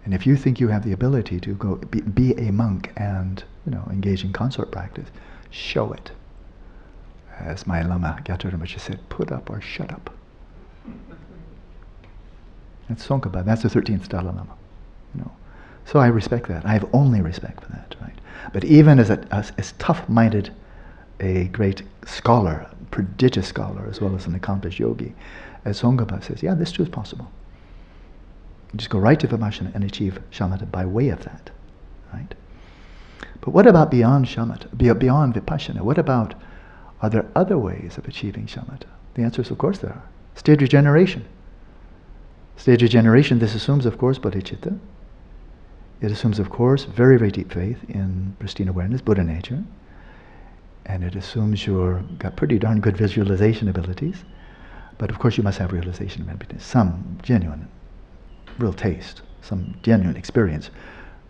And 0.04 0.14
if 0.14 0.26
you 0.26 0.36
think 0.36 0.60
you 0.60 0.68
have 0.68 0.84
the 0.84 0.92
ability 0.92 1.40
to 1.40 1.54
go 1.54 1.76
be, 1.76 2.00
be 2.00 2.32
a 2.34 2.52
monk 2.52 2.92
and 2.96 3.42
you 3.64 3.72
know 3.72 3.88
engage 3.90 4.22
in 4.22 4.32
consort 4.32 4.70
practice, 4.70 5.08
show 5.50 5.92
it. 5.92 6.12
As 7.38 7.66
my 7.66 7.82
Lama 7.82 8.20
Gyatrul 8.24 8.52
Rinpoche 8.52 8.78
said, 8.78 9.00
put 9.08 9.32
up 9.32 9.50
or 9.50 9.60
shut 9.60 9.92
up. 9.92 10.10
That's 12.88 13.06
Tsongkhapa. 13.06 13.44
That's 13.44 13.62
the 13.62 13.68
13th 13.68 14.08
Dalai 14.08 14.26
Lama. 14.26 14.56
You 15.14 15.22
know. 15.22 15.32
So 15.84 15.98
I 15.98 16.06
respect 16.06 16.46
that. 16.48 16.64
I 16.64 16.72
have 16.72 16.88
only 16.92 17.20
respect 17.20 17.64
for 17.64 17.72
that, 17.72 17.96
right? 18.00 18.14
But 18.52 18.64
even 18.64 18.98
as, 19.00 19.10
a, 19.10 19.26
as, 19.32 19.52
as 19.58 19.72
tough-minded, 19.72 20.50
a 21.18 21.44
great 21.48 21.82
scholar, 22.04 22.70
prodigious 22.90 23.48
scholar, 23.48 23.86
as 23.90 24.00
well 24.00 24.14
as 24.14 24.26
an 24.26 24.34
accomplished 24.34 24.78
yogi, 24.78 25.14
as 25.66 25.82
Tsongkhapa 25.82 26.22
says, 26.22 26.42
yeah, 26.42 26.54
this 26.54 26.70
too 26.70 26.84
is 26.84 26.88
possible. 26.88 27.30
You 28.72 28.78
just 28.78 28.88
go 28.88 29.00
right 29.00 29.18
to 29.18 29.26
Vipassana 29.26 29.74
and 29.74 29.82
achieve 29.82 30.20
shamatha 30.30 30.70
by 30.70 30.86
way 30.86 31.08
of 31.08 31.24
that. 31.24 31.50
Right? 32.12 32.32
But 33.40 33.50
what 33.50 33.66
about 33.66 33.90
beyond 33.90 34.26
shamatha, 34.26 34.98
beyond 34.98 35.34
Vipassana? 35.34 35.80
What 35.80 35.98
about, 35.98 36.34
are 37.02 37.10
there 37.10 37.26
other 37.34 37.58
ways 37.58 37.98
of 37.98 38.06
achieving 38.06 38.46
shamatha? 38.46 38.86
The 39.14 39.22
answer 39.22 39.42
is, 39.42 39.50
of 39.50 39.58
course, 39.58 39.78
there 39.78 39.90
are. 39.90 40.02
Stage 40.36 40.60
regeneration. 40.60 41.24
Stage 42.56 42.82
regeneration, 42.82 43.40
this 43.40 43.54
assumes, 43.56 43.86
of 43.86 43.98
course, 43.98 44.18
bodhicitta. 44.18 44.78
It 46.00 46.12
assumes, 46.12 46.38
of 46.38 46.48
course, 46.50 46.84
very, 46.84 47.18
very 47.18 47.32
deep 47.32 47.52
faith 47.52 47.78
in 47.88 48.36
pristine 48.38 48.68
awareness, 48.68 49.00
Buddha 49.00 49.24
nature. 49.24 49.64
And 50.84 51.02
it 51.02 51.16
assumes 51.16 51.66
you've 51.66 52.18
got 52.20 52.36
pretty 52.36 52.58
darn 52.60 52.80
good 52.80 52.96
visualization 52.96 53.68
abilities. 53.68 54.24
But 54.99 55.11
of 55.11 55.18
course, 55.18 55.36
you 55.36 55.42
must 55.42 55.59
have 55.59 55.72
realization 55.72 56.22
of 56.22 56.28
emptiness, 56.28 56.64
some 56.64 57.18
genuine 57.22 57.68
real 58.59 58.72
taste, 58.72 59.22
some 59.42 59.76
genuine 59.82 60.16
experience 60.16 60.70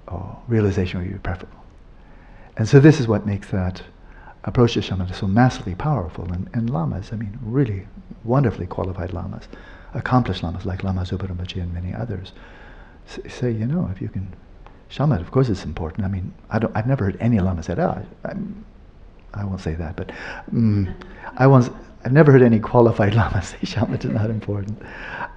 or 0.09 0.41
realization 0.49 1.01
would 1.01 1.13
be 1.13 1.19
preferable. 1.19 1.65
And 2.57 2.69
so 2.69 2.81
this 2.81 3.01
is 3.01 3.09
what 3.09 3.27
makes 3.27 3.49
that 3.51 3.83
approach 4.45 4.75
to 4.75 4.81
shamatha 4.81 5.15
so 5.15 5.27
massively 5.27 5.75
powerful. 5.75 6.33
And, 6.33 6.49
and 6.55 6.71
lamas, 6.71 7.13
I 7.13 7.17
mean, 7.17 7.39
really 7.43 7.87
wonderfully 8.25 8.67
qualified 8.67 9.13
lamas, 9.13 9.49
accomplished 9.95 10.43
lamas 10.43 10.65
like 10.65 10.85
Lama 10.85 11.03
Zopa 11.03 11.27
Rinpoche 11.29 11.61
and 11.61 11.75
many 11.75 11.93
others, 11.93 12.33
say, 13.29 13.51
you 13.51 13.67
know, 13.67 13.89
if 13.93 14.01
you 14.01 14.09
can, 14.09 14.33
shamatha, 14.91 15.21
of 15.21 15.31
course 15.31 15.49
it's 15.49 15.65
important. 15.65 16.05
I 16.05 16.09
mean, 16.09 16.33
I 16.51 16.59
don't, 16.59 16.75
I've 16.77 16.87
never 16.87 17.05
heard 17.05 17.17
any 17.21 17.41
lama 17.41 17.63
say, 17.63 17.75
oh, 17.79 18.05
I'm, 18.25 18.65
I 19.35 19.45
won't 19.45 19.61
say 19.61 19.75
that, 19.75 19.97
but 19.97 20.13
um, 20.53 20.95
I 21.37 21.47
once, 21.47 21.69
I've 22.05 22.13
never 22.13 22.33
heard 22.33 22.43
any 22.43 22.61
qualified 22.61 23.15
lama 23.21 23.43
say 23.43 23.59
shamatha 23.59 24.07
is 24.07 24.11
not 24.11 24.31
important. 24.31 24.81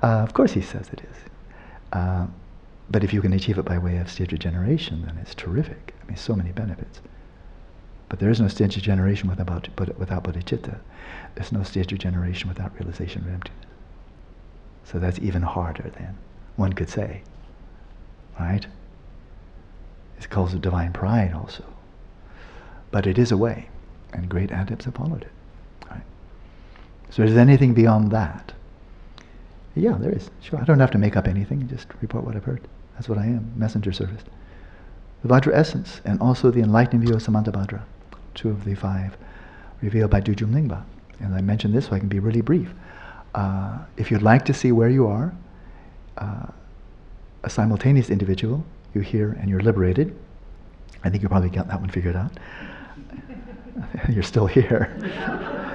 Uh, 0.03 0.07
of 0.07 0.33
course 0.33 0.53
he 0.53 0.61
says 0.61 0.89
it 0.89 1.01
is. 1.01 1.17
Uh, 1.91 2.27
but 2.91 3.03
if 3.03 3.13
you 3.13 3.21
can 3.21 3.33
achieve 3.33 3.57
it 3.57 3.65
by 3.65 3.77
way 3.77 3.97
of 3.97 4.09
stage 4.09 4.31
regeneration, 4.31 5.03
then 5.05 5.17
it's 5.21 5.35
terrific. 5.35 5.93
I 6.01 6.07
mean, 6.07 6.17
so 6.17 6.35
many 6.35 6.51
benefits. 6.51 7.01
But 8.07 8.19
there 8.19 8.31
is 8.31 8.41
no 8.41 8.47
stage 8.47 8.75
regeneration 8.75 9.29
without, 9.29 9.67
without 9.99 10.23
bodhicitta. 10.23 10.79
There's 11.35 11.51
no 11.51 11.61
stage 11.61 11.91
regeneration 11.91 12.49
without 12.49 12.73
realization 12.73 13.21
of 13.21 13.27
emptiness. 13.27 13.65
So 14.83 14.97
that's 14.97 15.19
even 15.19 15.43
harder 15.43 15.91
then, 15.99 16.17
one 16.55 16.73
could 16.73 16.89
say. 16.89 17.21
Right? 18.39 18.65
It's 20.17 20.25
called 20.25 20.59
divine 20.59 20.93
pride 20.93 21.33
also. 21.33 21.63
But 22.89 23.05
it 23.05 23.19
is 23.19 23.31
a 23.31 23.37
way, 23.37 23.69
and 24.11 24.27
great 24.27 24.51
adepts 24.51 24.85
have 24.85 24.95
followed 24.95 25.21
it. 25.21 25.31
So 27.09 27.23
is 27.23 27.33
there 27.33 27.41
anything 27.41 27.73
beyond 27.73 28.11
that? 28.11 28.53
Yeah, 29.75 29.97
there 29.99 30.11
is. 30.11 30.29
Sure. 30.41 30.59
I 30.59 30.65
don't 30.65 30.79
have 30.79 30.91
to 30.91 30.97
make 30.97 31.15
up 31.15 31.27
anything, 31.27 31.67
just 31.67 31.87
report 32.01 32.25
what 32.25 32.35
I've 32.35 32.43
heard. 32.43 32.61
That's 32.93 33.07
what 33.07 33.17
I 33.17 33.25
am, 33.25 33.51
messenger 33.55 33.91
service. 33.91 34.21
The 35.23 35.29
Vajra 35.29 35.53
essence, 35.53 36.01
and 36.05 36.19
also 36.21 36.51
the 36.51 36.61
enlightened 36.61 37.03
view 37.03 37.15
of 37.15 37.21
Samantabhadra, 37.21 37.81
two 38.35 38.49
of 38.49 38.65
the 38.65 38.75
five 38.75 39.17
revealed 39.81 40.11
by 40.11 40.21
Dudjom 40.21 40.51
Lingpa. 40.51 40.83
And 41.19 41.33
I 41.33 41.41
mention 41.41 41.71
this 41.71 41.87
so 41.87 41.93
I 41.93 41.99
can 41.99 42.09
be 42.09 42.19
really 42.19 42.41
brief. 42.41 42.73
Uh, 43.35 43.79
if 43.97 44.11
you'd 44.11 44.21
like 44.21 44.45
to 44.45 44.53
see 44.53 44.71
where 44.71 44.89
you 44.89 45.07
are, 45.07 45.33
uh, 46.17 46.47
a 47.43 47.49
simultaneous 47.49 48.09
individual, 48.09 48.63
you 48.93 49.01
hear 49.01 49.33
and 49.33 49.49
you're 49.49 49.61
liberated. 49.61 50.15
I 51.03 51.09
think 51.09 51.23
you 51.23 51.29
probably 51.29 51.49
got 51.49 51.67
that 51.69 51.79
one 51.79 51.89
figured 51.89 52.15
out. 52.15 52.31
you're 54.09 54.23
still 54.23 54.47
here 54.47 54.93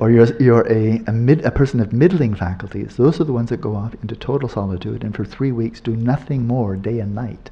or 0.00 0.10
you're, 0.10 0.34
you're 0.42 0.66
a, 0.66 1.02
a, 1.06 1.12
mid, 1.12 1.44
a 1.44 1.50
person 1.50 1.78
of 1.78 1.92
middling 1.92 2.34
faculties, 2.34 2.96
those 2.96 3.20
are 3.20 3.24
the 3.24 3.34
ones 3.34 3.50
that 3.50 3.60
go 3.60 3.76
off 3.76 3.94
into 4.02 4.16
total 4.16 4.48
solitude 4.48 5.04
and 5.04 5.14
for 5.14 5.26
three 5.26 5.52
weeks 5.52 5.78
do 5.78 5.94
nothing 5.94 6.46
more 6.46 6.74
day 6.74 7.00
and 7.00 7.14
night. 7.14 7.50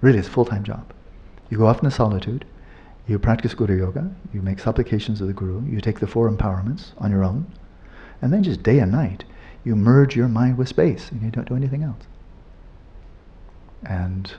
Really, 0.00 0.18
it's 0.18 0.26
a 0.26 0.30
full-time 0.30 0.64
job. 0.64 0.92
You 1.48 1.58
go 1.58 1.66
off 1.66 1.78
into 1.78 1.92
solitude, 1.92 2.44
you 3.06 3.20
practice 3.20 3.54
Guru 3.54 3.78
Yoga, 3.78 4.10
you 4.34 4.42
make 4.42 4.58
supplications 4.58 5.20
of 5.20 5.28
the 5.28 5.32
Guru, 5.32 5.64
you 5.64 5.80
take 5.80 6.00
the 6.00 6.08
four 6.08 6.28
empowerments 6.28 6.86
on 6.98 7.12
your 7.12 7.22
own, 7.22 7.46
and 8.20 8.32
then 8.32 8.42
just 8.42 8.64
day 8.64 8.80
and 8.80 8.90
night, 8.90 9.24
you 9.62 9.76
merge 9.76 10.16
your 10.16 10.28
mind 10.28 10.58
with 10.58 10.68
space 10.68 11.10
and 11.12 11.22
you 11.22 11.30
don't 11.30 11.48
do 11.48 11.54
anything 11.54 11.84
else. 11.84 12.06
And 13.84 14.34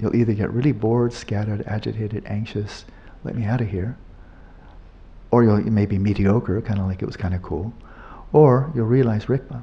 you'll 0.00 0.16
either 0.16 0.32
get 0.32 0.52
really 0.52 0.72
bored, 0.72 1.12
scattered, 1.12 1.62
agitated, 1.64 2.24
anxious, 2.26 2.84
let 3.22 3.36
me 3.36 3.44
out 3.44 3.60
of 3.60 3.68
here, 3.68 3.96
or 5.30 5.44
you'll 5.44 5.60
you 5.60 5.70
may 5.70 5.86
be 5.86 5.98
mediocre, 5.98 6.60
kind 6.62 6.80
of 6.80 6.86
like 6.86 7.02
it 7.02 7.06
was 7.06 7.16
kind 7.16 7.34
of 7.34 7.42
cool, 7.42 7.72
or 8.32 8.70
you'll 8.74 8.86
realize 8.86 9.26
Rigpa. 9.26 9.62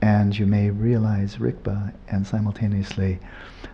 And 0.00 0.38
you 0.38 0.46
may 0.46 0.70
realize 0.70 1.36
Rigpa 1.36 1.94
and 2.08 2.26
simultaneously 2.26 3.18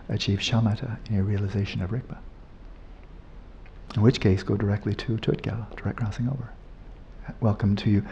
achieve 0.09 0.39
shamatha 0.39 0.97
in 1.07 1.15
your 1.15 1.23
realization 1.23 1.81
of 1.81 1.91
Rigpa. 1.91 2.17
In 3.95 4.01
which 4.01 4.21
case, 4.21 4.41
go 4.41 4.55
directly 4.55 4.95
to 4.95 5.17
Tögal, 5.17 5.75
direct 5.75 5.97
crossing 5.97 6.29
over. 6.29 6.49
Welcome 7.41 7.75
to 7.77 7.89
you. 7.89 8.05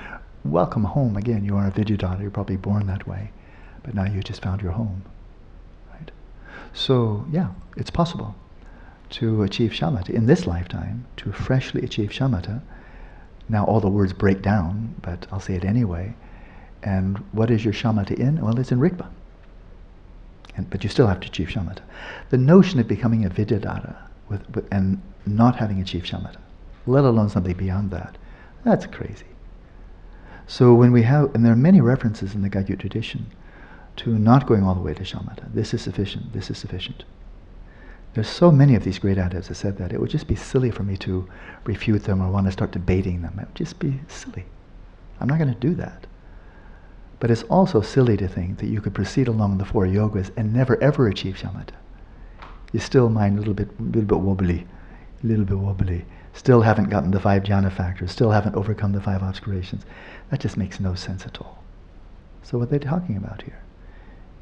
Welcome 0.43 0.83
home 0.83 1.15
again. 1.15 1.45
You 1.45 1.55
are 1.55 1.67
a 1.67 1.71
Vidyadhara, 1.71 2.21
you're 2.21 2.31
probably 2.31 2.57
born 2.57 2.87
that 2.87 3.07
way, 3.07 3.31
but 3.83 3.93
now 3.93 4.05
you 4.05 4.21
just 4.21 4.41
found 4.41 4.61
your 4.61 4.73
home. 4.73 5.03
Right? 5.93 6.11
So, 6.73 7.25
yeah, 7.31 7.49
it's 7.77 7.89
possible 7.89 8.35
to 9.11 9.43
achieve 9.43 9.71
shamatha 9.71 10.09
in 10.09 10.25
this 10.25 10.45
lifetime, 10.45 11.05
to 11.17 11.31
freshly 11.31 11.81
achieve 11.81 12.09
shamatha. 12.09 12.61
Now 13.47 13.65
all 13.65 13.79
the 13.79 13.89
words 13.89 14.13
break 14.13 14.41
down, 14.41 14.95
but 15.01 15.25
I'll 15.31 15.39
say 15.39 15.55
it 15.55 15.65
anyway. 15.65 16.15
And 16.83 17.17
what 17.31 17.51
is 17.51 17.65
your 17.65 17.73
shamatha 17.73 18.13
in? 18.13 18.41
Well, 18.41 18.59
it's 18.59 18.71
in 18.71 18.79
Rigpa. 18.79 19.07
And, 20.55 20.69
but 20.69 20.83
you 20.83 20.89
still 20.89 21.07
have 21.07 21.19
to 21.21 21.27
achieve 21.27 21.47
shamatha. 21.47 21.81
The 22.29 22.37
notion 22.37 22.79
of 22.79 22.87
becoming 22.87 23.25
a 23.25 23.29
vidyadhara 23.29 23.95
with, 24.29 24.49
with, 24.55 24.67
and 24.71 25.01
not 25.25 25.55
having 25.55 25.81
achieved 25.81 26.05
shamatha, 26.05 26.37
let 26.85 27.03
alone 27.03 27.29
something 27.29 27.55
beyond 27.55 27.91
that, 27.91 28.17
that's 28.63 28.85
crazy. 28.85 29.25
So 30.47 30.73
when 30.73 30.91
we 30.91 31.03
have, 31.03 31.33
and 31.35 31.45
there 31.45 31.53
are 31.53 31.57
many 31.57 31.81
references 31.81 32.33
in 32.33 32.41
the 32.41 32.49
Kagyu 32.49 32.77
tradition 32.79 33.27
to 33.97 34.17
not 34.17 34.47
going 34.47 34.63
all 34.63 34.75
the 34.75 34.81
way 34.81 34.93
to 34.93 35.03
shamatha. 35.03 35.53
This 35.53 35.73
is 35.73 35.81
sufficient, 35.81 36.33
this 36.33 36.49
is 36.49 36.57
sufficient. 36.57 37.03
There's 38.13 38.27
so 38.27 38.51
many 38.51 38.75
of 38.75 38.83
these 38.83 38.99
great 38.99 39.17
adepts 39.17 39.49
that 39.49 39.55
said 39.55 39.77
that. 39.77 39.93
It 39.93 40.01
would 40.01 40.09
just 40.09 40.27
be 40.27 40.35
silly 40.35 40.71
for 40.71 40.83
me 40.83 40.97
to 40.97 41.27
refute 41.63 42.03
them 42.03 42.21
or 42.21 42.31
want 42.31 42.47
to 42.47 42.51
start 42.51 42.71
debating 42.71 43.21
them. 43.21 43.37
It 43.37 43.47
would 43.47 43.55
just 43.55 43.79
be 43.79 43.99
silly. 44.07 44.45
I'm 45.19 45.27
not 45.27 45.37
going 45.37 45.53
to 45.53 45.59
do 45.59 45.75
that. 45.75 46.07
But 47.19 47.29
it's 47.29 47.43
also 47.43 47.81
silly 47.81 48.17
to 48.17 48.27
think 48.27 48.59
that 48.59 48.69
you 48.69 48.81
could 48.81 48.95
proceed 48.95 49.27
along 49.27 49.57
the 49.57 49.65
four 49.65 49.85
yogas 49.85 50.31
and 50.37 50.53
never 50.53 50.81
ever 50.81 51.07
achieve 51.07 51.35
shamatha. 51.37 51.75
You 52.71 52.79
still 52.79 53.09
mind 53.09 53.37
a 53.37 53.39
little 53.39 53.53
bit, 53.53 53.79
little 53.79 54.03
bit 54.03 54.19
wobbly, 54.19 54.65
a 55.23 55.27
little 55.27 55.45
bit 55.45 55.57
wobbly. 55.57 56.05
Still 56.33 56.61
haven't 56.61 56.89
gotten 56.89 57.11
the 57.11 57.19
five 57.19 57.43
jhana 57.43 57.71
factors. 57.71 58.11
Still 58.11 58.31
haven't 58.31 58.55
overcome 58.55 58.93
the 58.93 59.01
five 59.01 59.21
obscurations. 59.21 59.85
That 60.29 60.39
just 60.39 60.57
makes 60.57 60.79
no 60.79 60.95
sense 60.95 61.25
at 61.25 61.41
all. 61.41 61.63
So 62.43 62.57
what 62.57 62.69
are 62.69 62.71
they 62.71 62.79
talking 62.79 63.17
about 63.17 63.41
here? 63.41 63.59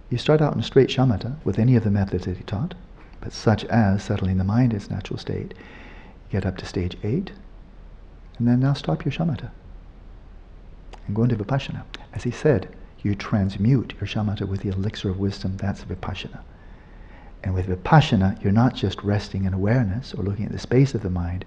You 0.10 0.18
start 0.18 0.42
out 0.42 0.56
in 0.56 0.62
straight 0.62 0.90
shamatha 0.90 1.44
with 1.44 1.60
any 1.60 1.76
of 1.76 1.84
the 1.84 1.92
methods 1.92 2.26
that 2.26 2.38
he 2.38 2.44
taught, 2.44 2.76
such 3.36 3.66
as 3.66 4.04
settling 4.04 4.38
the 4.38 4.44
mind 4.44 4.72
in 4.74 4.78
its 4.78 4.90
natural 4.90 5.20
state. 5.20 5.54
Get 6.30 6.46
up 6.46 6.58
to 6.58 6.66
stage 6.66 6.98
eight, 7.04 7.32
and 8.38 8.48
then 8.48 8.60
now 8.60 8.74
stop 8.74 9.06
your 9.06 9.12
shamatha 9.12 9.50
and 11.08 11.16
go 11.16 11.24
into 11.24 11.36
vipassana. 11.36 11.84
As 12.14 12.24
he 12.24 12.32
said, 12.32 12.76
you 13.02 13.16
transmute 13.16 13.94
your 14.00 14.08
shamatha 14.08 14.48
with 14.48 14.62
the 14.62 14.70
elixir 14.70 15.10
of 15.10 15.20
wisdom. 15.20 15.58
That's 15.58 15.84
vipassana. 15.84 16.40
And 17.44 17.54
with 17.54 17.68
vipassana, 17.68 18.42
you're 18.44 18.52
not 18.52 18.76
just 18.76 19.02
resting 19.04 19.46
in 19.46 19.54
awareness 19.54 20.14
or 20.14 20.24
looking 20.24 20.46
at 20.46 20.52
the 20.52 20.60
space 20.60 20.94
of 20.94 21.04
the 21.04 21.10
mind, 21.10 21.46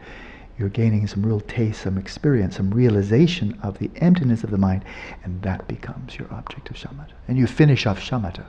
you're 0.59 0.69
gaining 0.69 1.07
some 1.07 1.25
real 1.25 1.41
taste, 1.41 1.83
some 1.83 1.97
experience, 1.97 2.57
some 2.57 2.71
realization 2.71 3.59
of 3.63 3.79
the 3.79 3.91
emptiness 3.97 4.45
of 4.45 4.51
the 4.51 4.59
mind, 4.59 4.85
and 5.25 5.41
that 5.43 5.67
becomes 5.67 6.19
your 6.19 6.33
object 6.33 6.71
of 6.71 6.77
shamatha. 6.77 7.13
And 7.29 7.39
you 7.39 7.47
finish 7.47 7.87
off 7.87 7.99
shamatha 7.99 8.45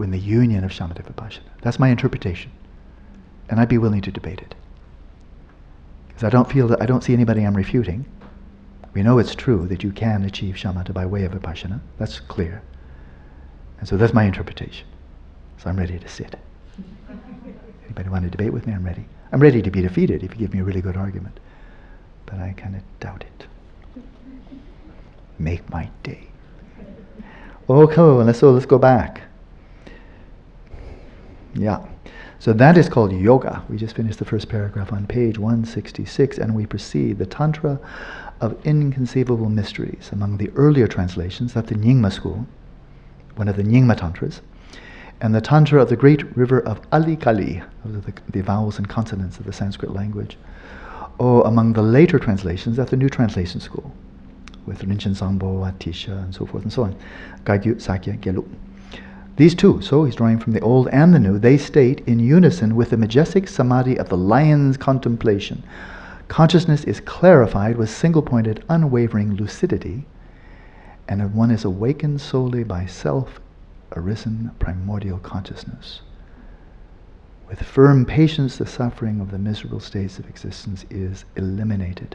with 0.00 0.10
the 0.12 0.18
union 0.18 0.64
of 0.64 0.70
shamatha 0.70 1.02
vipassana. 1.02 1.50
That's 1.60 1.78
my 1.78 1.90
interpretation. 1.90 2.50
And 3.50 3.60
I'd 3.60 3.68
be 3.68 3.76
willing 3.76 4.00
to 4.00 4.10
debate 4.10 4.40
it. 4.40 4.54
Because 6.08 6.24
I 6.24 6.30
don't 6.30 6.50
feel 6.50 6.66
that 6.68 6.80
I 6.80 6.86
don't 6.86 7.04
see 7.04 7.12
anybody 7.12 7.44
I'm 7.44 7.54
refuting. 7.54 8.06
We 8.94 9.02
know 9.02 9.18
it's 9.18 9.34
true 9.34 9.68
that 9.68 9.84
you 9.84 9.92
can 9.92 10.24
achieve 10.24 10.54
shamatha 10.54 10.94
by 10.94 11.04
way 11.04 11.24
of 11.24 11.32
vipassana. 11.32 11.80
That's 11.98 12.18
clear. 12.18 12.62
And 13.78 13.86
so 13.86 13.98
that's 13.98 14.14
my 14.14 14.24
interpretation. 14.24 14.86
So 15.58 15.68
I'm 15.68 15.76
ready 15.76 15.98
to 15.98 16.08
sit. 16.08 16.34
Anybody 17.84 18.08
want 18.08 18.24
to 18.24 18.30
debate 18.30 18.54
with 18.54 18.66
me? 18.66 18.72
I'm 18.72 18.84
ready. 18.84 19.04
I'm 19.32 19.40
ready 19.40 19.60
to 19.60 19.70
be 19.70 19.82
defeated 19.82 20.22
if 20.22 20.32
you 20.32 20.38
give 20.38 20.54
me 20.54 20.60
a 20.60 20.64
really 20.64 20.80
good 20.80 20.96
argument. 20.96 21.38
But 22.24 22.36
I 22.36 22.54
kind 22.56 22.74
of 22.74 22.82
doubt 23.00 23.22
it. 23.22 23.46
Make 25.38 25.68
my 25.68 25.90
day. 26.02 26.26
Okay, 27.68 28.02
let's, 28.02 28.40
so 28.40 28.50
let's 28.50 28.66
go 28.66 28.78
back. 28.78 29.29
Yeah. 31.54 31.84
So 32.38 32.52
that 32.54 32.78
is 32.78 32.88
called 32.88 33.12
yoga. 33.12 33.62
We 33.68 33.76
just 33.76 33.96
finished 33.96 34.18
the 34.18 34.24
first 34.24 34.48
paragraph 34.48 34.92
on 34.92 35.06
page 35.06 35.38
166, 35.38 36.38
and 36.38 36.54
we 36.54 36.66
proceed. 36.66 37.18
The 37.18 37.26
Tantra 37.26 37.78
of 38.40 38.56
Inconceivable 38.64 39.50
Mysteries. 39.50 40.10
Among 40.12 40.38
the 40.38 40.50
earlier 40.56 40.86
translations, 40.86 41.52
that's 41.52 41.68
the 41.68 41.74
Nyingma 41.74 42.12
school, 42.12 42.46
one 43.36 43.48
of 43.48 43.56
the 43.56 43.62
Nyingma 43.62 43.98
Tantras 43.98 44.40
and 45.20 45.34
the 45.34 45.40
Tantra 45.40 45.82
of 45.82 45.88
the 45.88 45.96
great 45.96 46.36
river 46.36 46.60
of 46.60 46.80
Ali 46.92 47.16
Kali, 47.16 47.62
the, 47.84 48.12
the, 48.30 48.42
vowels 48.42 48.78
and 48.78 48.88
consonants 48.88 49.38
of 49.38 49.44
the 49.44 49.52
Sanskrit 49.52 49.92
language. 49.92 50.38
Or 51.18 51.46
among 51.46 51.74
the 51.74 51.82
later 51.82 52.18
translations 52.18 52.78
at 52.78 52.88
the 52.88 52.96
New 52.96 53.10
Translation 53.10 53.60
School, 53.60 53.92
with 54.64 54.80
Rinchen 54.80 55.14
Zangpo, 55.14 55.70
Atisha, 55.70 56.22
and 56.24 56.34
so 56.34 56.46
forth 56.46 56.62
and 56.62 56.72
so 56.72 56.84
on. 56.84 56.96
Kagyu, 57.44 57.80
Sakya, 57.80 58.16
Gelug. 58.16 58.48
These 59.40 59.54
two, 59.54 59.80
so 59.80 60.04
he's 60.04 60.16
drawing 60.16 60.38
from 60.38 60.52
the 60.52 60.60
old 60.60 60.88
and 60.88 61.14
the 61.14 61.18
new, 61.18 61.38
they 61.38 61.56
state 61.56 62.06
in 62.06 62.20
unison 62.20 62.76
with 62.76 62.90
the 62.90 62.98
majestic 62.98 63.48
samadhi 63.48 63.98
of 63.98 64.10
the 64.10 64.16
lion's 64.18 64.76
contemplation. 64.76 65.62
Consciousness 66.28 66.84
is 66.84 67.00
clarified 67.00 67.78
with 67.78 67.88
single 67.88 68.20
pointed, 68.20 68.62
unwavering 68.68 69.32
lucidity, 69.36 70.06
and 71.08 71.34
one 71.34 71.50
is 71.50 71.64
awakened 71.64 72.20
solely 72.20 72.64
by 72.64 72.84
self 72.84 73.40
arisen 73.96 74.50
primordial 74.58 75.16
consciousness. 75.16 76.02
With 77.48 77.62
firm 77.62 78.04
patience, 78.04 78.58
the 78.58 78.66
suffering 78.66 79.22
of 79.22 79.30
the 79.30 79.38
miserable 79.38 79.80
states 79.80 80.18
of 80.18 80.28
existence 80.28 80.84
is 80.90 81.24
eliminated. 81.34 82.14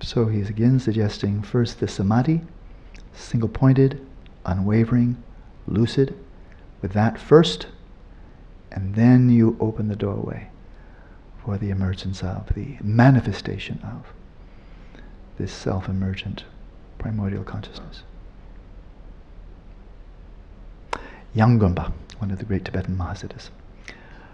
So 0.00 0.26
he's 0.26 0.48
again 0.48 0.78
suggesting 0.78 1.42
first 1.42 1.80
the 1.80 1.88
samadhi, 1.88 2.42
single 3.14 3.48
pointed, 3.48 4.04
unwavering, 4.44 5.22
lucid, 5.66 6.14
with 6.80 6.92
that 6.92 7.18
first, 7.18 7.66
and 8.70 8.94
then 8.94 9.30
you 9.30 9.56
open 9.60 9.88
the 9.88 9.96
doorway 9.96 10.48
for 11.44 11.58
the 11.58 11.70
emergence 11.70 12.22
of, 12.22 12.54
the 12.54 12.76
manifestation 12.82 13.80
of 13.82 14.06
this 15.38 15.52
self 15.52 15.88
emergent 15.88 16.44
primordial 16.98 17.44
consciousness. 17.44 18.02
Yangonpa, 21.34 21.92
one 22.18 22.30
of 22.30 22.38
the 22.38 22.44
great 22.44 22.64
Tibetan 22.64 22.96
Mahasiddhas. 22.96 23.50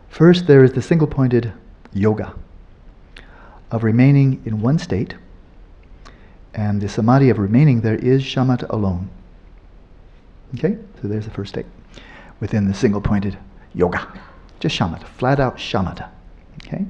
First, 0.09 0.47
there 0.47 0.65
is 0.65 0.73
the 0.73 0.83
single 0.83 1.07
pointed 1.07 1.53
yoga 1.93 2.35
of 3.71 3.85
remaining 3.85 4.43
in 4.45 4.61
one 4.61 4.79
state, 4.79 5.15
and 6.59 6.81
the 6.81 6.89
samadhi 6.89 7.31
of 7.31 7.39
remaining 7.39 7.83
there 7.83 7.95
is 7.95 8.21
shamatha 8.21 8.69
alone. 8.71 9.09
Okay, 10.57 10.77
so 11.01 11.07
there's 11.07 11.25
the 11.25 11.31
first 11.31 11.51
state 11.51 11.67
within 12.41 12.67
the 12.67 12.75
single 12.75 13.01
pointed 13.01 13.39
yoga. 13.75 14.05
Just 14.59 14.77
shamatha, 14.77 15.05
flat 15.05 15.39
out 15.39 15.57
shamatha. 15.57 16.09
Okay? 16.65 16.85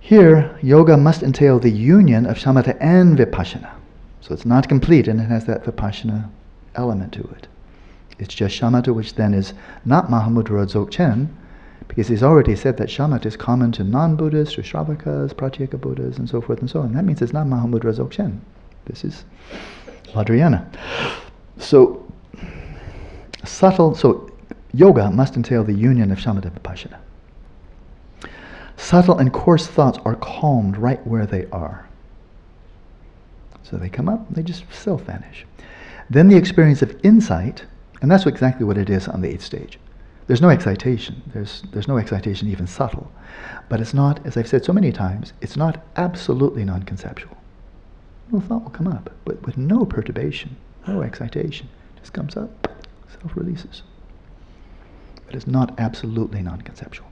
Here, 0.00 0.56
yoga 0.62 0.96
must 0.96 1.24
entail 1.24 1.58
the 1.58 1.70
union 1.70 2.24
of 2.24 2.38
shamatha 2.38 2.76
and 2.80 3.18
vipassana. 3.18 3.72
So 4.20 4.32
it's 4.32 4.46
not 4.46 4.68
complete 4.68 5.08
and 5.08 5.20
it 5.20 5.24
has 5.24 5.44
that 5.46 5.64
vipassana 5.64 6.30
element 6.76 7.12
to 7.14 7.22
it. 7.36 7.48
It's 8.20 8.34
just 8.34 8.60
shamatha, 8.60 8.94
which 8.94 9.16
then 9.16 9.34
is 9.34 9.54
not 9.84 10.06
Mahamudra 10.06 10.66
Dzogchen, 10.66 11.26
because 11.88 12.08
he's 12.08 12.22
already 12.22 12.56
said 12.56 12.76
that 12.78 12.88
shamatha 12.88 13.26
is 13.26 13.36
common 13.36 13.72
to 13.72 13.84
non-Buddhists, 13.84 14.58
or 14.58 14.62
Shravakas, 14.62 15.32
Pratyeka 15.34 15.80
Buddhas, 15.80 16.18
and 16.18 16.28
so 16.28 16.40
forth 16.40 16.60
and 16.60 16.68
so 16.68 16.80
on. 16.80 16.92
That 16.92 17.04
means 17.04 17.22
it's 17.22 17.32
not 17.32 17.46
Mahamudra 17.46 17.94
Dzogchen. 17.94 18.40
This 18.86 19.04
is 19.04 19.24
Vajrayana. 20.12 20.66
So, 21.58 22.04
subtle, 23.44 23.94
so 23.94 24.30
yoga 24.74 25.10
must 25.10 25.36
entail 25.36 25.64
the 25.64 25.72
union 25.72 26.10
of 26.10 26.18
shamatha 26.18 26.46
and 26.46 26.62
vipassana. 26.62 26.98
Subtle 28.76 29.18
and 29.18 29.32
coarse 29.32 29.66
thoughts 29.66 29.98
are 30.04 30.16
calmed 30.16 30.76
right 30.76 31.04
where 31.06 31.26
they 31.26 31.46
are. 31.46 31.88
So 33.62 33.76
they 33.76 33.88
come 33.88 34.08
up, 34.08 34.26
they 34.30 34.42
just 34.42 34.64
self 34.72 35.02
vanish. 35.02 35.46
Then 36.08 36.28
the 36.28 36.36
experience 36.36 36.82
of 36.82 36.98
insight, 37.04 37.64
and 38.00 38.10
that's 38.10 38.26
exactly 38.26 38.64
what 38.64 38.78
it 38.78 38.90
is 38.90 39.08
on 39.08 39.22
the 39.22 39.28
eighth 39.28 39.42
stage. 39.42 39.78
There's 40.26 40.40
no 40.42 40.48
excitation. 40.48 41.22
There's, 41.32 41.62
there's 41.72 41.86
no 41.86 41.98
excitation 41.98 42.48
even 42.48 42.66
subtle. 42.66 43.10
But 43.68 43.80
it's 43.80 43.94
not, 43.94 44.24
as 44.26 44.36
I've 44.36 44.48
said 44.48 44.64
so 44.64 44.72
many 44.72 44.90
times, 44.90 45.32
it's 45.40 45.56
not 45.56 45.84
absolutely 45.96 46.64
non 46.64 46.82
conceptual. 46.82 47.36
No 48.32 48.40
thought 48.40 48.64
will 48.64 48.70
come 48.70 48.88
up, 48.88 49.10
but 49.24 49.44
with 49.46 49.56
no 49.56 49.84
perturbation, 49.84 50.56
no 50.88 51.02
excitation. 51.02 51.68
Just 52.00 52.12
comes 52.12 52.36
up, 52.36 52.68
self 53.08 53.36
releases. 53.36 53.82
But 55.26 55.36
it's 55.36 55.46
not 55.46 55.78
absolutely 55.78 56.42
non 56.42 56.60
conceptual. 56.62 57.06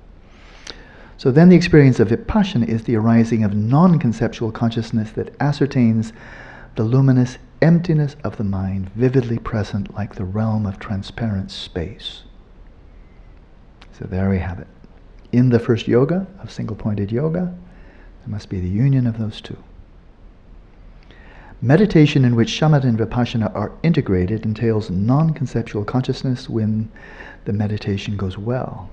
So 1.16 1.30
then 1.30 1.48
the 1.48 1.56
experience 1.56 2.00
of 2.00 2.08
vipassana 2.08 2.68
is 2.68 2.82
the 2.82 2.96
arising 2.96 3.44
of 3.44 3.54
non 3.54 4.00
conceptual 4.00 4.50
consciousness 4.50 5.12
that 5.12 5.34
ascertains 5.40 6.12
the 6.74 6.82
luminous 6.82 7.38
emptiness 7.62 8.16
of 8.24 8.36
the 8.36 8.44
mind 8.44 8.90
vividly 8.90 9.38
present 9.38 9.94
like 9.94 10.16
the 10.16 10.24
realm 10.24 10.66
of 10.66 10.80
transparent 10.80 11.52
space. 11.52 12.24
So 13.98 14.06
there 14.06 14.28
we 14.28 14.38
have 14.38 14.58
it. 14.58 14.66
In 15.30 15.50
the 15.50 15.58
first 15.58 15.86
yoga, 15.86 16.26
of 16.40 16.50
single 16.50 16.76
pointed 16.76 17.12
yoga, 17.12 17.54
there 18.20 18.28
must 18.28 18.48
be 18.48 18.60
the 18.60 18.68
union 18.68 19.06
of 19.06 19.18
those 19.18 19.40
two. 19.40 19.56
Meditation 21.62 22.24
in 22.24 22.34
which 22.34 22.48
shamatha 22.50 22.84
and 22.84 22.98
vipassana 22.98 23.54
are 23.54 23.72
integrated 23.82 24.44
entails 24.44 24.90
non 24.90 25.32
conceptual 25.32 25.84
consciousness 25.84 26.48
when 26.48 26.90
the 27.44 27.52
meditation 27.52 28.16
goes 28.16 28.36
well. 28.36 28.90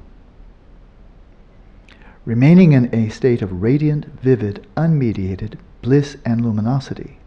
Remaining 2.23 2.73
in 2.73 2.93
a 2.93 3.09
state 3.09 3.41
of 3.41 3.63
radiant, 3.63 4.05
vivid, 4.21 4.65
unmediated 4.77 5.57
bliss 5.81 6.15
and 6.23 6.45
luminosity 6.45 7.17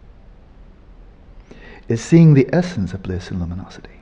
is 1.89 2.01
seeing 2.01 2.33
the 2.33 2.49
essence 2.53 2.93
of 2.93 3.03
bliss 3.03 3.29
and 3.29 3.39
luminosity. 3.39 3.94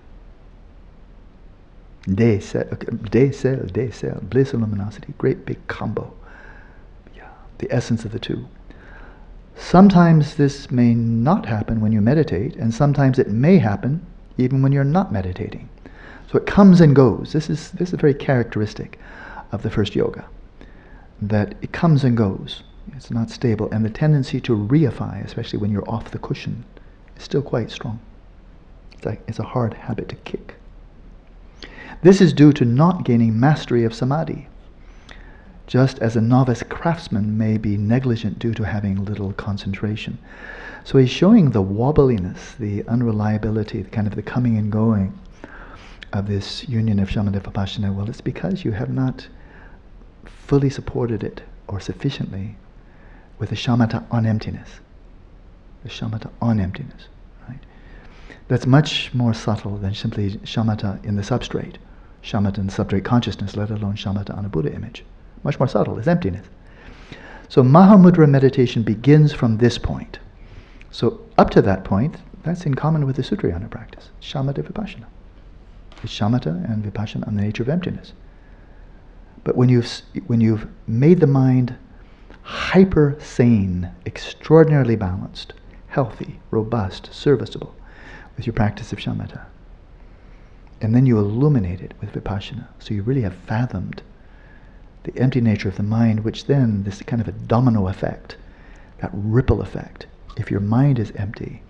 Day 2.03 2.39
cell, 2.39 2.65
day 3.11 3.31
cell, 3.31 3.63
day 3.67 3.89
cell, 3.89 4.19
bliss 4.23 4.53
and 4.53 4.61
luminosity, 4.61 5.13
great 5.17 5.45
big 5.45 5.65
combo. 5.67 6.13
Yeah, 7.15 7.29
the 7.59 7.71
essence 7.71 8.03
of 8.03 8.11
the 8.11 8.19
two. 8.19 8.45
Sometimes 9.55 10.35
this 10.35 10.69
may 10.69 10.93
not 10.93 11.45
happen 11.45 11.79
when 11.79 11.91
you 11.91 12.01
meditate, 12.01 12.55
and 12.55 12.73
sometimes 12.73 13.19
it 13.19 13.29
may 13.29 13.57
happen 13.57 14.05
even 14.37 14.61
when 14.61 14.71
you're 14.71 14.83
not 14.83 15.13
meditating. 15.13 15.69
So 16.29 16.37
it 16.37 16.45
comes 16.45 16.81
and 16.81 16.95
goes. 16.95 17.31
This 17.31 17.49
is 17.49 17.71
this 17.71 17.93
is 17.93 17.99
very 17.99 18.13
characteristic 18.15 18.99
of 19.51 19.61
the 19.61 19.69
first 19.69 19.95
yoga. 19.95 20.25
That 21.21 21.55
it 21.61 21.71
comes 21.71 22.03
and 22.03 22.17
goes. 22.17 22.63
It's 22.97 23.11
not 23.11 23.29
stable, 23.29 23.71
and 23.71 23.85
the 23.85 23.89
tendency 23.89 24.41
to 24.41 24.57
reify, 24.57 25.23
especially 25.23 25.59
when 25.59 25.71
you're 25.71 25.89
off 25.89 26.11
the 26.11 26.19
cushion, 26.19 26.65
is 27.15 27.23
still 27.23 27.41
quite 27.41 27.71
strong. 27.71 27.99
It's, 28.91 29.05
like, 29.05 29.21
it's 29.27 29.39
a 29.39 29.43
hard 29.43 29.73
habit 29.73 30.09
to 30.09 30.15
kick. 30.15 30.55
This 32.01 32.19
is 32.21 32.33
due 32.33 32.51
to 32.53 32.65
not 32.65 33.05
gaining 33.05 33.39
mastery 33.39 33.83
of 33.83 33.93
samadhi. 33.93 34.47
just 35.67 35.99
as 35.99 36.15
a 36.15 36.21
novice 36.21 36.63
craftsman 36.63 37.37
may 37.37 37.57
be 37.57 37.77
negligent 37.77 38.37
due 38.39 38.53
to 38.53 38.63
having 38.65 39.03
little 39.05 39.33
concentration. 39.33 40.17
So 40.83 40.97
he's 40.97 41.09
showing 41.09 41.51
the 41.51 41.63
wobbliness, 41.63 42.55
the 42.57 42.85
unreliability, 42.87 43.81
the 43.81 43.89
kind 43.89 44.07
of 44.07 44.15
the 44.15 44.21
coming 44.21 44.57
and 44.57 44.71
going 44.71 45.17
of 46.11 46.27
this 46.27 46.67
union 46.67 46.99
of 46.99 47.09
shamatha 47.09 47.41
vipassana. 47.41 47.93
Well, 47.93 48.09
it's 48.09 48.21
because 48.21 48.65
you 48.65 48.71
have 48.73 48.89
not 48.89 49.27
fully 50.25 50.69
supported 50.69 51.23
it 51.23 51.41
or 51.67 51.79
sufficiently 51.79 52.57
with 53.39 53.49
the 53.49 53.55
shamatha 53.55 54.03
on 54.11 54.25
emptiness. 54.25 54.79
The 55.83 55.89
shamatha 55.89 56.29
on 56.41 56.59
emptiness? 56.59 57.07
That's 58.47 58.65
much 58.65 59.13
more 59.13 59.33
subtle 59.33 59.77
than 59.77 59.93
simply 59.93 60.31
shamatha 60.31 61.03
in 61.05 61.15
the 61.15 61.21
substrate, 61.21 61.75
shamatha 62.21 62.57
in 62.57 62.67
substrate 62.67 63.05
consciousness, 63.05 63.55
let 63.55 63.69
alone 63.69 63.95
shamatha 63.95 64.37
on 64.37 64.45
a 64.45 64.49
Buddha 64.49 64.73
image. 64.73 65.05
Much 65.43 65.59
more 65.59 65.67
subtle 65.67 65.97
is 65.97 66.07
emptiness. 66.07 66.45
So 67.47 67.63
Mahamudra 67.63 68.29
meditation 68.29 68.83
begins 68.83 69.31
from 69.31 69.57
this 69.57 69.77
point. 69.77 70.19
So 70.91 71.21
up 71.37 71.51
to 71.51 71.61
that 71.61 71.83
point, 71.83 72.17
that's 72.43 72.65
in 72.65 72.73
common 72.73 73.05
with 73.05 73.15
the 73.15 73.21
Sutrayana 73.21 73.69
practice, 73.69 74.09
shamatha 74.21 74.63
vipassana. 74.63 75.05
It's 76.03 76.11
shamatha 76.11 76.69
and 76.69 76.83
vipassana 76.83 77.25
on 77.27 77.35
the 77.35 77.41
nature 77.41 77.63
of 77.63 77.69
emptiness. 77.69 78.11
But 79.45 79.55
when 79.55 79.69
you've, 79.69 80.01
when 80.27 80.41
you've 80.41 80.67
made 80.85 81.21
the 81.21 81.27
mind 81.27 81.75
hyper 82.41 83.15
sane, 83.19 83.89
extraordinarily 84.05 84.97
balanced, 84.97 85.53
healthy, 85.87 86.39
robust, 86.51 87.09
serviceable 87.13 87.73
with 88.36 88.45
your 88.45 88.53
practice 88.53 88.91
of 88.91 88.99
shamatha, 88.99 89.45
and 90.81 90.93
then 90.93 91.05
you 91.05 91.17
illuminate 91.17 91.81
it 91.81 91.93
with 92.01 92.11
vipassana, 92.11 92.67
so 92.79 92.93
you 92.93 93.03
really 93.03 93.21
have 93.21 93.36
fathomed 93.36 94.01
the 95.03 95.17
empty 95.17 95.41
nature 95.41 95.69
of 95.69 95.75
the 95.77 95.84
mind, 95.84 96.23
which 96.23 96.45
then, 96.45 96.84
this 96.84 97.01
kind 97.01 97.21
of 97.21 97.27
a 97.27 97.34
domino 97.34 97.88
effect, 97.88 98.38
that 98.99 99.11
ripple 99.13 99.61
effect, 99.61 100.05
if 100.38 100.49
your 100.49 100.59
mind 100.59 100.97
is 100.97 101.11
empty, 101.15 101.61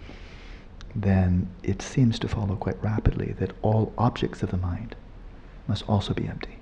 then 0.95 1.47
it 1.63 1.81
seems 1.81 2.19
to 2.19 2.27
follow 2.27 2.55
quite 2.55 2.81
rapidly 2.83 3.33
that 3.39 3.51
all 3.61 3.91
objects 3.97 4.43
of 4.43 4.51
the 4.51 4.57
mind 4.57 4.95
must 5.67 5.87
also 5.89 6.13
be 6.13 6.27
empty. 6.27 6.57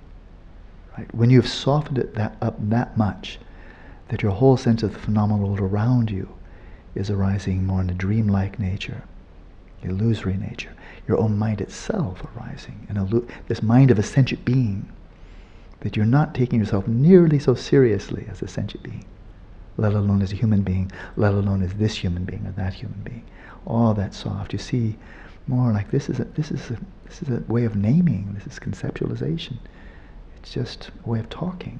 Right? 0.96 1.14
When 1.14 1.30
you've 1.30 1.48
softened 1.48 1.98
it 1.98 2.14
that 2.14 2.36
up 2.40 2.56
that 2.70 2.96
much, 2.96 3.38
that 4.08 4.22
your 4.22 4.32
whole 4.32 4.56
sense 4.56 4.82
of 4.82 4.92
the 4.92 4.98
phenomenal 4.98 5.48
world 5.48 5.60
around 5.60 6.10
you 6.10 6.28
is 6.94 7.10
arising 7.10 7.66
more 7.66 7.80
in 7.80 7.90
a 7.90 7.94
dreamlike 7.94 8.58
nature, 8.58 9.02
illusory 9.84 10.36
nature, 10.36 10.72
your 11.08 11.18
own 11.18 11.36
mind 11.36 11.60
itself 11.60 12.22
arising 12.36 12.86
in 12.88 12.96
a 12.96 13.04
this 13.48 13.62
mind 13.62 13.90
of 13.90 13.98
a 13.98 14.02
sentient 14.02 14.44
being, 14.44 14.88
that 15.80 15.96
you're 15.96 16.06
not 16.06 16.34
taking 16.34 16.60
yourself 16.60 16.86
nearly 16.86 17.38
so 17.38 17.54
seriously 17.54 18.26
as 18.30 18.42
a 18.42 18.48
sentient 18.48 18.82
being 18.82 19.04
let 19.76 19.94
alone 19.94 20.22
as 20.22 20.32
a 20.32 20.36
human 20.36 20.62
being, 20.62 20.90
let 21.16 21.32
alone 21.32 21.62
as 21.62 21.72
this 21.74 21.96
human 21.96 22.24
being 22.24 22.46
or 22.46 22.52
that 22.52 22.74
human 22.74 23.00
being. 23.02 23.24
All 23.66 23.94
that 23.94 24.14
soft. 24.14 24.52
You 24.52 24.58
see 24.58 24.96
more 25.46 25.72
like 25.72 25.90
this 25.90 26.08
is 26.08 26.20
a, 26.20 26.24
this 26.24 26.50
is 26.50 26.70
a, 26.70 26.78
this 27.06 27.22
is 27.22 27.28
a 27.28 27.42
way 27.52 27.64
of 27.64 27.76
naming. 27.76 28.34
This 28.34 28.46
is 28.46 28.58
conceptualization. 28.58 29.56
It's 30.36 30.52
just 30.52 30.90
a 31.04 31.08
way 31.08 31.20
of 31.20 31.28
talking. 31.30 31.78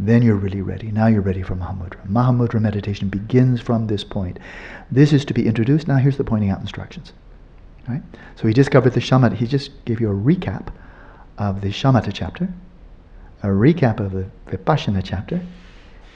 Then 0.00 0.22
you're 0.22 0.36
really 0.36 0.62
ready. 0.62 0.90
Now 0.90 1.06
you're 1.06 1.20
ready 1.20 1.42
for 1.42 1.54
Mahamudra. 1.54 2.06
Mahamudra 2.08 2.60
meditation 2.60 3.08
begins 3.08 3.60
from 3.60 3.86
this 3.86 4.04
point. 4.04 4.38
This 4.90 5.12
is 5.12 5.24
to 5.26 5.34
be 5.34 5.46
introduced. 5.46 5.86
Now 5.86 5.96
here's 5.96 6.16
the 6.16 6.24
pointing 6.24 6.50
out 6.50 6.60
instructions. 6.60 7.12
Right? 7.88 8.02
So 8.36 8.46
he 8.46 8.54
just 8.54 8.70
covered 8.70 8.94
the 8.94 9.00
shamatha. 9.00 9.34
He 9.34 9.46
just 9.46 9.84
gave 9.84 10.00
you 10.00 10.10
a 10.10 10.14
recap 10.14 10.68
of 11.38 11.60
the 11.60 11.68
shamatha 11.68 12.12
chapter, 12.12 12.48
a 13.42 13.48
recap 13.48 14.00
of 14.00 14.12
the 14.12 14.26
vipassana 14.46 15.02
chapter, 15.04 15.40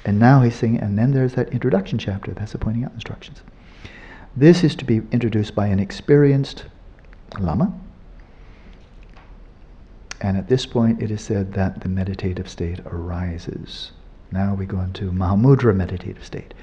and 0.04 0.18
now 0.20 0.42
he's 0.42 0.54
saying, 0.54 0.78
and 0.78 0.96
then 0.96 1.10
there's 1.10 1.34
that 1.34 1.48
introduction 1.48 1.98
chapter, 1.98 2.32
that's 2.32 2.52
the 2.52 2.58
pointing 2.58 2.84
out 2.84 2.92
instructions. 2.92 3.42
This 4.36 4.62
is 4.62 4.76
to 4.76 4.84
be 4.84 5.02
introduced 5.10 5.54
by 5.54 5.66
an 5.66 5.80
experienced 5.80 6.66
Lama. 7.40 7.72
And 10.20 10.36
at 10.36 10.48
this 10.48 10.66
point, 10.66 11.02
it 11.02 11.10
is 11.10 11.20
said 11.20 11.52
that 11.52 11.80
the 11.80 11.88
meditative 11.88 12.48
state 12.48 12.80
arises. 12.86 13.92
Now 14.32 14.54
we 14.54 14.66
go 14.66 14.80
into 14.80 15.12
Mahamudra 15.12 15.74
meditative 15.74 16.24
state. 16.24 16.54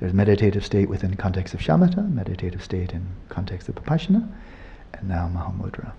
There's 0.00 0.12
meditative 0.12 0.64
state 0.64 0.88
within 0.88 1.14
context 1.14 1.54
of 1.54 1.60
shamatha, 1.60 2.12
meditative 2.12 2.62
state 2.62 2.92
in 2.92 3.06
context 3.28 3.68
of 3.68 3.76
vipassana, 3.76 4.28
and 4.94 5.08
now 5.08 5.28
Mahamudra. 5.32 5.92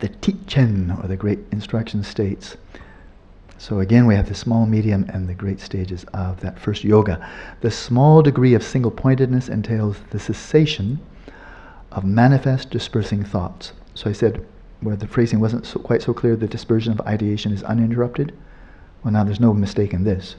The 0.00 0.08
Tichen, 0.08 1.02
or 1.02 1.08
the 1.08 1.16
great 1.16 1.40
instruction 1.50 2.02
states, 2.02 2.56
so 3.58 3.80
again, 3.80 4.06
we 4.06 4.14
have 4.14 4.28
the 4.28 4.34
small, 4.34 4.66
medium, 4.66 5.06
and 5.08 5.28
the 5.28 5.34
great 5.34 5.60
stages 5.60 6.04
of 6.12 6.40
that 6.40 6.58
first 6.58 6.84
yoga. 6.84 7.26
The 7.62 7.70
small 7.70 8.20
degree 8.20 8.52
of 8.52 8.62
single 8.62 8.90
pointedness 8.90 9.48
entails 9.48 9.96
the 10.10 10.18
cessation 10.18 11.00
of 11.90 12.04
manifest 12.04 12.70
dispersing 12.70 13.24
thoughts. 13.24 13.72
So 13.94 14.10
I 14.10 14.12
said, 14.12 14.44
where 14.80 14.96
the 14.96 15.08
phrasing 15.08 15.40
wasn't 15.40 15.66
so, 15.66 15.78
quite 15.80 16.02
so 16.02 16.12
clear, 16.12 16.36
the 16.36 16.46
dispersion 16.46 16.92
of 16.92 17.00
ideation 17.02 17.52
is 17.52 17.62
uninterrupted. 17.62 18.32
Well, 19.02 19.12
now 19.12 19.24
there's 19.24 19.40
no 19.40 19.54
mistake 19.54 19.92
in 19.92 20.04
this. 20.04 20.36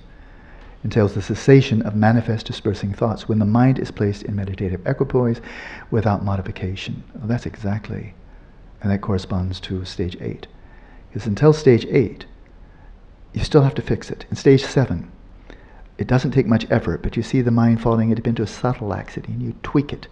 Entails 0.83 1.15
the 1.15 1.21
cessation 1.21 1.81
of 1.81 1.95
manifest 1.95 2.45
dispersing 2.45 2.93
thoughts 2.93 3.27
when 3.27 3.39
the 3.39 3.45
mind 3.45 3.79
is 3.79 3.91
placed 3.91 4.23
in 4.23 4.35
meditative 4.35 4.85
equipoise 4.85 5.41
without 5.89 6.23
modification. 6.23 7.03
Well, 7.15 7.27
that's 7.27 7.45
exactly, 7.45 8.13
and 8.81 8.91
that 8.91 9.01
corresponds 9.01 9.59
to 9.61 9.83
stage 9.85 10.17
eight. 10.21 10.47
Because 11.09 11.25
until 11.25 11.51
stage 11.53 11.85
eight, 11.89 12.25
you 13.33 13.43
still 13.43 13.63
have 13.63 13.75
to 13.75 13.81
fix 13.81 14.11
it. 14.11 14.25
In 14.29 14.35
stage 14.35 14.63
seven, 14.63 15.11
it 15.97 16.07
doesn't 16.07 16.31
take 16.31 16.45
much 16.45 16.69
effort, 16.69 17.01
but 17.01 17.17
you 17.17 17.23
see 17.23 17.41
the 17.41 17.51
mind 17.51 17.81
falling 17.81 18.11
into 18.11 18.43
a 18.43 18.47
subtle 18.47 18.87
laxity 18.87 19.31
and 19.31 19.41
you 19.41 19.55
tweak 19.63 19.91
it. 19.91 20.07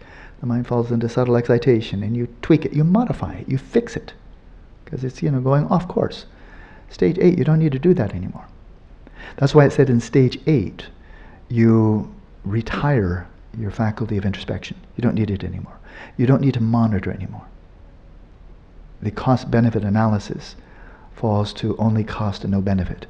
The 0.46 0.50
mind 0.50 0.68
falls 0.68 0.92
into 0.92 1.10
subtle 1.10 1.38
excitation 1.38 2.04
and 2.04 2.16
you 2.16 2.28
tweak 2.44 2.66
it, 2.66 2.74
you 2.74 2.84
modify 2.84 3.34
it, 3.34 3.50
you 3.50 3.58
fix 3.58 3.96
it. 3.96 4.14
Because 4.84 5.04
it's, 5.04 5.24
you 5.24 5.32
know, 5.32 5.42
going 5.42 5.66
off 5.70 5.88
course. 5.88 6.28
Stage 6.88 7.18
eight, 7.20 7.40
you 7.40 7.44
don't 7.44 7.58
need 7.58 7.72
to 7.72 7.80
do 7.80 7.96
that 7.96 8.14
anymore. 8.14 8.46
That's 9.38 9.56
why 9.56 9.66
it 9.66 9.74
said 9.74 9.90
in 9.90 10.00
stage 10.00 10.40
eight, 10.46 10.86
you 11.50 12.14
retire 12.44 13.28
your 13.58 13.72
faculty 13.72 14.18
of 14.18 14.26
introspection. 14.26 14.78
You 14.96 15.02
don't 15.02 15.16
need 15.16 15.32
it 15.32 15.44
anymore. 15.44 15.80
You 16.16 16.28
don't 16.28 16.42
need 16.42 16.54
to 16.54 16.62
monitor 16.62 17.12
anymore. 17.12 17.48
The 19.02 19.10
cost 19.10 19.50
benefit 19.50 19.84
analysis 19.84 20.56
falls 21.16 21.54
to 21.54 21.76
only 21.78 22.04
cost 22.04 22.44
and 22.44 22.52
no 22.52 22.62
benefit 22.62 23.08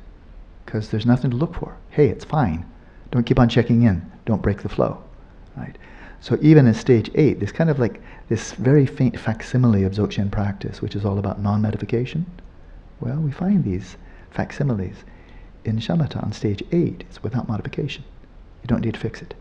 because 0.66 0.88
there's 0.88 1.06
nothing 1.06 1.32
to 1.32 1.38
look 1.38 1.56
for. 1.56 1.76
Hey, 1.90 2.08
it's 2.08 2.24
fine. 2.24 2.66
Don't 3.12 3.26
keep 3.26 3.40
on 3.40 3.50
checking 3.50 3.84
in. 3.84 4.10
Don't 4.24 4.42
break 4.42 4.62
the 4.62 4.70
flow. 4.70 5.04
Right? 5.58 5.78
So 6.20 6.38
even 6.42 6.68
in 6.68 6.74
stage 6.74 7.12
eight, 7.16 7.40
there's 7.40 7.52
kind 7.52 7.70
of 7.70 7.80
like 7.80 8.02
this 8.30 8.54
very 8.54 8.86
faint 8.86 9.20
facsimile 9.20 9.84
of 9.84 9.94
Dzogchen 9.94 10.32
practice, 10.32 10.82
which 10.82 10.96
is 10.96 11.06
all 11.06 11.20
about 11.20 11.42
non-modification. 11.42 12.26
Well, 13.00 13.18
we 13.18 13.32
find 13.32 13.64
these 13.64 13.98
facsimiles 14.32 15.04
in 15.64 15.78
shamatha 15.78 16.24
on 16.24 16.32
stage 16.32 16.64
eight. 16.72 17.04
It's 17.10 17.22
without 17.22 17.48
modification. 17.48 18.04
You 18.64 18.68
don't 18.68 18.82
need 18.82 18.94
to 18.96 19.00
fix 19.00 19.22
it. 19.22 19.36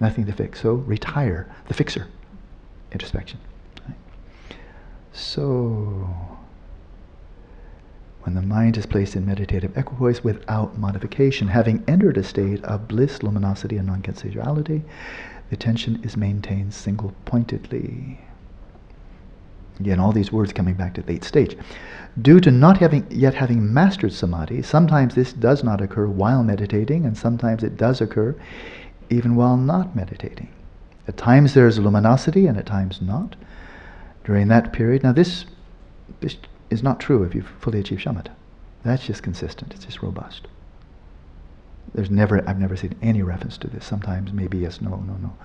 Nothing 0.00 0.26
to 0.26 0.32
fix. 0.32 0.60
So 0.60 0.74
retire 0.74 1.52
the 1.68 1.74
fixer. 1.74 2.06
Introspection. 2.92 3.38
Right? 3.86 3.96
So 5.12 6.08
when 8.22 8.34
the 8.34 8.42
mind 8.42 8.76
is 8.76 8.86
placed 8.86 9.16
in 9.16 9.26
meditative 9.26 9.76
equipoise 9.76 10.22
without 10.22 10.78
modification, 10.78 11.48
having 11.48 11.82
entered 11.88 12.16
a 12.16 12.22
state 12.22 12.62
of 12.64 12.86
bliss, 12.86 13.22
luminosity, 13.22 13.78
and 13.78 13.86
non-conceptuality, 13.88 14.82
the 15.52 15.56
attention 15.56 16.00
is 16.02 16.16
maintained 16.16 16.72
single-pointedly. 16.72 18.18
Again, 19.78 20.00
all 20.00 20.10
these 20.10 20.32
words 20.32 20.50
coming 20.50 20.72
back 20.72 20.94
to 20.94 21.02
the 21.02 21.12
eighth 21.12 21.26
stage. 21.26 21.58
Due 22.22 22.40
to 22.40 22.50
not 22.50 22.78
having 22.78 23.06
yet 23.10 23.34
having 23.34 23.70
mastered 23.70 24.14
samadhi, 24.14 24.62
sometimes 24.62 25.14
this 25.14 25.34
does 25.34 25.62
not 25.62 25.82
occur 25.82 26.06
while 26.06 26.42
meditating, 26.42 27.04
and 27.04 27.18
sometimes 27.18 27.62
it 27.62 27.76
does 27.76 28.00
occur 28.00 28.34
even 29.10 29.36
while 29.36 29.58
not 29.58 29.94
meditating. 29.94 30.48
At 31.06 31.18
times 31.18 31.52
there 31.52 31.66
is 31.66 31.78
luminosity, 31.78 32.46
and 32.46 32.56
at 32.56 32.64
times 32.64 33.02
not. 33.02 33.36
During 34.24 34.48
that 34.48 34.72
period, 34.72 35.02
now 35.02 35.12
this, 35.12 35.44
this 36.20 36.38
is 36.70 36.82
not 36.82 36.98
true 36.98 37.24
if 37.24 37.34
you've 37.34 37.52
fully 37.60 37.80
achieved 37.80 38.06
shamatha. 38.06 38.32
That's 38.84 39.04
just 39.04 39.22
consistent. 39.22 39.74
It's 39.74 39.84
just 39.84 40.02
robust. 40.02 40.48
There's 41.94 42.10
never, 42.10 42.48
I've 42.48 42.58
never 42.58 42.76
seen 42.76 42.94
any 43.02 43.22
reference 43.22 43.58
to 43.58 43.68
this. 43.68 43.84
Sometimes 43.84 44.32
maybe 44.32 44.58
yes, 44.58 44.80
no, 44.80 44.96
no, 44.96 45.14
no. 45.14 45.36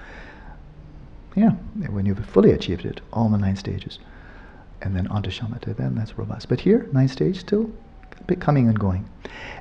Yeah, 1.35 1.51
when 1.89 2.05
you've 2.05 2.25
fully 2.25 2.51
achieved 2.51 2.85
it, 2.85 3.01
all 3.13 3.29
the 3.29 3.37
nine 3.37 3.57
stages, 3.57 3.99
and 4.81 4.95
then 4.95 5.07
onto 5.07 5.29
shamatha, 5.29 5.75
then 5.75 5.95
that's 5.95 6.17
robust. 6.17 6.49
But 6.49 6.61
here, 6.61 6.87
nine 6.91 7.07
stage, 7.07 7.39
still 7.39 7.71
bit 8.27 8.39
coming 8.41 8.67
and 8.67 8.79
going. 8.79 9.07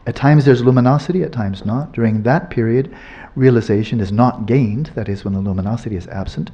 At 0.06 0.16
times 0.16 0.44
there's 0.44 0.62
luminosity, 0.62 1.22
at 1.22 1.32
times 1.32 1.64
not. 1.64 1.92
During 1.92 2.22
that 2.22 2.50
period, 2.50 2.94
realization 3.34 4.00
is 4.00 4.12
not 4.12 4.46
gained, 4.46 4.86
that 4.94 5.08
is 5.08 5.24
when 5.24 5.34
the 5.34 5.40
luminosity 5.40 5.96
is 5.96 6.08
absent, 6.08 6.50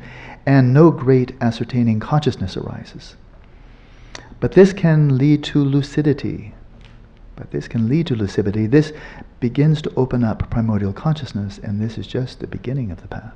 and 0.47 0.74
no 0.74 0.91
great 0.91 1.35
ascertaining 1.41 2.01
consciousness 2.01 2.57
arises. 2.57 3.16
But 4.41 4.53
this 4.53 4.72
can 4.72 5.16
lead 5.16 5.45
to 5.45 5.64
lucidity. 5.64 6.55
But 7.37 7.51
this 7.51 7.68
can 7.68 7.89
lead 7.89 8.07
to 8.09 8.16
lucidity. 8.16 8.66
This 8.66 8.93
begins 9.43 9.82
to 9.82 9.93
open 9.97 10.22
up 10.22 10.49
primordial 10.51 10.93
consciousness, 10.93 11.59
and 11.59 11.80
this 11.80 11.99
is 11.99 12.07
just 12.07 12.38
the 12.38 12.47
beginning 12.47 12.93
of 12.93 13.03
the 13.03 13.09
path. 13.09 13.34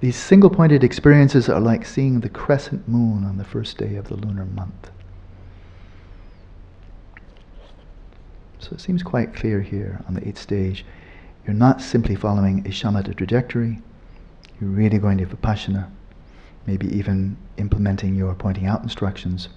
These 0.00 0.16
single 0.16 0.48
pointed 0.48 0.82
experiences 0.82 1.50
are 1.50 1.60
like 1.60 1.84
seeing 1.84 2.20
the 2.20 2.30
crescent 2.30 2.88
moon 2.88 3.22
on 3.22 3.36
the 3.36 3.44
first 3.44 3.76
day 3.76 3.96
of 3.96 4.08
the 4.08 4.16
lunar 4.16 4.46
month. 4.46 4.90
So 8.60 8.70
it 8.72 8.80
seems 8.80 9.02
quite 9.02 9.34
clear 9.34 9.60
here 9.60 10.00
on 10.08 10.14
the 10.14 10.26
eighth 10.26 10.38
stage. 10.38 10.86
You're 11.46 11.54
not 11.54 11.82
simply 11.82 12.16
following 12.16 12.60
a 12.60 12.70
shamatha 12.70 13.14
trajectory, 13.14 13.78
you're 14.58 14.70
really 14.70 14.98
going 14.98 15.18
to 15.18 15.26
vipassana, 15.26 15.90
maybe 16.66 16.86
even 16.96 17.36
implementing 17.58 18.14
your 18.14 18.34
pointing 18.34 18.64
out 18.64 18.82
instructions. 18.82 19.50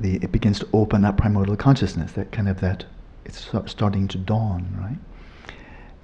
The, 0.00 0.16
it 0.16 0.32
begins 0.32 0.58
to 0.58 0.68
open 0.72 1.04
up 1.04 1.18
primordial 1.18 1.56
consciousness, 1.56 2.12
that 2.12 2.32
kind 2.32 2.48
of 2.48 2.60
that, 2.60 2.84
it's 3.28 3.48
starting 3.66 4.08
to 4.08 4.18
dawn, 4.18 4.74
right? 4.80 5.54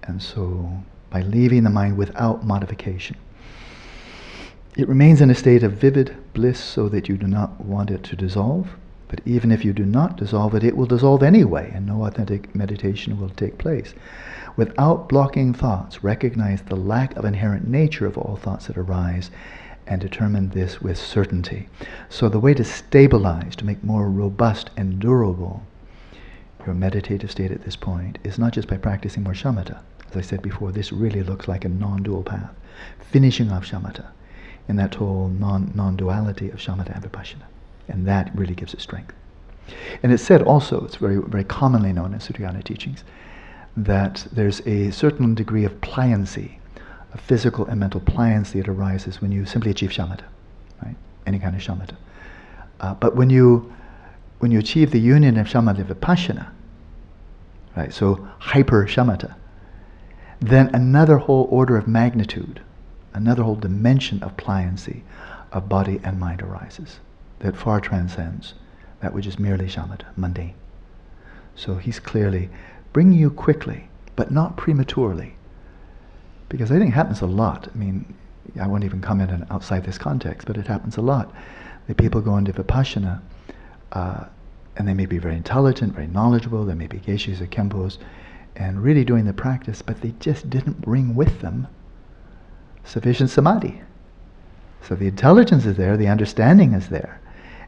And 0.02 0.22
so 0.22 0.82
by 1.10 1.22
leaving 1.22 1.64
the 1.64 1.70
mind 1.70 1.96
without 1.96 2.44
modification, 2.44 3.16
it 4.76 4.88
remains 4.88 5.20
in 5.20 5.30
a 5.30 5.34
state 5.34 5.62
of 5.62 5.72
vivid 5.72 6.16
bliss 6.34 6.60
so 6.60 6.88
that 6.88 7.08
you 7.08 7.16
do 7.16 7.26
not 7.26 7.60
want 7.60 7.90
it 7.90 8.02
to 8.04 8.16
dissolve 8.16 8.68
but 9.14 9.20
even 9.26 9.52
if 9.52 9.64
you 9.64 9.72
do 9.72 9.84
not 9.84 10.16
dissolve 10.16 10.56
it, 10.56 10.64
it 10.64 10.76
will 10.76 10.86
dissolve 10.86 11.22
anyway, 11.22 11.70
and 11.72 11.86
no 11.86 12.04
authentic 12.04 12.52
meditation 12.52 13.20
will 13.20 13.28
take 13.28 13.58
place. 13.58 13.94
Without 14.56 15.08
blocking 15.08 15.54
thoughts, 15.54 16.02
recognize 16.02 16.62
the 16.62 16.74
lack 16.74 17.14
of 17.14 17.24
inherent 17.24 17.68
nature 17.68 18.06
of 18.06 18.18
all 18.18 18.34
thoughts 18.34 18.66
that 18.66 18.76
arise 18.76 19.30
and 19.86 20.00
determine 20.00 20.48
this 20.48 20.80
with 20.80 20.98
certainty. 20.98 21.68
So, 22.08 22.28
the 22.28 22.40
way 22.40 22.54
to 22.54 22.64
stabilize, 22.64 23.54
to 23.56 23.64
make 23.64 23.84
more 23.84 24.10
robust 24.10 24.70
and 24.76 24.98
durable 24.98 25.62
your 26.66 26.74
meditative 26.74 27.30
state 27.30 27.50
at 27.50 27.64
this 27.64 27.76
point 27.76 28.18
is 28.24 28.38
not 28.38 28.52
just 28.52 28.68
by 28.68 28.76
practicing 28.76 29.22
more 29.22 29.32
shamatha. 29.32 29.78
As 30.10 30.16
I 30.16 30.20
said 30.20 30.42
before, 30.42 30.72
this 30.72 30.92
really 30.92 31.22
looks 31.22 31.48
like 31.48 31.64
a 31.64 31.68
non 31.68 32.02
dual 32.02 32.22
path, 32.22 32.50
finishing 33.10 33.50
off 33.50 33.64
shamatha 33.66 34.06
in 34.68 34.76
that 34.76 34.94
whole 34.94 35.28
non 35.28 35.96
duality 35.96 36.50
of 36.50 36.58
shamatha 36.58 36.94
and 36.94 37.04
vipassana. 37.04 37.44
And 37.88 38.06
that 38.06 38.30
really 38.34 38.54
gives 38.54 38.74
it 38.74 38.80
strength. 38.80 39.14
And 40.02 40.12
it's 40.12 40.22
said 40.22 40.42
also, 40.42 40.84
it's 40.84 40.96
very, 40.96 41.16
very 41.16 41.44
commonly 41.44 41.92
known 41.92 42.12
in 42.12 42.18
Sutrayana 42.18 42.62
teachings, 42.64 43.04
that 43.76 44.26
there's 44.32 44.60
a 44.66 44.90
certain 44.90 45.34
degree 45.34 45.64
of 45.64 45.80
pliancy, 45.80 46.58
a 47.12 47.18
physical 47.18 47.66
and 47.66 47.80
mental 47.80 48.00
pliancy 48.00 48.54
that 48.54 48.68
arises 48.68 49.20
when 49.20 49.32
you 49.32 49.46
simply 49.46 49.70
achieve 49.70 49.90
shamatha, 49.90 50.24
right? 50.82 50.96
Any 51.26 51.38
kind 51.38 51.54
of 51.56 51.62
shamatha. 51.62 51.96
Uh, 52.80 52.94
but 52.94 53.16
when 53.16 53.30
you 53.30 53.72
when 54.44 54.50
you 54.50 54.58
achieve 54.58 54.90
the 54.90 55.00
union 55.00 55.38
of 55.38 55.46
shamatha 55.46 55.82
vipassana, 55.82 56.50
right? 57.74 57.94
So 57.94 58.28
hyper 58.40 58.84
shamatha, 58.86 59.34
then 60.38 60.68
another 60.74 61.16
whole 61.16 61.48
order 61.50 61.78
of 61.78 61.88
magnitude, 61.88 62.60
another 63.14 63.42
whole 63.42 63.54
dimension 63.54 64.22
of 64.22 64.36
pliancy 64.36 65.00
of 65.50 65.66
body 65.66 65.98
and 66.04 66.20
mind 66.20 66.42
arises 66.42 67.00
that 67.38 67.56
far 67.56 67.80
transcends 67.80 68.52
that 69.00 69.14
which 69.14 69.26
is 69.26 69.38
merely 69.38 69.64
shamatha, 69.64 70.04
mundane. 70.14 70.52
So 71.56 71.76
he's 71.76 71.98
clearly 71.98 72.50
bringing 72.92 73.18
you 73.18 73.30
quickly, 73.30 73.88
but 74.14 74.30
not 74.30 74.58
prematurely. 74.58 75.36
Because 76.50 76.70
I 76.70 76.78
think 76.78 76.90
it 76.90 76.94
happens 76.94 77.22
a 77.22 77.26
lot. 77.26 77.68
I 77.74 77.78
mean, 77.78 78.14
I 78.60 78.66
won't 78.66 78.84
even 78.84 79.00
comment 79.00 79.30
on 79.30 79.46
outside 79.48 79.84
this 79.84 79.96
context, 79.96 80.46
but 80.46 80.58
it 80.58 80.66
happens 80.66 80.98
a 80.98 81.00
lot. 81.00 81.32
That 81.86 81.96
people 81.96 82.20
go 82.20 82.36
into 82.36 82.52
Vipassana, 82.52 83.22
uh, 83.94 84.24
and 84.76 84.88
they 84.88 84.94
may 84.94 85.06
be 85.06 85.18
very 85.18 85.36
intelligent, 85.36 85.94
very 85.94 86.06
knowledgeable, 86.06 86.64
they 86.64 86.74
may 86.74 86.86
be 86.86 86.98
geshes 86.98 87.40
or 87.40 87.46
khenpos, 87.46 87.98
and 88.56 88.82
really 88.82 89.04
doing 89.04 89.24
the 89.24 89.32
practice, 89.32 89.82
but 89.82 90.00
they 90.00 90.12
just 90.20 90.50
didn't 90.50 90.80
bring 90.80 91.14
with 91.14 91.40
them 91.40 91.66
sufficient 92.84 93.30
samadhi. 93.30 93.82
So 94.82 94.94
the 94.94 95.06
intelligence 95.06 95.64
is 95.64 95.76
there, 95.76 95.96
the 95.96 96.08
understanding 96.08 96.72
is 96.72 96.88
there, 96.88 97.20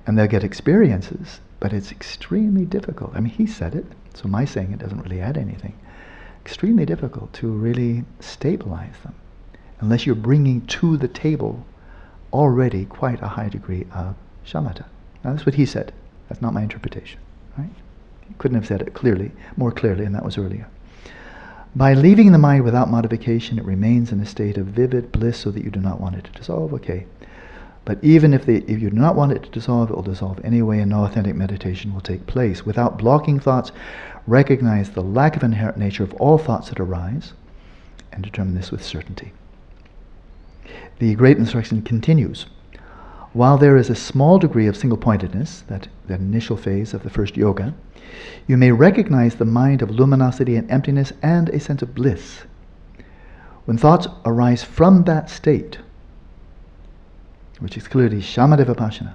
and 0.07 0.18
they'll 0.18 0.27
get 0.27 0.45
experiences, 0.45 1.41
but 1.61 1.72
it's 1.72 1.91
extremely 1.91 2.64
difficult. 2.64 3.12
I 3.14 3.20
mean, 3.20 3.33
he 3.33 3.47
said 3.47 3.74
it, 3.74 3.87
so 4.14 4.29
my 4.29 4.45
saying 4.45 4.72
it 4.72 4.79
doesn't 4.79 5.01
really 5.03 5.20
add 5.20 5.39
anything. 5.39 5.74
Extremely 6.45 6.85
difficult 6.85 7.33
to 7.35 7.49
really 7.49 8.05
stabilize 8.20 8.99
them 9.03 9.14
unless 9.81 10.07
you're 10.07 10.14
bringing 10.14 10.64
to 10.66 10.97
the 10.97 11.09
table 11.09 11.64
already 12.33 12.85
quite 12.85 13.22
a 13.22 13.29
high 13.29 13.49
degree 13.49 13.87
of 13.95 14.14
shamatha. 14.45 14.85
Now, 15.24 15.33
that's 15.33 15.47
what 15.47 15.55
he 15.55 15.66
said. 15.66 15.93
That's 16.29 16.43
not 16.43 16.55
my 16.55 16.62
interpretation, 16.62 17.20
right? 17.57 17.70
He 18.29 18.35
couldn't 18.39 18.57
have 18.57 18.66
said 18.66 18.83
it 18.83 18.95
clearly, 18.95 19.33
more 19.57 19.72
clearly, 19.72 20.05
and 20.05 20.14
that 20.14 20.24
was 20.24 20.39
earlier. 20.39 20.68
By 21.74 21.95
leaving 21.95 22.33
the 22.33 22.39
mind 22.39 22.64
without 22.64 22.91
modification, 22.91 23.59
it 23.59 23.64
remains 23.64 24.11
in 24.11 24.20
a 24.20 24.27
state 24.27 24.57
of 24.57 24.66
vivid 24.66 25.12
bliss 25.12 25.39
so 25.39 25.51
that 25.51 25.62
you 25.62 25.70
do 25.70 25.81
not 25.81 26.01
want 26.01 26.16
it 26.16 26.24
to 26.24 26.33
dissolve. 26.33 26.72
Okay, 26.72 27.07
but 27.85 28.03
even 28.03 28.35
if, 28.35 28.47
they, 28.47 28.57
if 28.57 28.81
you 28.81 28.91
do 28.91 28.97
not 28.97 29.14
want 29.14 29.33
it 29.33 29.45
to 29.45 29.51
dissolve, 29.51 29.91
it 29.91 29.95
will 29.95 30.03
dissolve 30.03 30.41
anyway, 30.45 30.81
and 30.81 30.91
no 30.91 31.05
authentic 31.05 31.37
meditation 31.37 31.95
will 31.95 32.01
take 32.01 32.27
place. 32.27 32.66
Without 32.66 32.99
blocking 32.99 33.39
thoughts, 33.39 33.70
recognize 34.27 34.91
the 34.91 35.03
lack 35.03 35.37
of 35.37 35.45
inherent 35.45 35.79
nature 35.79 36.03
of 36.03 36.12
all 36.14 36.37
thoughts 36.37 36.68
that 36.70 36.81
arise, 36.81 37.33
and 38.11 38.24
determine 38.24 38.57
this 38.57 38.72
with 38.72 38.83
certainty. 38.85 39.33
The 40.99 41.14
great 41.14 41.37
instruction 41.37 41.83
continues. 41.83 42.47
While 43.37 43.59
there 43.59 43.76
is 43.76 43.91
a 43.91 43.95
small 43.95 44.39
degree 44.39 44.66
of 44.66 44.78
single 44.78 44.97
pointedness, 44.97 45.61
that, 45.68 45.89
that 46.07 46.20
initial 46.20 46.57
phase 46.57 46.95
of 46.95 47.03
the 47.03 47.11
first 47.11 47.37
yoga, 47.37 47.74
you 48.47 48.57
may 48.57 48.72
recognize 48.72 49.34
the 49.34 49.45
mind 49.45 49.82
of 49.82 49.91
luminosity 49.91 50.57
and 50.57 50.70
emptiness 50.70 51.12
and 51.22 51.51
a 51.51 51.61
sense 51.61 51.82
of 51.82 51.95
bliss. 51.95 52.45
When 53.66 53.76
thoughts 53.76 54.07
arise 54.24 54.64
from 54.64 55.05
that 55.05 55.28
state, 55.28 55.76
which 57.59 57.76
is 57.76 57.89
clearly 57.89 58.22
shamatha 58.22 58.64
vipassana, 58.64 59.12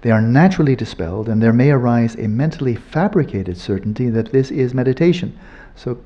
they 0.00 0.10
are 0.10 0.22
naturally 0.22 0.74
dispelled, 0.74 1.28
and 1.28 1.42
there 1.42 1.52
may 1.52 1.72
arise 1.72 2.14
a 2.14 2.28
mentally 2.28 2.74
fabricated 2.74 3.58
certainty 3.58 4.08
that 4.08 4.32
this 4.32 4.50
is 4.50 4.72
meditation. 4.72 5.38
So, 5.76 5.98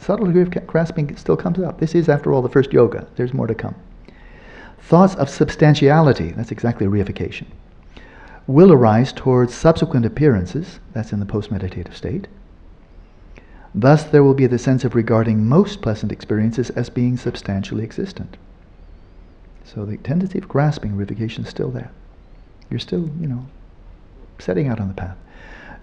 subtle 0.00 0.26
degree 0.26 0.42
of 0.42 0.66
grasping 0.66 1.14
still 1.14 1.36
comes 1.36 1.60
up. 1.60 1.78
This 1.78 1.94
is, 1.94 2.08
after 2.08 2.32
all, 2.32 2.42
the 2.42 2.48
first 2.48 2.72
yoga. 2.72 3.06
There's 3.14 3.32
more 3.32 3.46
to 3.46 3.54
come. 3.54 3.76
Thoughts 4.80 5.14
of 5.14 5.30
substantiality, 5.30 6.32
that's 6.32 6.50
exactly 6.50 6.86
reification, 6.86 7.46
will 8.46 8.72
arise 8.72 9.12
towards 9.12 9.54
subsequent 9.54 10.04
appearances, 10.04 10.80
that's 10.92 11.12
in 11.12 11.20
the 11.20 11.26
post 11.26 11.50
meditative 11.50 11.96
state. 11.96 12.26
Thus, 13.74 14.02
there 14.02 14.24
will 14.24 14.34
be 14.34 14.46
the 14.46 14.58
sense 14.58 14.84
of 14.84 14.96
regarding 14.96 15.48
most 15.48 15.80
pleasant 15.80 16.10
experiences 16.10 16.70
as 16.70 16.90
being 16.90 17.16
substantially 17.16 17.84
existent. 17.84 18.36
So 19.64 19.84
the 19.84 19.98
tendency 19.98 20.38
of 20.38 20.48
grasping 20.48 20.96
reification 20.96 21.44
is 21.44 21.48
still 21.48 21.70
there. 21.70 21.92
You're 22.68 22.80
still, 22.80 23.10
you 23.20 23.28
know, 23.28 23.46
setting 24.40 24.66
out 24.66 24.80
on 24.80 24.88
the 24.88 24.94
path. 24.94 25.16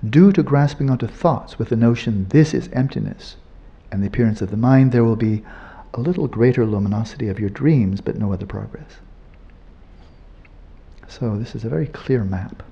Due 0.07 0.34
to 0.34 0.44
grasping 0.44 0.90
onto 0.90 1.07
thoughts 1.07 1.57
with 1.57 1.69
the 1.69 1.76
notion 1.76 2.28
this 2.30 2.53
is 2.53 2.69
emptiness 2.74 3.38
and 3.91 4.03
the 4.03 4.07
appearance 4.07 4.41
of 4.41 4.52
the 4.52 4.57
mind, 4.57 4.91
there 4.91 5.03
will 5.03 5.15
be 5.15 5.44
a 5.94 6.00
little 6.00 6.28
greater 6.28 6.66
luminosity 6.66 7.28
of 7.28 7.40
your 7.40 7.50
dreams, 7.50 8.02
but 8.02 8.18
no 8.18 8.34
other 8.34 8.46
progress. 8.46 8.98
So 11.08 11.38
this 11.38 11.56
is 11.56 11.64
a 11.64 11.70
very 11.70 11.88
clear 11.88 12.24
map. 12.24 12.64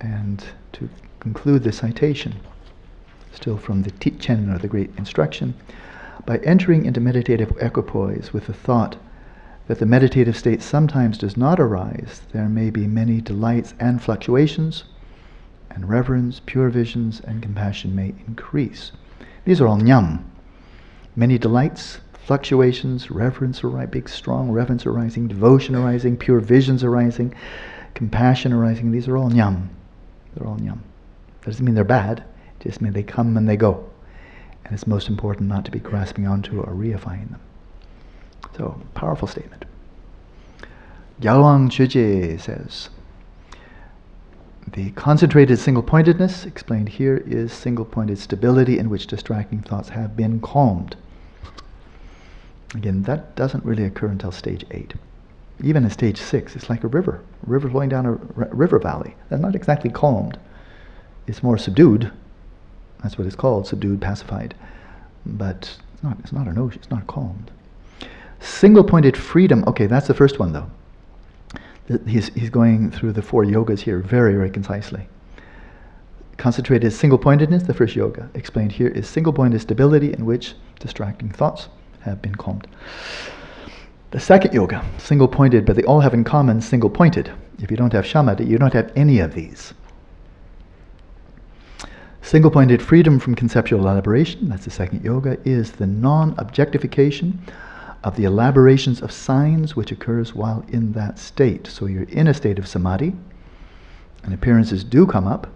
And 0.00 0.42
to 0.72 0.88
conclude 1.20 1.62
the 1.62 1.72
citation, 1.72 2.36
still 3.32 3.58
from 3.58 3.82
the 3.82 3.90
Teaching 3.90 4.48
or 4.48 4.58
the 4.58 4.68
Great 4.68 4.90
Instruction, 4.96 5.54
by 6.24 6.38
entering 6.38 6.86
into 6.86 7.00
meditative 7.00 7.52
equipoise 7.60 8.32
with 8.32 8.46
the 8.46 8.52
thought 8.54 8.96
that 9.68 9.78
the 9.78 9.86
meditative 9.86 10.36
state 10.36 10.62
sometimes 10.62 11.18
does 11.18 11.36
not 11.36 11.60
arise, 11.60 12.22
there 12.32 12.48
may 12.48 12.70
be 12.70 12.86
many 12.86 13.20
delights 13.20 13.74
and 13.78 14.02
fluctuations, 14.02 14.84
and 15.70 15.88
reverence, 15.88 16.40
pure 16.44 16.70
visions, 16.70 17.20
and 17.20 17.42
compassion 17.42 17.94
may 17.94 18.14
increase. 18.26 18.92
These 19.44 19.60
are 19.60 19.68
all 19.68 19.78
nyam. 19.78 20.24
Many 21.16 21.38
delights, 21.38 22.00
fluctuations, 22.12 23.10
reverence 23.10 23.64
arising, 23.64 23.90
big 23.90 24.08
strong 24.08 24.50
reverence 24.50 24.86
arising, 24.86 25.28
devotion 25.28 25.74
arising, 25.74 26.16
pure 26.16 26.40
visions 26.40 26.84
arising, 26.84 27.34
compassion 27.94 28.52
arising. 28.52 28.92
These 28.92 29.08
are 29.08 29.16
all 29.16 29.30
nyam. 29.30 29.68
They're 30.34 30.46
all 30.46 30.58
nyam. 30.58 30.80
Doesn't 31.44 31.64
mean 31.64 31.74
they're 31.74 31.84
bad. 31.84 32.22
It 32.60 32.64
just 32.64 32.80
means 32.80 32.94
they 32.94 33.02
come 33.02 33.36
and 33.36 33.48
they 33.48 33.56
go. 33.56 33.88
And 34.64 34.74
it's 34.74 34.86
most 34.86 35.08
important 35.08 35.48
not 35.48 35.64
to 35.64 35.70
be 35.70 35.80
grasping 35.80 36.26
onto 36.26 36.60
or 36.60 36.72
reifying 36.72 37.30
them. 37.30 37.40
So, 38.56 38.80
powerful 38.94 39.26
statement. 39.26 39.64
Gyalwang 41.20 41.68
Chuje 41.70 42.40
says, 42.40 42.90
the 44.72 44.90
concentrated 44.90 45.58
single 45.58 45.82
pointedness 45.82 46.44
explained 46.44 46.88
here 46.88 47.16
is 47.26 47.52
single 47.52 47.84
pointed 47.84 48.18
stability 48.18 48.78
in 48.78 48.88
which 48.90 49.06
distracting 49.06 49.60
thoughts 49.60 49.88
have 49.88 50.16
been 50.16 50.40
calmed. 50.40 50.96
Again, 52.74 53.02
that 53.02 53.34
doesn't 53.34 53.64
really 53.64 53.84
occur 53.84 54.06
until 54.08 54.30
stage 54.30 54.64
eight. 54.70 54.94
even 55.62 55.84
in 55.84 55.90
stage 55.90 56.18
six, 56.18 56.56
it's 56.56 56.70
like 56.70 56.84
a 56.84 56.88
river, 56.88 57.20
a 57.46 57.50
river 57.50 57.68
flowing 57.68 57.88
down 57.88 58.06
a 58.06 58.12
river 58.12 58.78
valley. 58.78 59.14
That's 59.28 59.42
not 59.42 59.54
exactly 59.54 59.90
calmed. 59.90 60.38
It's 61.26 61.42
more 61.42 61.58
subdued. 61.58 62.10
That's 63.02 63.18
what 63.18 63.26
it's 63.26 63.36
called, 63.36 63.66
subdued, 63.66 64.00
pacified. 64.00 64.54
But 65.26 65.76
it's 65.94 66.02
not, 66.02 66.18
it's 66.20 66.32
not 66.32 66.46
an 66.46 66.58
ocean, 66.58 66.80
it's 66.82 66.90
not 66.90 67.06
calmed. 67.06 67.50
Single 68.40 68.84
pointed 68.84 69.16
freedom, 69.16 69.64
okay, 69.66 69.86
that's 69.86 70.06
the 70.06 70.14
first 70.14 70.38
one 70.38 70.52
though. 70.52 70.70
He's, 72.06 72.28
he's 72.34 72.50
going 72.50 72.92
through 72.92 73.12
the 73.12 73.22
four 73.22 73.44
yogas 73.44 73.80
here 73.80 73.98
very, 73.98 74.34
very 74.34 74.50
concisely. 74.50 75.08
Concentrated 76.36 76.92
single 76.92 77.18
pointedness, 77.18 77.64
the 77.64 77.74
first 77.74 77.96
yoga, 77.96 78.30
explained 78.34 78.72
here, 78.72 78.88
is 78.88 79.08
single 79.08 79.32
pointed 79.32 79.60
stability 79.60 80.12
in 80.12 80.24
which 80.24 80.54
distracting 80.78 81.30
thoughts 81.30 81.68
have 82.00 82.22
been 82.22 82.34
calmed. 82.34 82.66
The 84.12 84.20
second 84.20 84.54
yoga, 84.54 84.84
single 84.98 85.28
pointed, 85.28 85.66
but 85.66 85.76
they 85.76 85.82
all 85.82 86.00
have 86.00 86.14
in 86.14 86.24
common 86.24 86.60
single 86.60 86.90
pointed. 86.90 87.30
If 87.60 87.70
you 87.70 87.76
don't 87.76 87.92
have 87.92 88.04
shamatha, 88.04 88.46
you 88.46 88.56
don't 88.56 88.72
have 88.72 88.92
any 88.94 89.18
of 89.18 89.34
these. 89.34 89.74
Single 92.22 92.50
pointed 92.50 92.80
freedom 92.80 93.18
from 93.18 93.34
conceptual 93.34 93.80
elaboration, 93.80 94.48
that's 94.48 94.64
the 94.64 94.70
second 94.70 95.04
yoga, 95.04 95.38
is 95.44 95.72
the 95.72 95.86
non 95.86 96.34
objectification 96.38 97.40
of 98.02 98.16
the 98.16 98.24
elaborations 98.24 99.02
of 99.02 99.12
signs 99.12 99.76
which 99.76 99.92
occurs 99.92 100.34
while 100.34 100.64
in 100.68 100.92
that 100.92 101.18
state. 101.18 101.66
So 101.66 101.86
you're 101.86 102.04
in 102.04 102.26
a 102.26 102.34
state 102.34 102.58
of 102.58 102.66
samadhi, 102.66 103.14
and 104.22 104.32
appearances 104.32 104.84
do 104.84 105.06
come 105.06 105.26
up, 105.26 105.48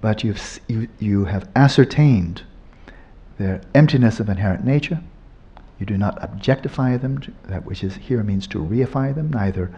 but 0.00 0.24
you've, 0.24 0.60
you, 0.68 0.88
you 0.98 1.24
have 1.26 1.48
ascertained 1.54 2.42
their 3.38 3.60
emptiness 3.74 4.18
of 4.20 4.28
inherent 4.28 4.64
nature. 4.64 5.02
You 5.78 5.84
do 5.84 5.98
not 5.98 6.22
objectify 6.22 6.96
them, 6.96 7.20
that 7.44 7.66
which 7.66 7.84
is 7.84 7.96
here 7.96 8.22
means 8.22 8.46
to 8.48 8.58
reify 8.58 9.14
them, 9.14 9.30
neither 9.30 9.70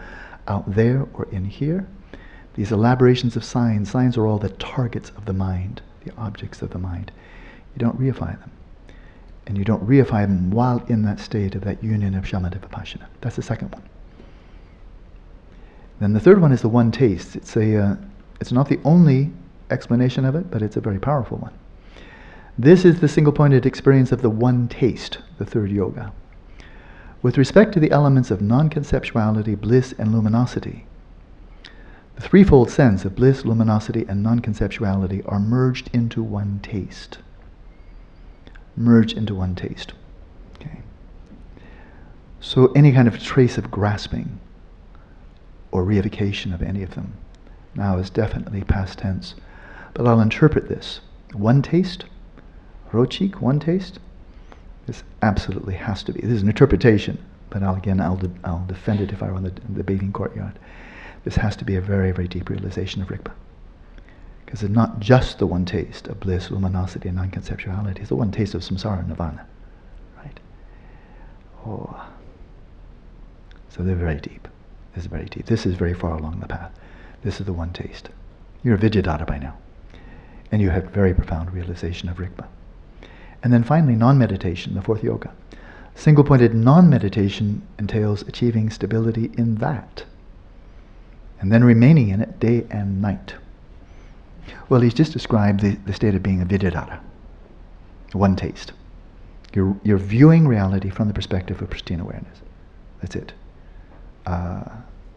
out 0.47 0.73
there 0.73 1.07
or 1.13 1.27
in 1.31 1.45
here. 1.45 1.85
These 2.53 2.71
elaborations 2.71 3.35
of 3.35 3.43
signs, 3.43 3.91
signs 3.91 4.17
are 4.17 4.25
all 4.25 4.37
the 4.39 4.49
targets 4.49 5.09
of 5.17 5.25
the 5.25 5.33
mind, 5.33 5.81
the 6.05 6.15
objects 6.15 6.61
of 6.61 6.69
the 6.69 6.79
mind. 6.79 7.11
You 7.75 7.79
don't 7.79 7.99
reify 7.99 8.39
them 8.39 8.51
and 9.49 9.57
you 9.57 9.65
don't 9.65 9.85
reify 9.85 10.25
them 10.27 10.51
while 10.51 10.81
in 10.87 11.01
that 11.01 11.19
state 11.19 11.55
of 11.55 11.63
that 11.63 11.83
union 11.83 12.13
of 12.13 12.23
shamatha 12.23 12.59
vipassana. 12.59 13.07
That's 13.19 13.35
the 13.35 13.41
second 13.41 13.71
one. 13.73 13.81
Then 15.99 16.13
the 16.13 16.19
third 16.19 16.39
one 16.39 16.51
is 16.51 16.61
the 16.61 16.69
one 16.69 16.91
taste. 16.91 17.35
It's 17.35 17.57
a, 17.57 17.75
uh, 17.75 17.95
it's 18.39 18.51
not 18.51 18.69
the 18.69 18.79
only 18.85 19.31
explanation 19.71 20.23
of 20.23 20.35
it, 20.35 20.51
but 20.51 20.61
it's 20.61 20.77
a 20.77 20.81
very 20.81 20.99
powerful 20.99 21.39
one. 21.39 21.53
This 22.59 22.85
is 22.85 22.99
the 22.99 23.07
single-pointed 23.07 23.65
experience 23.65 24.11
of 24.11 24.21
the 24.21 24.29
one 24.29 24.67
taste, 24.67 25.17
the 25.39 25.45
third 25.45 25.71
yoga. 25.71 26.13
With 27.23 27.37
respect 27.37 27.73
to 27.73 27.79
the 27.79 27.91
elements 27.91 28.31
of 28.31 28.41
non-conceptuality, 28.41 29.59
bliss, 29.59 29.93
and 29.97 30.13
luminosity, 30.13 30.85
the 32.15 32.21
threefold 32.21 32.69
sense 32.69 33.03
of 33.03 33.15
bliss, 33.15 33.45
luminosity, 33.45 34.05
and 34.07 34.21
non-conceptuality 34.21 35.23
are 35.25 35.39
merged 35.39 35.89
into 35.91 36.21
one 36.21 36.59
taste 36.61 37.17
merge 38.75 39.13
into 39.13 39.35
one 39.35 39.55
taste. 39.55 39.93
Okay. 40.55 40.81
So 42.39 42.71
any 42.73 42.91
kind 42.91 43.07
of 43.07 43.21
trace 43.21 43.57
of 43.57 43.71
grasping 43.71 44.39
or 45.71 45.83
reification 45.83 46.53
of 46.53 46.61
any 46.61 46.83
of 46.83 46.95
them 46.95 47.13
now 47.75 47.97
is 47.97 48.09
definitely 48.09 48.63
past 48.63 48.99
tense. 48.99 49.35
But 49.93 50.07
I'll 50.07 50.21
interpret 50.21 50.67
this. 50.67 51.01
One 51.33 51.61
taste, 51.61 52.05
rochik, 52.91 53.41
one 53.41 53.59
taste, 53.59 53.99
this 54.87 55.03
absolutely 55.21 55.75
has 55.75 56.01
to 56.03 56.13
be. 56.13 56.21
This 56.21 56.31
is 56.31 56.41
an 56.41 56.49
interpretation, 56.49 57.23
but 57.49 57.61
I'll, 57.61 57.75
again, 57.75 57.99
I'll, 57.99 58.15
de- 58.15 58.31
I'll 58.43 58.65
defend 58.67 59.01
it 59.01 59.11
if 59.11 59.21
I 59.21 59.29
were 59.29 59.37
in 59.37 59.43
the, 59.43 59.53
the 59.69 59.83
bathing 59.83 60.11
courtyard. 60.11 60.57
This 61.23 61.35
has 61.35 61.55
to 61.57 61.65
be 61.65 61.75
a 61.75 61.81
very, 61.81 62.11
very 62.11 62.27
deep 62.27 62.49
realization 62.49 63.01
of 63.01 63.09
Rigpa. 63.09 63.31
Because 64.49 64.63
it's 64.63 64.73
not 64.73 64.99
just 64.99 65.37
the 65.37 65.45
one 65.45 65.63
taste 65.63 66.07
of 66.07 66.19
bliss, 66.19 66.49
luminosity, 66.49 67.07
and 67.07 67.17
non-conceptuality. 67.17 67.99
It's 67.99 68.09
the 68.09 68.15
one 68.15 68.31
taste 68.31 68.55
of 68.55 68.61
samsara, 68.61 68.97
and 68.97 69.09
nirvana. 69.09 69.45
Right? 70.17 70.39
Oh. 71.67 72.09
So 73.69 73.83
they're 73.83 73.93
very 73.93 74.19
deep. 74.19 74.47
This 74.95 75.03
is 75.03 75.05
very 75.05 75.25
deep. 75.25 75.45
This 75.45 75.67
is 75.67 75.75
very 75.75 75.93
far 75.93 76.17
along 76.17 76.39
the 76.39 76.47
path. 76.47 76.71
This 77.21 77.39
is 77.39 77.45
the 77.45 77.53
one 77.53 77.73
taste. 77.73 78.09
You're 78.63 78.73
a 78.73 78.79
Vidyadhara 78.79 79.27
by 79.27 79.37
now. 79.37 79.55
And 80.51 80.63
you 80.63 80.71
have 80.71 80.85
very 80.85 81.13
profound 81.13 81.53
realization 81.53 82.09
of 82.09 82.17
Rigpa. 82.17 82.47
And 83.43 83.53
then 83.53 83.63
finally, 83.63 83.93
non-meditation, 83.93 84.73
the 84.73 84.81
fourth 84.81 85.03
yoga. 85.03 85.31
Single-pointed 85.93 86.55
non-meditation 86.55 87.61
entails 87.77 88.23
achieving 88.23 88.71
stability 88.71 89.29
in 89.37 89.57
that. 89.57 90.05
And 91.39 91.51
then 91.51 91.63
remaining 91.63 92.09
in 92.09 92.19
it 92.19 92.39
day 92.39 92.65
and 92.71 92.99
night. 92.99 93.35
Well, 94.69 94.81
he's 94.81 94.93
just 94.93 95.13
described 95.13 95.61
the, 95.61 95.75
the 95.85 95.93
state 95.93 96.15
of 96.15 96.23
being 96.23 96.41
a 96.41 96.45
vidyadhara, 96.45 96.99
one 98.13 98.35
taste. 98.35 98.73
You're, 99.53 99.75
you're 99.83 99.97
viewing 99.97 100.47
reality 100.47 100.89
from 100.89 101.07
the 101.07 101.13
perspective 101.13 101.61
of 101.61 101.69
pristine 101.69 101.99
awareness. 101.99 102.39
That's 103.01 103.15
it. 103.15 103.33
Uh, 104.25 104.63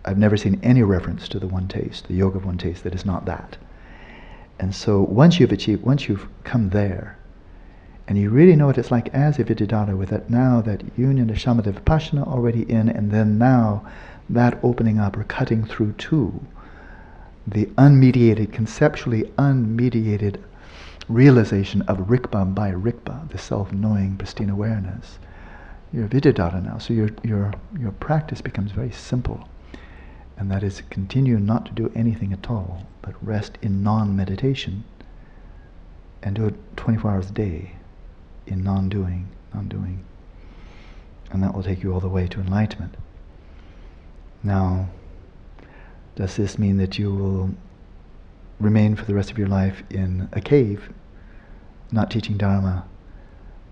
I've 0.04 0.18
never 0.18 0.36
seen 0.36 0.59
any 0.62 0.82
reference 0.82 1.28
to 1.28 1.38
the 1.38 1.46
one 1.46 1.68
taste, 1.68 2.09
the 2.09 2.14
yoga 2.14 2.38
of 2.38 2.46
one 2.46 2.59
taste, 2.59 2.82
that 2.84 2.94
is 2.94 3.04
not 3.04 3.24
that. 3.26 3.56
And 4.59 4.74
so 4.74 5.02
once 5.02 5.38
you've 5.38 5.52
achieved, 5.52 5.82
once 5.82 6.09
you've 6.09 6.28
come 6.44 6.70
there, 6.70 7.16
and 8.09 8.18
you 8.18 8.30
really 8.30 8.56
know 8.56 8.66
what 8.66 8.78
it's 8.78 8.90
like 8.90 9.09
as 9.14 9.38
a 9.38 9.44
Vidyadhara 9.44 9.96
with 9.96 10.10
that 10.10 10.28
now, 10.28 10.60
that 10.62 10.82
union 10.98 11.30
of 11.30 11.36
shamatha 11.36 11.72
vipassana 11.72 12.26
already 12.26 12.68
in, 12.70 12.88
and 12.88 13.10
then 13.10 13.38
now 13.38 13.86
that 14.28 14.59
opening 14.62 14.98
up 14.98 15.16
or 15.16 15.24
cutting 15.24 15.64
through 15.64 15.92
too, 15.92 16.40
the 17.47 17.66
unmediated, 17.77 18.52
conceptually 18.52 19.24
unmediated 19.39 20.40
realization 21.09 21.82
of 21.82 21.98
Rigpa 21.98 22.55
by 22.55 22.70
Rigpa, 22.70 23.28
the 23.31 23.39
self-knowing 23.39 24.16
pristine 24.16 24.51
awareness. 24.51 25.19
You're 25.93 26.09
Vidyadhara 26.09 26.64
now, 26.64 26.78
so 26.78 26.94
your, 26.94 27.10
your, 27.23 27.52
your 27.78 27.93
practice 27.93 28.40
becomes 28.40 28.73
very 28.73 28.93
simple. 28.93 29.48
And 30.36 30.51
that 30.51 30.62
is 30.62 30.82
continue 30.90 31.39
not 31.39 31.66
to 31.66 31.73
do 31.73 31.93
anything 31.94 32.32
at 32.32 32.48
all, 32.48 32.86
but 33.02 33.14
rest 33.24 33.59
in 33.60 33.82
non-meditation 33.82 34.85
and 36.23 36.36
do 36.36 36.47
it 36.47 36.77
24 36.77 37.10
hours 37.10 37.31
a 37.31 37.32
day 37.32 37.73
in 38.47 38.62
non-doing, 38.62 39.28
non-doing. 39.52 40.05
And 41.31 41.43
that 41.43 41.55
will 41.55 41.62
take 41.62 41.82
you 41.82 41.93
all 41.93 42.01
the 42.01 42.09
way 42.09 42.27
to 42.28 42.40
enlightenment. 42.40 42.97
Now, 44.43 44.89
does 46.14 46.36
this 46.36 46.59
mean 46.59 46.76
that 46.76 46.98
you 46.98 47.14
will 47.14 47.51
remain 48.60 48.97
for 48.97 49.05
the 49.05 49.14
rest 49.14 49.30
of 49.30 49.39
your 49.39 49.48
life 49.48 49.82
in 49.90 50.28
a 50.32 50.40
cave, 50.40 50.90
not 51.90 52.10
teaching 52.10 52.36
Dharma? 52.36 52.86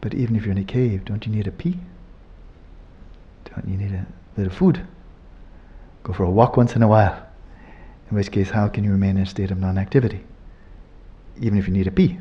But 0.01 0.15
even 0.15 0.37
if 0.37 0.45
you're 0.45 0.53
in 0.53 0.59
a 0.59 0.65
cave, 0.65 1.05
don't 1.05 1.27
you 1.27 1.33
need 1.33 1.47
a 1.47 1.53
pee? 1.53 1.79
Don't 3.45 3.69
you 3.69 3.77
need 3.77 3.93
a 3.93 4.07
of 4.43 4.55
food? 4.55 4.87
Go 6.03 6.15
for 6.15 6.25
a 6.25 6.31
walk 6.31 6.57
once 6.57 6.75
in 6.75 6.83
a 6.83 6.89
while. 6.89 7.27
In 8.11 8.17
which 8.17 8.31
case, 8.31 8.51
how 8.51 8.69
can 8.69 8.85
you 8.85 8.91
remain 8.91 9.19
in 9.19 9.25
a 9.25 9.27
state 9.27 9.51
of 9.51 9.59
non-activity? 9.59 10.25
Even 11.41 11.59
if 11.59 11.67
you 11.67 11.75
need 11.75 11.87
a 11.87 11.91
pee. 11.91 12.19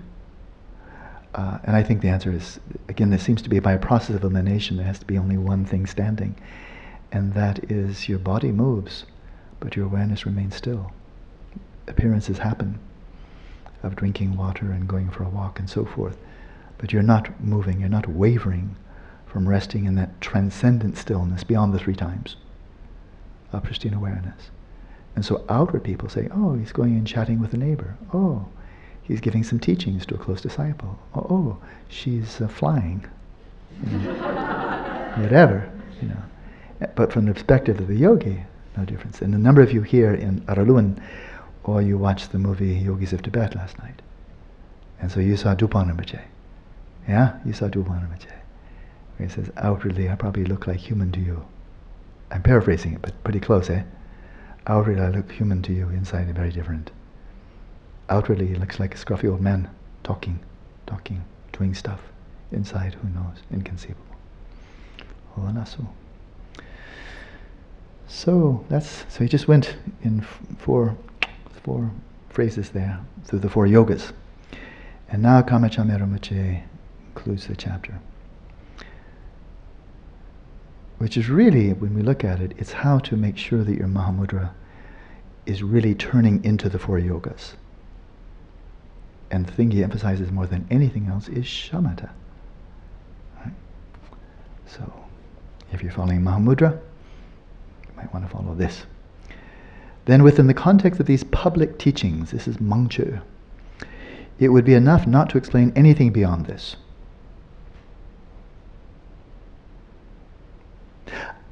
Uh, 1.33 1.59
and 1.63 1.75
I 1.75 1.83
think 1.83 2.01
the 2.01 2.09
answer 2.09 2.31
is, 2.31 2.59
again, 2.89 3.09
this 3.09 3.23
seems 3.23 3.41
to 3.43 3.49
be 3.49 3.59
by 3.59 3.73
a 3.73 3.79
process 3.79 4.15
of 4.17 4.23
elimination. 4.23 4.75
There 4.75 4.85
has 4.85 4.99
to 4.99 5.05
be 5.05 5.17
only 5.17 5.37
one 5.37 5.63
thing 5.63 5.85
standing. 5.85 6.35
And 7.11 7.33
that 7.35 7.71
is 7.71 8.09
your 8.09 8.19
body 8.19 8.51
moves 8.51 9.05
but 9.60 9.76
your 9.76 9.86
awareness 9.86 10.26
remains 10.26 10.56
still. 10.56 10.91
Appearances 11.88 12.38
happen 12.40 12.80
of 13.84 13.95
drinking 13.95 14.36
water 14.36 14.72
and 14.72 14.88
going 14.88 15.10
for 15.10 15.23
a 15.23 15.30
walk 15.30 15.60
and 15.60 15.69
so 15.69 15.86
forth, 15.86 16.18
but 16.77 16.91
you're 16.91 17.02
not 17.02 17.41
moving, 17.44 17.80
you're 17.80 17.90
not 17.90 18.07
wavering 18.07 18.76
from 19.26 19.48
resting 19.48 19.86
in 19.86 19.95
that 19.95 20.19
transcendent 20.22 20.98
stillness 20.98 21.44
beyond 21.44 21.73
the 21.73 21.80
three 21.80 21.95
times 21.95 22.36
of 23.53 23.64
pristine 23.64 23.94
awareness. 23.94 24.49
And 25.15 25.26
so 25.26 25.44
outward 25.49 25.84
people 25.84 26.10
say, 26.10 26.30
oh, 26.31 26.53
he's 26.53 26.72
going 26.72 26.95
and 26.95 27.06
chatting 27.06 27.40
with 27.40 27.53
a 27.53 27.57
neighbor. 27.57 27.98
Oh, 28.14 28.48
he's 29.02 29.19
giving 29.19 29.44
some 29.44 29.60
teachings 29.60 30.06
to 30.06 30.15
a 30.15 30.18
close 30.18 30.41
disciple. 30.41 30.99
Oh, 31.14 31.27
oh 31.30 31.57
she's 31.88 32.41
uh, 32.41 32.48
flying. 32.48 33.06
You 33.90 33.98
know, 33.98 35.14
whatever, 35.18 35.69
you 36.02 36.10
know. 36.10 36.23
But 36.95 37.11
from 37.11 37.26
the 37.26 37.34
perspective 37.34 37.80
of 37.80 37.88
the 37.88 37.95
yogi, 37.95 38.44
no 38.77 38.85
difference. 38.85 39.21
And 39.21 39.33
a 39.33 39.37
number 39.37 39.61
of 39.61 39.71
you 39.71 39.81
here 39.81 40.13
in 40.13 40.41
Araluen, 40.41 41.01
or 41.63 41.81
you 41.81 41.97
watched 41.97 42.31
the 42.31 42.39
movie 42.39 42.73
Yogis 42.73 43.13
of 43.13 43.21
Tibet 43.21 43.55
last 43.55 43.77
night. 43.79 44.01
And 44.99 45.11
so 45.11 45.19
you 45.19 45.37
saw 45.37 45.55
Dupang 45.55 45.89
Rinpoche. 45.89 46.21
Yeah? 47.07 47.39
You 47.45 47.53
saw 47.53 47.67
Dupang 47.67 48.01
Rinpoche. 48.01 48.31
Where 49.17 49.27
he 49.27 49.33
says, 49.33 49.51
outwardly 49.57 50.09
I 50.09 50.15
probably 50.15 50.45
look 50.45 50.67
like 50.67 50.77
human 50.77 51.11
to 51.13 51.19
you. 51.19 51.45
I'm 52.31 52.43
paraphrasing 52.43 52.93
it, 52.93 53.01
but 53.01 53.23
pretty 53.23 53.39
close, 53.39 53.69
eh? 53.69 53.83
Outwardly 54.67 55.01
I 55.01 55.09
look 55.09 55.31
human 55.31 55.61
to 55.63 55.73
you, 55.73 55.89
inside 55.89 56.33
very 56.35 56.51
different. 56.51 56.91
Outwardly 58.09 58.47
he 58.47 58.55
looks 58.55 58.79
like 58.79 58.93
a 58.93 58.97
scruffy 58.97 59.29
old 59.29 59.41
man, 59.41 59.69
talking, 60.03 60.39
talking, 60.85 61.23
doing 61.51 61.73
stuff. 61.73 62.01
Inside, 62.51 62.95
who 62.95 63.09
knows? 63.09 63.37
Inconceivable. 63.51 64.03
Oh, 65.37 65.51
so. 68.10 68.65
That's 68.68 69.06
so 69.07 69.23
he 69.23 69.30
just 69.30 69.48
went 69.48 69.76
in 70.03 70.22
four 70.57 70.98
four 71.64 71.91
phrases 72.30 72.69
there 72.72 72.99
through 73.23 73.40
the 73.40 73.49
four 73.49 73.65
yogas. 73.65 74.11
And 75.10 75.22
now 75.22 75.41
Karma 75.41 75.69
Chagme 75.69 75.98
Rinpoche 75.98 76.64
concludes 77.14 77.48
the 77.48 77.56
chapter. 77.56 77.99
Which 80.98 81.15
is 81.15 81.30
really, 81.30 81.73
when 81.73 81.94
we 81.94 82.02
look 82.02 82.23
at 82.23 82.41
it, 82.41 82.53
it's 82.57 82.72
how 82.72 82.99
to 82.99 83.15
make 83.15 83.38
sure 83.38 83.64
that 83.64 83.77
your 83.77 83.88
Mahamudra 83.88 84.52
is 85.45 85.64
really 85.64 85.95
turning 85.95 86.44
into 86.44 86.69
the 86.69 86.77
four 86.77 86.99
yogas. 86.99 87.53
And 89.31 89.45
the 89.45 89.52
thing 89.52 89.72
he 89.72 89.84
emphasizes 89.84 90.31
more 90.31 90.45
than 90.45 90.68
anything 90.69 91.07
else 91.07 91.27
is 91.30 91.45
shamatha. 91.45 92.10
Right? 93.38 93.53
So, 94.65 94.91
if 95.72 95.81
you're 95.81 95.91
following 95.91 96.22
Mahamudra, 96.22 96.80
might 97.99 98.13
want 98.13 98.26
to 98.26 98.31
follow 98.31 98.55
this. 98.55 98.85
Then, 100.05 100.23
within 100.23 100.47
the 100.47 100.53
context 100.53 100.99
of 100.99 101.05
these 101.05 101.23
public 101.26 101.77
teachings, 101.77 102.31
this 102.31 102.47
is 102.47 102.57
Mangchu, 102.57 103.21
it 104.39 104.49
would 104.49 104.65
be 104.65 104.73
enough 104.73 105.05
not 105.05 105.30
to 105.30 105.38
explain 105.38 105.73
anything 105.76 106.11
beyond 106.11 106.45
this. 106.45 106.77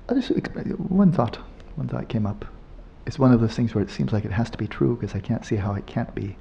I'll 0.10 0.15
just 0.15 0.32
explain 0.32 0.68
one 0.69 1.11
thought, 1.11 1.36
one 1.76 1.90
thought 1.90 2.07
came 2.07 2.26
up. 2.26 2.45
It's 3.06 3.19
one 3.19 3.34
of 3.34 3.41
those 3.41 3.53
things 3.53 3.76
where 3.76 3.84
it 3.84 3.90
seems 3.90 4.14
like 4.14 4.24
it 4.26 4.32
has 4.32 4.49
to 4.52 4.57
be 4.57 4.68
true 4.68 4.95
because 4.95 5.15
I 5.15 5.19
can't 5.19 5.45
see 5.45 5.57
how 5.57 5.74
it 5.74 5.86
can't 5.86 6.14
be. 6.15 6.38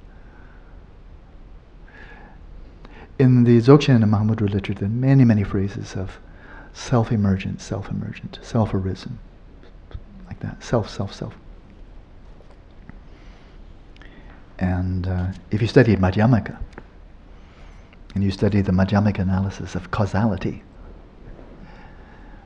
In 3.19 3.43
the 3.43 3.59
Dzogchen 3.59 4.01
and 4.01 4.11
Mahamudra 4.11 4.49
literature, 4.49 4.73
there 4.73 4.87
are 4.87 4.91
many, 4.91 5.25
many 5.25 5.43
phrases 5.43 5.95
of 5.95 6.19
self-emergent, 6.73 7.59
self-emergent, 7.59 8.39
self-arisen, 8.41 9.19
like 10.27 10.39
that, 10.41 10.63
self, 10.63 10.89
self, 10.89 11.13
self. 11.13 11.33
And 14.59 15.07
uh, 15.07 15.27
if 15.51 15.61
you 15.61 15.67
study 15.67 15.95
Madhyamaka, 15.95 16.57
and 18.15 18.23
you 18.23 18.31
study 18.31 18.61
the 18.61 18.71
Madhyamaka 18.71 19.19
analysis 19.19 19.75
of 19.75 19.91
causality, 19.91 20.63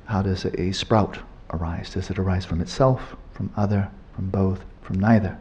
how 0.06 0.22
does 0.22 0.46
a 0.46 0.72
sprout 0.74 1.20
arise? 1.52 1.92
Does 1.92 2.10
it 2.10 2.20
arise 2.20 2.46
from 2.46 2.60
itself, 2.60 3.16
from 3.32 3.52
other, 3.56 3.90
from 4.14 4.30
both, 4.30 4.66
from 4.82 5.00
neither? 5.00 5.38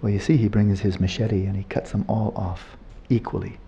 Well, 0.00 0.10
you 0.10 0.18
see, 0.18 0.36
he 0.36 0.48
brings 0.48 0.80
his 0.80 0.98
machete 0.98 1.44
and 1.44 1.56
he 1.56 1.64
cuts 1.64 1.92
them 1.92 2.04
all 2.08 2.32
off 2.34 2.76
equally 3.10 3.58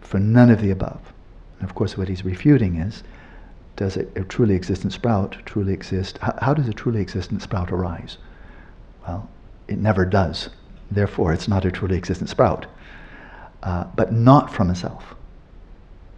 for 0.00 0.18
none 0.18 0.50
of 0.50 0.60
the 0.60 0.70
above. 0.70 1.12
And 1.60 1.68
of 1.68 1.74
course, 1.74 1.96
what 1.96 2.08
he's 2.08 2.24
refuting 2.24 2.76
is 2.76 3.02
does 3.78 3.96
a, 3.96 4.04
truly 4.24 4.54
existent 4.54 4.92
sprout 4.92 5.38
truly 5.46 5.72
exist? 5.72 6.18
How, 6.18 6.36
how 6.42 6.52
does 6.52 6.68
a 6.68 6.72
truly 6.72 7.00
existent 7.00 7.42
sprout 7.42 7.72
arise? 7.72 8.18
Well, 9.06 9.30
it 9.68 9.78
never 9.78 10.04
does. 10.04 10.50
Therefore, 10.90 11.32
it's 11.32 11.48
not 11.48 11.64
a 11.64 11.70
truly 11.70 11.96
existent 11.96 12.28
sprout. 12.28 12.66
Uh, 13.62 13.84
but 13.96 14.12
not 14.12 14.52
from 14.52 14.70
itself. 14.70 15.14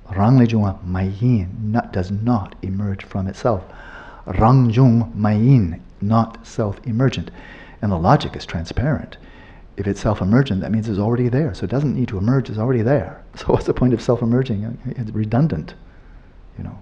Ranglejung 0.08 0.82
Mayin 0.84 1.80
does 1.92 2.10
not 2.10 2.56
emerge 2.62 3.04
from 3.04 3.26
itself. 3.26 3.62
Rangjung 4.26 5.14
Mayin, 5.14 5.80
not 6.00 6.46
self-emergent. 6.46 7.30
And 7.82 7.92
the 7.92 7.96
logic 7.96 8.36
is 8.36 8.44
transparent. 8.44 9.16
If 9.76 9.86
it's 9.86 10.00
self-emergent, 10.00 10.60
that 10.60 10.72
means 10.72 10.88
it's 10.88 10.98
already 10.98 11.28
there. 11.28 11.54
So 11.54 11.64
it 11.64 11.70
doesn't 11.70 11.94
need 11.94 12.08
to 12.08 12.18
emerge, 12.18 12.50
it's 12.50 12.58
already 12.58 12.82
there. 12.82 13.22
So 13.36 13.46
what's 13.46 13.66
the 13.66 13.74
point 13.74 13.94
of 13.94 14.02
self-emerging? 14.02 14.78
It's 14.86 15.10
redundant, 15.12 15.74
you 16.58 16.64
know. 16.64 16.78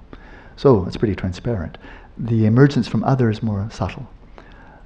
So 0.59 0.85
it's 0.86 0.97
pretty 0.97 1.14
transparent. 1.14 1.78
The 2.18 2.44
emergence 2.44 2.89
from 2.89 3.05
other 3.05 3.30
is 3.30 3.44
more 3.44 3.68
subtle. 3.70 4.09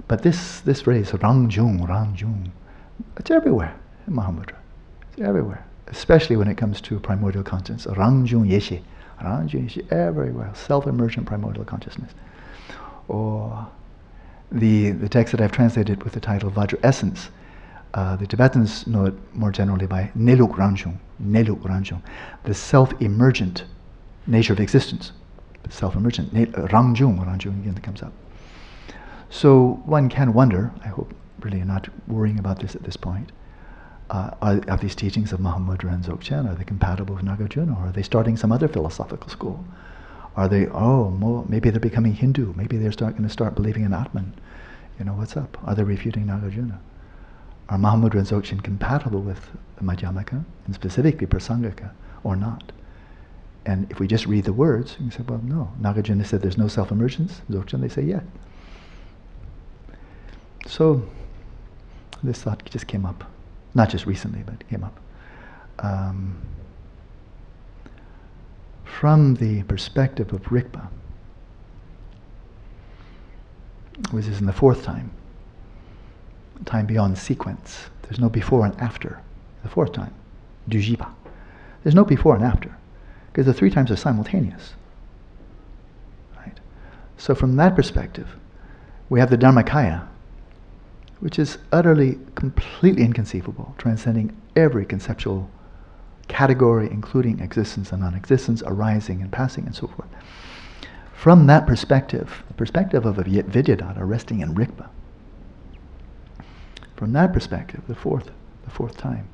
But 0.07 0.21
this, 0.21 0.59
this 0.59 0.81
phrase, 0.81 1.09
Rangjung, 1.11 1.79
Rangjung, 1.87 2.51
it's 3.17 3.31
everywhere 3.31 3.75
in 4.05 4.13
Mahamudra. 4.13 4.57
It's 5.13 5.21
everywhere. 5.21 5.65
Especially 5.87 6.35
when 6.35 6.47
it 6.47 6.57
comes 6.57 6.79
to 6.81 6.99
primordial 6.99 7.43
consciousness. 7.43 7.87
Rangjung 7.97 8.47
Yeshe. 8.47 8.83
Rangjung 9.19 9.67
Yeshe, 9.67 9.91
everywhere. 9.91 10.51
Self-emergent 10.53 11.25
primordial 11.25 11.65
consciousness. 11.65 12.11
Or 13.07 13.67
the, 14.51 14.91
the 14.91 15.09
text 15.09 15.31
that 15.31 15.41
I've 15.41 15.51
translated 15.51 16.03
with 16.03 16.13
the 16.13 16.19
title 16.19 16.51
Vajra 16.51 16.79
Essence, 16.83 17.31
uh, 17.95 18.15
the 18.15 18.27
Tibetans 18.27 18.85
know 18.85 19.05
it 19.05 19.15
more 19.33 19.51
generally 19.51 19.87
by 19.87 20.11
Neluk 20.15 20.51
Rangjung, 20.51 20.99
Neluk 21.19 21.61
Rangjung, 21.61 22.03
the 22.43 22.53
self-emergent 22.53 23.63
nature 24.27 24.53
of 24.53 24.59
existence. 24.59 25.13
Self-emergent, 25.69 26.33
Rangjung, 26.33 27.25
Rangjung 27.25 27.59
again 27.61 27.73
that 27.73 27.83
comes 27.83 28.01
up. 28.01 28.13
So 29.29 29.81
one 29.85 30.09
can 30.09 30.33
wonder, 30.33 30.71
I 30.83 30.89
hope 30.89 31.13
really 31.39 31.61
are 31.61 31.65
not 31.65 31.89
worrying 32.07 32.39
about 32.39 32.59
this 32.59 32.75
at 32.75 32.83
this 32.83 32.97
point. 32.97 33.31
Uh, 34.09 34.31
are, 34.41 34.61
are, 34.67 34.77
these 34.77 34.95
teachings 34.95 35.31
of 35.31 35.39
Mahamudra 35.39 35.91
and 35.93 36.03
Dzogchen, 36.03 36.49
are 36.49 36.55
they 36.55 36.63
compatible 36.63 37.15
with 37.15 37.25
Nagarjuna, 37.25 37.75
or 37.79 37.87
are 37.87 37.91
they 37.91 38.03
starting 38.03 38.37
some 38.37 38.51
other 38.51 38.67
philosophical 38.67 39.29
school? 39.29 39.65
Are 40.35 40.47
they, 40.47 40.67
oh, 40.67 41.09
more, 41.09 41.45
maybe 41.47 41.69
they're 41.69 41.79
becoming 41.79 42.13
Hindu, 42.13 42.53
maybe 42.55 42.77
they're 42.77 42.91
going 42.91 43.23
to 43.23 43.29
start 43.29 43.55
believing 43.55 43.83
in 43.83 43.93
Atman. 43.93 44.33
You 44.99 45.05
know, 45.05 45.13
what's 45.13 45.37
up? 45.37 45.57
Are 45.63 45.73
they 45.73 45.83
refuting 45.83 46.25
Nagarjuna? 46.25 46.77
Are 47.69 47.77
Mahamudra 47.77 48.19
and 48.19 48.27
Dzogchen 48.27 48.61
compatible 48.63 49.21
with 49.21 49.49
the 49.77 49.83
Madhyamaka, 49.83 50.43
and 50.65 50.75
specifically 50.75 51.25
Prasangika, 51.25 51.91
or 52.23 52.35
not? 52.35 52.71
And 53.65 53.89
if 53.91 53.99
we 53.99 54.07
just 54.07 54.25
read 54.25 54.43
the 54.43 54.53
words, 54.53 54.97
you 54.99 55.09
say, 55.11 55.23
well, 55.27 55.39
no. 55.43 55.71
Nagarjuna 55.81 56.25
said 56.25 56.41
there's 56.41 56.57
no 56.57 56.67
self-emergence. 56.67 57.41
Dzogchen, 57.49 57.79
they 57.81 57.87
say, 57.87 58.03
yeah. 58.03 58.21
So, 60.67 61.07
this 62.21 62.41
thought 62.41 62.63
just 62.65 62.87
came 62.87 63.05
up. 63.05 63.23
Not 63.73 63.89
just 63.89 64.05
recently, 64.05 64.43
but 64.45 64.67
came 64.67 64.83
up. 64.83 64.99
Um, 65.79 66.41
from 68.83 69.35
the 69.35 69.63
perspective 69.63 70.31
of 70.33 70.43
Rigpa, 70.43 70.87
which 74.11 74.27
is 74.27 74.39
in 74.39 74.45
the 74.45 74.53
fourth 74.53 74.83
time, 74.83 75.11
time 76.65 76.85
beyond 76.85 77.17
sequence. 77.17 77.87
There's 78.03 78.19
no 78.19 78.29
before 78.29 78.65
and 78.65 78.79
after. 78.79 79.21
The 79.63 79.69
fourth 79.69 79.93
time, 79.93 80.13
Dujipa. 80.69 81.09
There's 81.83 81.95
no 81.95 82.05
before 82.05 82.35
and 82.35 82.43
after, 82.43 82.75
because 83.33 83.47
the 83.47 83.53
three 83.53 83.71
times 83.71 83.89
are 83.89 83.95
simultaneous. 83.95 84.73
Right? 86.37 86.59
So 87.17 87.33
from 87.33 87.55
that 87.55 87.75
perspective, 87.75 88.35
we 89.09 89.19
have 89.19 89.31
the 89.31 89.37
Dharmakaya, 89.37 90.07
which 91.19 91.39
is 91.39 91.57
utterly, 91.71 92.19
completely 92.35 93.01
inconceivable, 93.03 93.73
transcending 93.79 94.39
every 94.55 94.85
conceptual 94.85 95.49
category, 96.27 96.87
including 96.91 97.39
existence 97.39 97.91
and 97.91 98.03
non-existence, 98.03 98.61
arising 98.67 99.23
and 99.23 99.31
passing, 99.31 99.65
and 99.65 99.73
so 99.73 99.87
forth. 99.87 100.09
From 101.15 101.47
that 101.47 101.65
perspective, 101.65 102.43
the 102.49 102.53
perspective 102.53 103.03
of 103.03 103.17
a 103.17 103.23
Vidyadhara 103.23 104.07
resting 104.07 104.41
in 104.41 104.53
Rigpa, 104.53 104.89
from 106.95 107.13
that 107.13 107.33
perspective, 107.33 107.81
the 107.87 107.95
fourth, 107.95 108.29
the 108.63 108.69
fourth 108.69 108.95
time, 108.95 109.27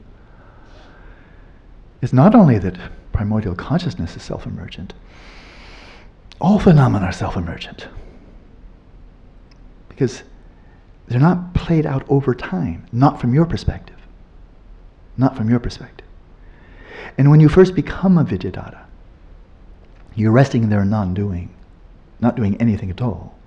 is 2.01 2.13
not 2.13 2.33
only 2.33 2.57
that 2.59 2.77
primordial 3.19 3.53
consciousness 3.53 4.15
is 4.15 4.23
self-emergent, 4.23 4.93
all 6.39 6.57
phenomena 6.57 7.07
are 7.07 7.11
self-emergent. 7.11 7.85
Because 9.89 10.23
they're 11.05 11.19
not 11.19 11.53
played 11.53 11.85
out 11.85 12.05
over 12.07 12.33
time, 12.33 12.85
not 12.93 13.19
from 13.19 13.33
your 13.33 13.45
perspective. 13.45 13.97
Not 15.17 15.35
from 15.35 15.49
your 15.49 15.59
perspective. 15.59 16.07
And 17.17 17.29
when 17.29 17.41
you 17.41 17.49
first 17.49 17.75
become 17.75 18.17
a 18.17 18.23
Vidyadhara, 18.23 18.85
you're 20.15 20.31
resting 20.31 20.63
in 20.63 20.69
their 20.69 20.85
non-doing, 20.85 21.53
not 22.21 22.37
doing 22.37 22.55
anything 22.61 22.89
at 22.89 23.01
all. 23.01 23.37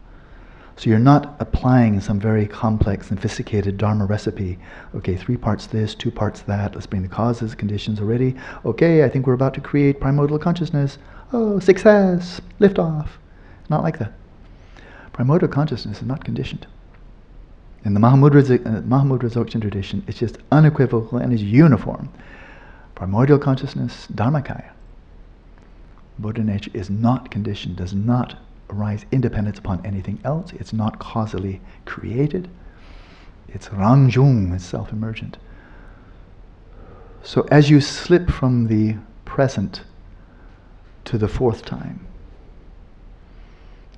So 0.83 0.91
you're 0.91 0.99
not 0.99 1.37
applying 1.39 2.01
some 2.01 2.19
very 2.19 2.45
complex, 2.45 3.07
sophisticated 3.07 3.79
Dharma 3.79 4.05
recipe. 4.05 4.59
Okay, 4.97 5.15
three 5.15 5.37
parts 5.37 5.69
this, 5.69 5.95
two 5.95 6.11
parts 6.11 6.43
that. 6.43 6.75
Let's 6.75 6.89
bring 6.89 7.03
the 7.03 7.09
causes, 7.09 7.55
conditions 7.55 8.01
already. 8.01 8.35
Okay, 8.65 9.05
I 9.05 9.09
think 9.09 9.29
we're 9.29 9.35
about 9.35 9.55
to 9.55 9.61
create 9.61 10.01
primordial 10.01 10.41
consciousness. 10.41 10.99
Oh, 11.33 11.61
success, 11.61 12.41
lift 12.59 12.81
off. 12.81 13.21
Not 13.71 13.85
like 13.85 14.01
that. 14.01 14.13
Primordial 15.13 15.49
consciousness 15.49 15.99
is 15.99 16.03
not 16.03 16.25
conditioned. 16.25 16.67
In 17.85 17.95
the 17.95 18.01
Mahamudra, 18.01 18.43
uh, 18.43 18.81
Mahamudra 18.83 19.31
tradition, 19.61 20.03
it's 20.09 20.19
just 20.19 20.39
unequivocal 20.51 21.19
and 21.19 21.33
is 21.33 21.45
uniform. 21.45 22.09
Primordial 22.97 23.39
consciousness, 23.39 24.09
Dharmakaya. 24.13 24.73
Buddha 26.19 26.43
nature 26.43 26.73
is 26.75 26.91
not 26.91 27.31
conditioned, 27.31 27.77
does 27.77 27.95
not 27.95 28.37
arise 28.73 29.05
independent 29.12 29.59
upon 29.59 29.85
anything 29.85 30.20
else. 30.24 30.53
It's 30.53 30.73
not 30.73 30.99
causally 30.99 31.61
created. 31.85 32.49
It's 33.49 33.69
Rangjung, 33.69 34.55
it's 34.55 34.65
self-emergent. 34.65 35.39
So 37.23 37.47
as 37.51 37.70
you 37.70 37.81
slip 37.81 38.31
from 38.31 38.66
the 38.66 38.97
present 39.24 39.82
to 41.05 41.19
the 41.19 41.28
fourth 41.28 41.65
time, 41.65 42.07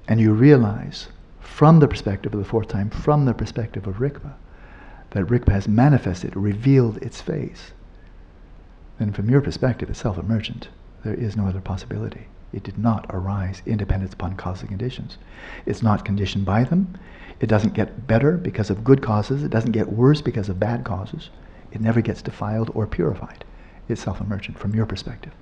and 0.06 0.20
you 0.20 0.32
realize 0.32 1.08
from 1.40 1.80
the 1.80 1.88
perspective 1.88 2.34
of 2.34 2.38
the 2.38 2.44
fourth 2.44 2.68
time, 2.68 2.90
from 2.90 3.24
the 3.24 3.32
perspective 3.32 3.86
of 3.86 3.96
Rigpa, 3.96 4.34
that 5.10 5.26
Rigpa 5.26 5.52
has 5.52 5.68
manifested, 5.68 6.36
revealed 6.36 6.98
its 6.98 7.20
face, 7.20 7.72
then 8.98 9.12
from 9.12 9.30
your 9.30 9.40
perspective, 9.40 9.90
it's 9.90 10.00
self-emergent. 10.00 10.68
There 11.04 11.14
is 11.14 11.36
no 11.36 11.46
other 11.46 11.60
possibility. 11.60 12.26
It 12.54 12.62
did 12.62 12.78
not 12.78 13.06
arise 13.10 13.62
independent 13.66 14.14
upon 14.14 14.36
causal 14.36 14.68
conditions. 14.68 15.18
It's 15.66 15.82
not 15.82 16.04
conditioned 16.04 16.44
by 16.44 16.62
them. 16.62 16.96
It 17.40 17.48
doesn't 17.48 17.74
get 17.74 18.06
better 18.06 18.36
because 18.36 18.70
of 18.70 18.84
good 18.84 19.02
causes. 19.02 19.42
It 19.42 19.50
doesn't 19.50 19.72
get 19.72 19.92
worse 19.92 20.20
because 20.20 20.48
of 20.48 20.60
bad 20.60 20.84
causes. 20.84 21.30
It 21.72 21.80
never 21.80 22.00
gets 22.00 22.22
defiled 22.22 22.70
or 22.72 22.86
purified. 22.86 23.44
It's 23.88 24.00
self-emergent 24.02 24.56
from 24.56 24.72
your 24.72 24.86
perspective. 24.86 25.32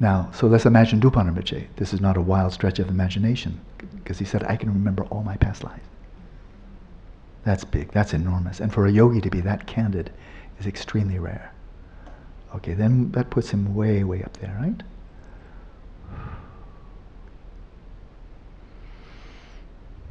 Now, 0.00 0.30
so 0.32 0.46
let's 0.46 0.64
imagine 0.64 0.98
Dupana 0.98 1.66
This 1.76 1.92
is 1.92 2.00
not 2.00 2.16
a 2.16 2.22
wild 2.22 2.54
stretch 2.54 2.78
of 2.78 2.88
imagination, 2.88 3.60
because 3.96 4.18
he 4.18 4.24
said, 4.24 4.44
I 4.44 4.56
can 4.56 4.72
remember 4.72 5.04
all 5.04 5.22
my 5.22 5.36
past 5.36 5.62
lives. 5.62 5.84
That's 7.44 7.64
big, 7.64 7.92
that's 7.92 8.14
enormous. 8.14 8.60
And 8.60 8.72
for 8.72 8.86
a 8.86 8.92
yogi 8.92 9.20
to 9.20 9.30
be 9.30 9.40
that 9.42 9.66
candid 9.66 10.10
is 10.58 10.66
extremely 10.66 11.18
rare. 11.18 11.52
Okay, 12.54 12.72
then 12.72 13.12
that 13.12 13.30
puts 13.30 13.50
him 13.50 13.74
way, 13.74 14.04
way 14.04 14.22
up 14.22 14.36
there, 14.38 14.56
right? 14.60 14.82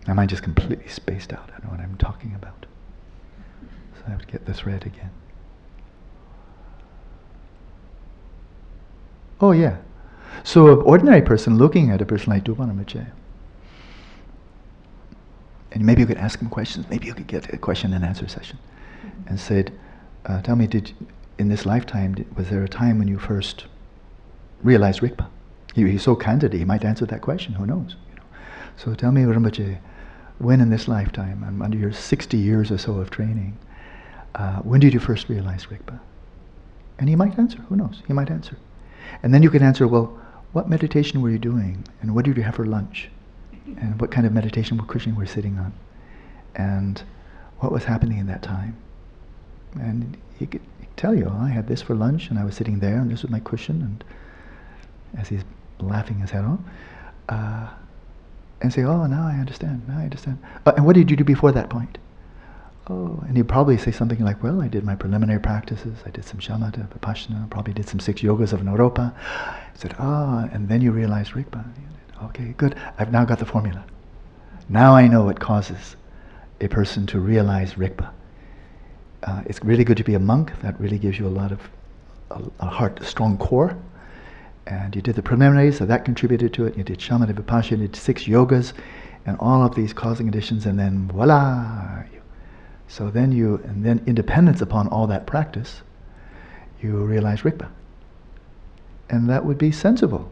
Am 0.08 0.20
I 0.20 0.26
just 0.26 0.44
completely 0.44 0.88
spaced 0.88 1.34
out? 1.34 1.50
I 1.50 1.60
don't 1.60 1.66
know 1.66 1.72
what 1.72 1.80
I'm 1.82 1.98
talking 1.98 2.34
about. 2.36 2.66
So 3.96 4.04
I 4.08 4.12
have 4.12 4.22
to 4.22 4.28
get 4.28 4.46
this 4.46 4.66
read 4.66 4.86
again. 4.86 5.12
Oh 9.40 9.52
yeah. 9.52 9.78
So 10.44 10.72
an 10.72 10.86
ordinary 10.86 11.22
person 11.22 11.58
looking 11.58 11.92
at 11.92 12.02
a 12.02 12.06
person 12.06 12.32
like 12.32 12.44
Rinpoche, 12.46 13.08
and 15.74 15.86
maybe 15.86 16.02
you 16.02 16.08
could 16.08 16.18
ask 16.18 16.40
him 16.40 16.50
questions, 16.50 16.86
maybe 16.90 17.06
you 17.08 17.14
could 17.14 17.28
get 17.28 17.54
a 17.54 17.58
question 17.58 17.94
and 17.94 18.04
answer 18.04 18.28
session, 18.28 18.58
and 19.28 19.40
said, 19.40 19.72
uh, 20.26 20.42
tell 20.42 20.56
me, 20.56 20.68
did 20.68 20.94
in 21.38 21.50
this 21.50 21.66
lifetime, 21.66 22.16
did, 22.16 22.36
was 22.36 22.50
there 22.50 22.64
a 22.64 22.68
time 22.68 22.98
when 22.98 23.08
you 23.08 23.20
first 23.20 23.66
realized 24.64 25.02
Rigpa? 25.02 25.28
He, 25.76 25.88
he's 25.88 26.04
so 26.04 26.16
candid, 26.16 26.54
he 26.54 26.66
might 26.66 26.84
answer 26.84 27.06
that 27.06 27.22
question, 27.22 27.54
who 27.54 27.66
knows? 27.66 27.96
You 28.10 28.16
know? 28.16 28.24
So 28.78 28.96
tell 28.96 29.12
me, 29.12 29.22
Rinpoche, 29.24 29.78
when 30.40 30.62
in 30.62 30.70
this 30.70 30.88
lifetime, 30.88 31.62
under 31.62 31.78
your 31.78 31.92
60 31.92 32.38
years 32.38 32.72
or 32.72 32.78
so 32.78 32.98
of 32.98 33.10
training, 33.10 33.58
uh, 34.36 34.58
when 34.60 34.80
did 34.80 34.94
you 34.94 35.00
first 35.00 35.30
realize 35.30 35.66
Rigpa? 35.66 36.00
And 37.00 37.10
he 37.10 37.16
might 37.16 37.38
answer, 37.38 37.60
who 37.70 37.76
knows? 37.76 38.02
He 38.08 38.14
might 38.14 38.30
answer. 38.30 38.58
And 39.24 39.34
then 39.34 39.44
you 39.44 39.50
can 39.50 39.64
answer, 39.64 39.88
well, 39.88 40.18
what 40.54 40.70
meditation 40.70 41.22
were 41.22 41.30
you 41.30 41.40
doing? 41.40 41.84
And 42.02 42.14
what 42.14 42.26
did 42.26 42.38
you 42.38 42.44
have 42.44 42.56
for 42.56 42.66
lunch? 42.66 43.10
And 43.66 44.00
what 44.00 44.12
kind 44.12 44.26
of 44.26 44.34
meditation 44.34 44.80
cushion 44.88 45.16
were 45.16 45.24
you 45.24 45.28
sitting 45.28 45.58
on? 45.58 45.74
And 46.56 47.02
what 47.60 47.72
was 47.72 47.84
happening 47.84 48.18
in 48.18 48.28
that 48.28 48.42
time? 48.42 48.76
And 49.80 50.18
he 50.38 50.46
could, 50.46 50.62
tell 50.98 51.14
you, 51.14 51.32
oh, 51.32 51.40
I 51.40 51.50
had 51.50 51.68
this 51.68 51.82
for 51.82 51.96
lunch, 51.96 52.30
and 52.30 52.40
I 52.40 52.44
was 52.44 52.56
sitting 52.56 52.80
there, 52.80 52.98
and 52.98 53.10
this 53.10 53.22
was 53.22 53.30
my 53.30 53.40
cushion, 53.40 53.82
and 53.82 54.04
as 55.20 55.30
he's 55.30 55.44
laughing 55.80 56.18
his 56.20 56.32
head 56.32 56.44
off, 56.44 56.60
uh, 57.30 57.70
and 58.62 58.74
say, 58.74 58.84
oh, 58.84 59.06
now 59.06 59.28
I 59.28 59.34
understand, 59.34 59.88
now 59.88 60.00
I 60.00 60.04
understand. 60.04 60.40
Uh, 60.66 60.74
and 60.76 60.86
what 60.86 60.96
did 60.96 61.10
you 61.12 61.18
do 61.18 61.24
before 61.24 61.52
that 61.52 61.70
point? 61.70 61.98
Oh, 62.90 63.22
and 63.28 63.36
he'd 63.36 63.50
probably 63.50 63.78
say 63.78 63.92
something 63.92 64.20
like, 64.24 64.42
well, 64.42 64.62
I 64.62 64.68
did 64.68 64.84
my 64.84 64.96
preliminary 64.96 65.42
practices, 65.42 65.98
I 66.06 66.10
did 66.10 66.24
some 66.24 66.40
shamatha, 66.40 66.88
vipassana, 66.88 67.50
probably 67.50 67.74
did 67.74 67.88
some 67.88 68.00
six 68.00 68.22
yogas 68.22 68.54
of 68.54 68.62
Naropa. 68.62 69.14
I 69.14 69.64
said, 69.74 69.96
ah, 70.00 70.48
and 70.52 70.70
then 70.70 70.82
you 70.82 70.92
realize 70.92 71.32
Rigpa. 71.32 71.66
Okay, 72.24 72.56
good. 72.58 72.76
I've 72.98 73.12
now 73.12 73.26
got 73.26 73.40
the 73.40 73.46
formula. 73.46 73.86
Now 74.70 74.96
I 74.96 75.08
know 75.08 75.24
what 75.24 75.40
causes 75.40 75.96
a 76.62 76.68
person 76.68 77.06
to 77.08 77.20
realize 77.20 77.74
Rigpa. 77.76 78.10
Uh, 79.24 79.44
it's 79.46 79.64
really 79.64 79.84
good 79.84 79.98
to 79.98 80.04
be 80.04 80.14
a 80.14 80.20
monk. 80.20 80.52
That 80.62 80.80
really 80.80 80.98
gives 80.98 81.20
you 81.20 81.28
a 81.28 81.30
lot 81.30 81.52
of 81.52 81.60
a, 82.32 82.42
a 82.60 82.66
heart, 82.66 83.00
a 83.02 83.06
strong 83.06 83.38
core. 83.38 83.78
And 84.68 84.96
you 84.96 85.02
did 85.02 85.16
the 85.16 85.24
preliminaries, 85.24 85.78
so 85.78 85.86
that 85.86 86.04
contributed 86.04 86.54
to 86.56 86.66
it. 86.66 86.78
You 86.78 86.84
did 86.84 87.00
shamatha, 87.00 87.34
vipassana, 87.34 87.72
you 87.72 87.78
did 87.88 87.96
six 87.96 88.26
yogas, 88.26 88.74
and 89.26 89.38
all 89.40 89.64
of 89.64 89.76
these 89.76 89.94
causing 89.94 90.26
conditions, 90.26 90.66
and 90.66 90.78
then 90.78 91.08
voila, 91.08 92.04
so 92.88 93.10
then 93.10 93.32
you, 93.32 93.62
and 93.66 93.86
then 93.86 94.02
independence 94.08 94.62
upon 94.62 94.88
all 94.88 95.08
that 95.08 95.28
practice, 95.28 95.82
you 96.82 96.98
realize 96.98 97.42
Rigpa. 97.42 97.70
And 99.10 99.30
that 99.30 99.46
would 99.46 99.58
be 99.58 99.72
sensible. 99.72 100.32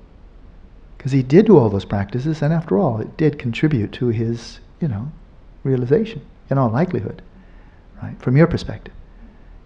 Because 0.97 1.11
he 1.11 1.21
did 1.21 1.45
do 1.45 1.57
all 1.57 1.69
those 1.69 1.85
practices, 1.85 2.41
and 2.41 2.53
after 2.53 2.77
all, 2.77 2.99
it 2.99 3.17
did 3.17 3.37
contribute 3.37 3.91
to 3.93 4.07
his, 4.07 4.59
you 4.81 4.87
know, 4.87 5.11
realization, 5.63 6.21
in 6.49 6.57
all 6.57 6.69
likelihood, 6.69 7.21
right? 8.01 8.19
From 8.21 8.37
your 8.37 8.47
perspective. 8.47 8.93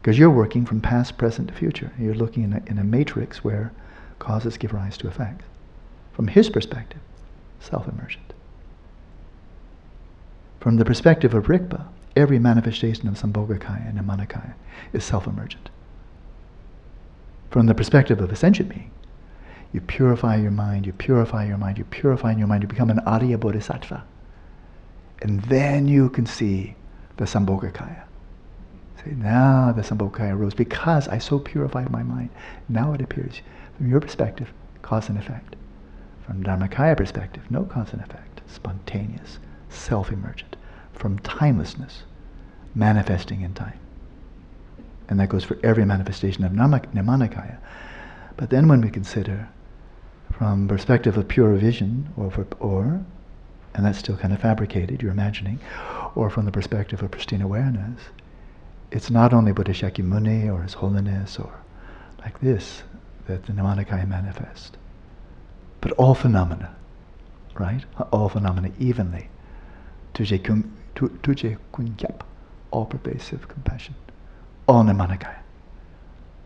Because 0.02 0.18
you're 0.18 0.30
working 0.30 0.66
from 0.66 0.82
past, 0.82 1.18
present 1.18 1.50
to 1.50 1.54
future. 1.54 1.92
You're 2.00 2.16
looking 2.16 2.44
in 2.44 2.54
a, 2.54 2.64
in 2.68 2.80
a 2.80 2.84
matrix 2.84 3.44
where 3.44 3.72
causes 4.20 4.58
give 4.58 4.74
rise 4.74 4.98
to 4.98 5.08
effects. 5.08 5.46
From 6.14 6.28
his 6.28 6.50
perspective, 6.50 7.00
self-emergent. 7.60 8.34
From 10.60 10.76
the 10.76 10.86
perspective 10.86 11.34
of 11.34 11.46
Rigpa, 11.46 11.86
every 12.16 12.40
manifestation 12.40 13.08
of 13.08 13.16
Sambhogakaya 13.16 13.88
and 13.88 13.98
Nirmanakaya 13.98 14.54
is 14.92 15.06
self-emergent. 15.06 15.70
From 17.50 17.66
the 17.66 17.74
perspective 17.74 18.20
of 18.20 18.32
a 18.32 18.36
sentient 18.36 18.70
being, 18.70 18.92
you 19.72 19.82
purify 19.82 20.36
your 20.36 20.52
mind, 20.52 20.86
you 20.86 20.94
purify 20.94 21.46
your 21.46 21.58
mind, 21.58 21.78
you 21.78 21.86
purify 21.86 22.34
your 22.34 22.48
mind, 22.48 22.64
you 22.64 22.68
become 22.68 22.90
an 22.90 23.00
Arya 23.00 23.38
Bodhisattva. 23.38 24.04
And 25.22 25.42
then 25.44 25.88
you 25.88 26.10
can 26.10 26.26
see 26.26 26.76
the 27.18 27.26
Sambhogakaya. 27.26 28.04
Say, 29.04 29.12
now 29.12 29.72
the 29.72 29.82
Sambhogakaya 29.82 30.34
arose 30.34 30.54
because 30.54 31.08
I 31.08 31.20
so 31.20 31.40
purified 31.40 31.90
my 31.90 32.04
mind. 32.04 32.30
Now 32.68 32.94
it 32.94 33.02
appears, 33.02 33.42
from 33.80 33.90
your 33.90 34.02
perspective, 34.02 34.52
cause 34.82 35.08
and 35.08 35.18
effect. 35.18 35.56
From 36.26 36.44
Dharmakaya 36.44 36.98
perspective, 36.98 37.50
no 37.50 37.64
cause 37.64 37.94
and 37.94 38.02
effect. 38.02 38.42
Spontaneous, 38.46 39.40
self-emergent 39.70 40.58
from 40.92 41.18
timelessness 41.20 42.04
manifesting 42.76 43.40
in 43.40 43.54
time. 43.54 43.80
And 45.08 45.18
that 45.18 45.30
goes 45.30 45.46
for 45.46 45.58
every 45.64 45.86
manifestation 45.86 46.44
of 46.44 46.52
Nirmanakaya. 46.52 47.58
But 48.36 48.50
then 48.50 48.68
when 48.68 48.82
we 48.82 48.90
consider 48.90 49.48
from 50.30 50.68
perspective 50.68 51.16
of 51.18 51.30
pure 51.30 51.56
vision, 51.56 52.10
or, 52.18 52.30
for, 52.30 52.46
or, 52.60 53.02
and 53.74 53.86
that's 53.86 53.98
still 54.00 54.18
kind 54.18 54.34
of 54.34 54.42
fabricated, 54.42 55.02
you're 55.02 55.14
imagining, 55.14 55.58
or 56.16 56.30
from 56.30 56.44
the 56.44 56.52
perspective 56.52 57.02
of 57.02 57.12
pristine 57.12 57.42
awareness, 57.42 58.02
it's 58.92 59.10
not 59.10 59.34
only 59.34 59.54
Buddha 59.54 59.72
Shakyamuni 59.72 60.54
or 60.54 60.64
His 60.64 60.74
Holiness 60.74 61.40
or 61.40 61.54
like 62.20 62.42
this 62.42 62.84
that 63.30 63.46
the 63.46 63.54
Nirmanakaya 63.54 64.08
manifest, 64.08 64.76
but 65.82 65.92
all 65.94 66.16
phenomena, 66.16 66.76
right? 67.54 67.86
All 68.12 68.28
phenomena 68.28 68.72
evenly. 68.80 69.30
Tuje 70.14 70.40
kunkyap, 71.72 72.22
all 72.72 72.86
pervasive 72.86 73.48
compassion, 73.48 73.96
all 74.68 74.84
Nirmanakaya. 74.84 75.40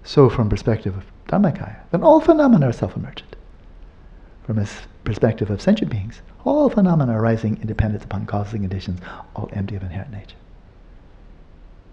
So 0.04 0.30
from 0.30 0.50
perspective 0.50 0.98
of 0.98 1.06
Dharmakaya, 1.28 1.78
then 1.92 2.04
all 2.04 2.20
phenomena 2.20 2.68
are 2.68 2.74
self-emergent. 2.74 3.38
From 4.46 4.60
a 4.60 4.68
perspective 5.06 5.50
of 5.50 5.62
sentient 5.62 5.90
beings, 5.90 6.22
all 6.44 6.70
phenomena 6.70 7.18
arising 7.18 7.58
independent 7.62 8.04
upon 8.04 8.26
causing 8.26 8.62
conditions, 8.62 9.00
all 9.34 9.50
empty 9.54 9.78
of 9.78 9.84
inherent 9.84 10.12
nature. 10.12 10.36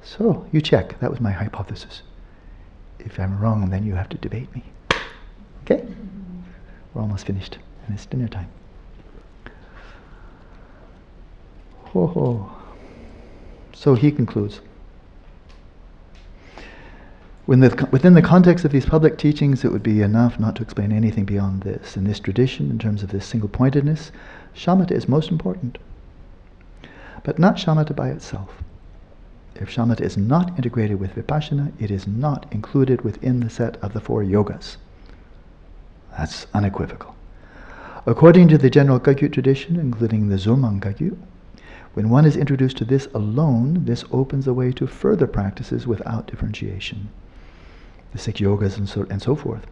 So, 0.03 0.47
you 0.51 0.61
check. 0.61 0.99
That 0.99 1.11
was 1.11 1.21
my 1.21 1.31
hypothesis. 1.31 2.03
If 2.99 3.21
I'm 3.21 3.39
wrong, 3.39 3.71
then 3.71 3.85
you 3.85 3.95
have 3.95 4.09
to 4.09 4.19
debate 4.19 4.53
me. 4.55 4.65
Okay? 5.63 5.87
We're 6.95 7.03
almost 7.03 7.27
finished, 7.27 7.59
and 7.87 7.95
it's 7.95 8.07
dinner 8.07 8.29
time. 8.29 8.49
Ho 11.93 12.07
ho. 12.07 12.51
So 13.73 13.95
he 13.95 14.13
concludes. 14.13 14.61
The, 17.49 17.89
within 17.91 18.15
the 18.15 18.23
context 18.23 18.65
of 18.65 18.71
these 18.71 18.87
public 18.87 19.19
teachings, 19.19 19.65
it 19.65 19.73
would 19.73 19.83
be 19.83 20.03
enough 20.03 20.39
not 20.39 20.55
to 20.57 20.63
explain 20.63 20.93
anything 20.93 21.25
beyond 21.25 21.63
this. 21.63 21.97
In 21.97 22.05
this 22.05 22.21
tradition, 22.21 22.71
in 22.71 22.79
terms 22.79 23.03
of 23.03 23.11
this 23.11 23.27
single 23.27 23.49
pointedness, 23.49 24.13
shamatha 24.55 24.93
is 24.93 25.09
most 25.09 25.33
important. 25.33 25.79
But 27.25 27.41
not 27.41 27.57
shamatha 27.57 27.97
by 27.97 28.11
itself. 28.11 28.63
If 29.57 29.69
shamatha 29.69 30.01
is 30.01 30.17
not 30.17 30.57
integrated 30.57 31.01
with 31.01 31.17
vipassana, 31.17 31.73
it 31.81 31.91
is 31.91 32.07
not 32.07 32.47
included 32.53 33.03
within 33.03 33.41
the 33.41 33.51
set 33.51 33.77
of 33.79 33.95
the 33.95 34.01
four 34.01 34.23
yogas. 34.23 34.77
That's 36.17 36.47
unequivocal. 36.55 37.15
According 38.07 38.49
to 38.49 38.59
the 38.59 38.71
general 38.71 38.99
Kagyu 38.99 39.33
tradition, 39.33 39.77
including 39.77 40.29
the 40.29 40.37
Zurmang 40.37 40.81
Kagyu, 40.81 41.17
when 41.95 42.09
one 42.09 42.25
is 42.25 42.37
introduced 42.37 42.77
to 42.79 42.85
this 42.85 43.09
alone, 43.15 43.85
this 43.85 44.05
opens 44.13 44.45
the 44.45 44.55
way 44.55 44.73
to 44.73 44.87
further 44.87 45.27
practices 45.27 45.87
without 45.87 46.27
differentiation. 46.27 47.11
The 48.13 48.19
six 48.19 48.41
yogas 48.41 48.77
and 48.79 48.89
so, 48.89 49.07
and 49.11 49.21
so 49.21 49.35
forth. 49.35 49.67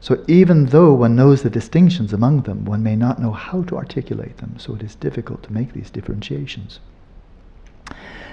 So 0.00 0.24
even 0.28 0.66
though 0.66 0.92
one 0.92 1.16
knows 1.16 1.42
the 1.42 1.50
distinctions 1.50 2.12
among 2.12 2.42
them, 2.42 2.64
one 2.64 2.82
may 2.82 2.96
not 2.96 3.18
know 3.18 3.32
how 3.32 3.62
to 3.64 3.76
articulate 3.76 4.36
them, 4.36 4.54
so 4.58 4.74
it 4.74 4.82
is 4.82 4.94
difficult 4.94 5.42
to 5.44 5.52
make 5.52 5.72
these 5.72 5.90
differentiations. 5.90 6.80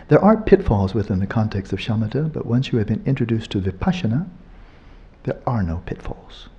There 0.07 0.23
are 0.23 0.37
pitfalls 0.37 0.93
within 0.93 1.19
the 1.19 1.25
context 1.25 1.73
of 1.73 1.79
shamatha, 1.79 2.31
but 2.31 2.45
once 2.45 2.71
you 2.71 2.77
have 2.77 2.87
been 2.87 3.01
introduced 3.05 3.49
to 3.51 3.61
vipassana, 3.61 4.27
there 5.23 5.39
are 5.47 5.63
no 5.63 5.81
pitfalls. 5.87 6.49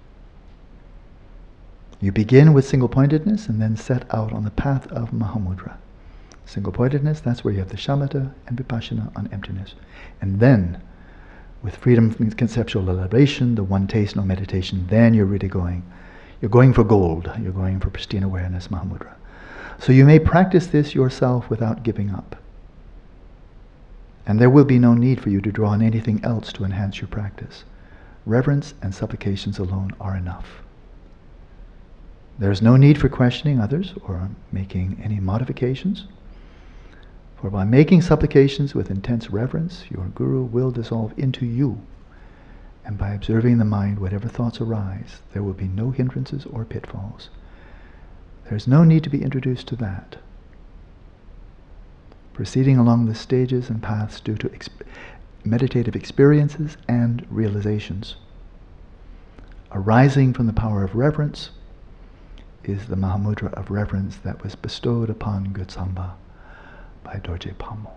You 2.01 2.13
begin 2.13 2.53
with 2.53 2.67
single 2.67 2.89
pointedness 2.89 3.49
and 3.49 3.61
then 3.61 3.77
set 3.77 4.05
out 4.15 4.33
on 4.33 4.45
the 4.45 4.51
path 4.51 4.87
of 4.89 5.13
Mahamudra. 5.13 5.79
Single 6.45 6.73
pointedness, 6.73 7.21
that's 7.21 7.43
where 7.43 7.55
you 7.55 7.61
have 7.61 7.71
the 7.71 7.77
shamatha 7.77 8.33
and 8.47 8.59
vipassana 8.59 9.17
on 9.17 9.29
emptiness. 9.33 9.75
And 10.21 10.39
then, 10.39 10.81
with 11.63 11.77
freedom 11.77 12.11
from 12.11 12.31
conceptual 12.33 12.89
elaboration, 12.91 13.55
the 13.55 13.65
one 13.65 13.87
taste, 13.87 14.15
no 14.15 14.23
meditation, 14.23 14.87
then 14.89 15.15
you're 15.15 15.25
really 15.25 15.49
going. 15.49 15.83
You're 16.41 16.51
going 16.51 16.75
for 16.75 16.85
gold. 16.85 17.31
You're 17.41 17.53
going 17.53 17.81
for 17.81 17.89
pristine 17.89 18.23
awareness, 18.23 18.69
Mahamudra. 18.69 19.15
So 19.79 19.93
you 19.93 20.05
may 20.05 20.19
practice 20.19 20.67
this 20.67 20.95
yourself 20.95 21.49
without 21.49 21.83
giving 21.83 22.11
up. 22.11 22.37
And 24.27 24.39
there 24.39 24.51
will 24.51 24.65
be 24.65 24.79
no 24.79 24.93
need 24.93 25.21
for 25.21 25.31
you 25.31 25.41
to 25.41 25.53
draw 25.53 25.71
on 25.71 25.81
anything 25.81 26.23
else 26.23 26.53
to 26.55 26.65
enhance 26.65 27.01
your 27.01 27.09
practice. 27.09 27.65
Reverence 28.27 28.75
and 28.83 28.95
supplications 28.95 29.59
alone 29.59 29.93
are 29.99 30.17
enough. 30.17 30.63
There 32.39 32.51
is 32.51 32.61
no 32.61 32.77
need 32.77 32.99
for 32.99 33.09
questioning 33.09 33.61
others 33.61 33.95
or 34.07 34.29
making 34.53 35.01
any 35.03 35.21
modifications. 35.21 36.07
For 37.41 37.51
by 37.51 37.65
making 37.65 38.03
supplications 38.03 38.75
with 38.75 38.91
intense 38.91 39.31
reverence, 39.31 39.85
your 39.91 40.07
Guru 40.09 40.43
will 40.43 40.71
dissolve 40.71 41.13
into 41.17 41.47
you. 41.47 41.81
And 42.85 42.99
by 42.99 43.15
observing 43.15 43.59
the 43.59 43.65
mind, 43.65 43.99
whatever 43.99 44.29
thoughts 44.29 44.61
arise, 44.61 45.23
there 45.33 45.43
will 45.43 45.55
be 45.55 45.69
no 45.69 45.91
hindrances 45.91 46.47
or 46.47 46.65
pitfalls. 46.65 47.31
There 48.45 48.57
is 48.57 48.69
no 48.69 48.85
need 48.85 49.03
to 49.05 49.11
be 49.11 49.23
introduced 49.23 49.67
to 49.69 49.77
that 49.77 50.17
proceeding 52.37 52.77
along 52.77 53.07
the 53.07 53.15
stages 53.15 53.71
and 53.71 53.83
paths 53.83 54.21
due 54.21 54.37
to 54.37 54.47
exp- 54.51 54.83
meditative 55.43 55.97
experiences 55.97 56.77
and 56.87 57.27
realizations. 57.31 58.17
Arising 59.73 60.35
from 60.35 60.47
the 60.47 60.53
power 60.53 60.85
of 60.85 60.95
reverence 60.95 61.49
is 62.69 62.87
the 62.87 62.97
Mahamudra 62.97 63.53
of 63.55 63.71
reverence 63.71 64.17
that 64.17 64.43
was 64.43 64.55
bestowed 64.55 65.09
upon 65.09 65.53
Götsangpa 65.53 66.13
by 67.05 67.15
Dorje 67.17 67.55
Pamo. 67.59 67.91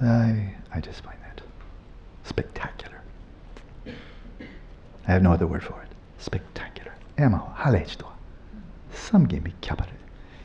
I, 0.00 0.54
I 0.74 0.80
just 0.80 1.02
find 1.02 1.18
that 1.22 1.40
spectacular. 2.24 3.00
I 3.86 5.12
have 5.12 5.22
no 5.22 5.32
other 5.32 5.46
word 5.46 5.62
for 5.64 5.80
it. 5.82 5.88
Spectacular. 6.18 6.94
Emma, 7.18 7.54
halechtua. 7.58 8.08
Me 9.42 9.52
capital. 9.60 9.94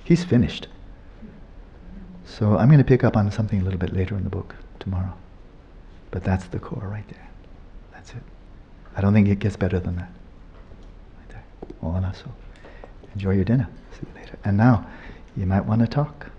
He's 0.03 0.23
finished. 0.23 0.67
So 2.25 2.57
I'm 2.57 2.67
going 2.67 2.79
to 2.79 2.83
pick 2.83 3.03
up 3.03 3.15
on 3.15 3.31
something 3.31 3.61
a 3.61 3.63
little 3.63 3.79
bit 3.79 3.93
later 3.93 4.15
in 4.15 4.23
the 4.23 4.29
book 4.29 4.55
tomorrow. 4.79 5.13
But 6.11 6.23
that's 6.23 6.45
the 6.45 6.59
core 6.59 6.87
right 6.87 7.07
there. 7.09 7.29
That's 7.93 8.11
it. 8.11 8.23
I 8.97 9.01
don't 9.01 9.13
think 9.13 9.27
it 9.27 9.37
gets 9.37 9.55
better 9.55 9.79
than 9.79 9.95
that. 9.97 10.09
Right 11.19 11.29
there. 11.29 11.43
Moana, 11.83 12.13
so 12.15 12.31
enjoy 13.13 13.35
your 13.35 13.45
dinner. 13.45 13.69
See 13.91 14.07
you 14.07 14.19
later. 14.19 14.39
And 14.43 14.57
now, 14.57 14.87
you 15.35 15.45
might 15.45 15.65
want 15.65 15.81
to 15.81 15.87
talk. 15.87 16.31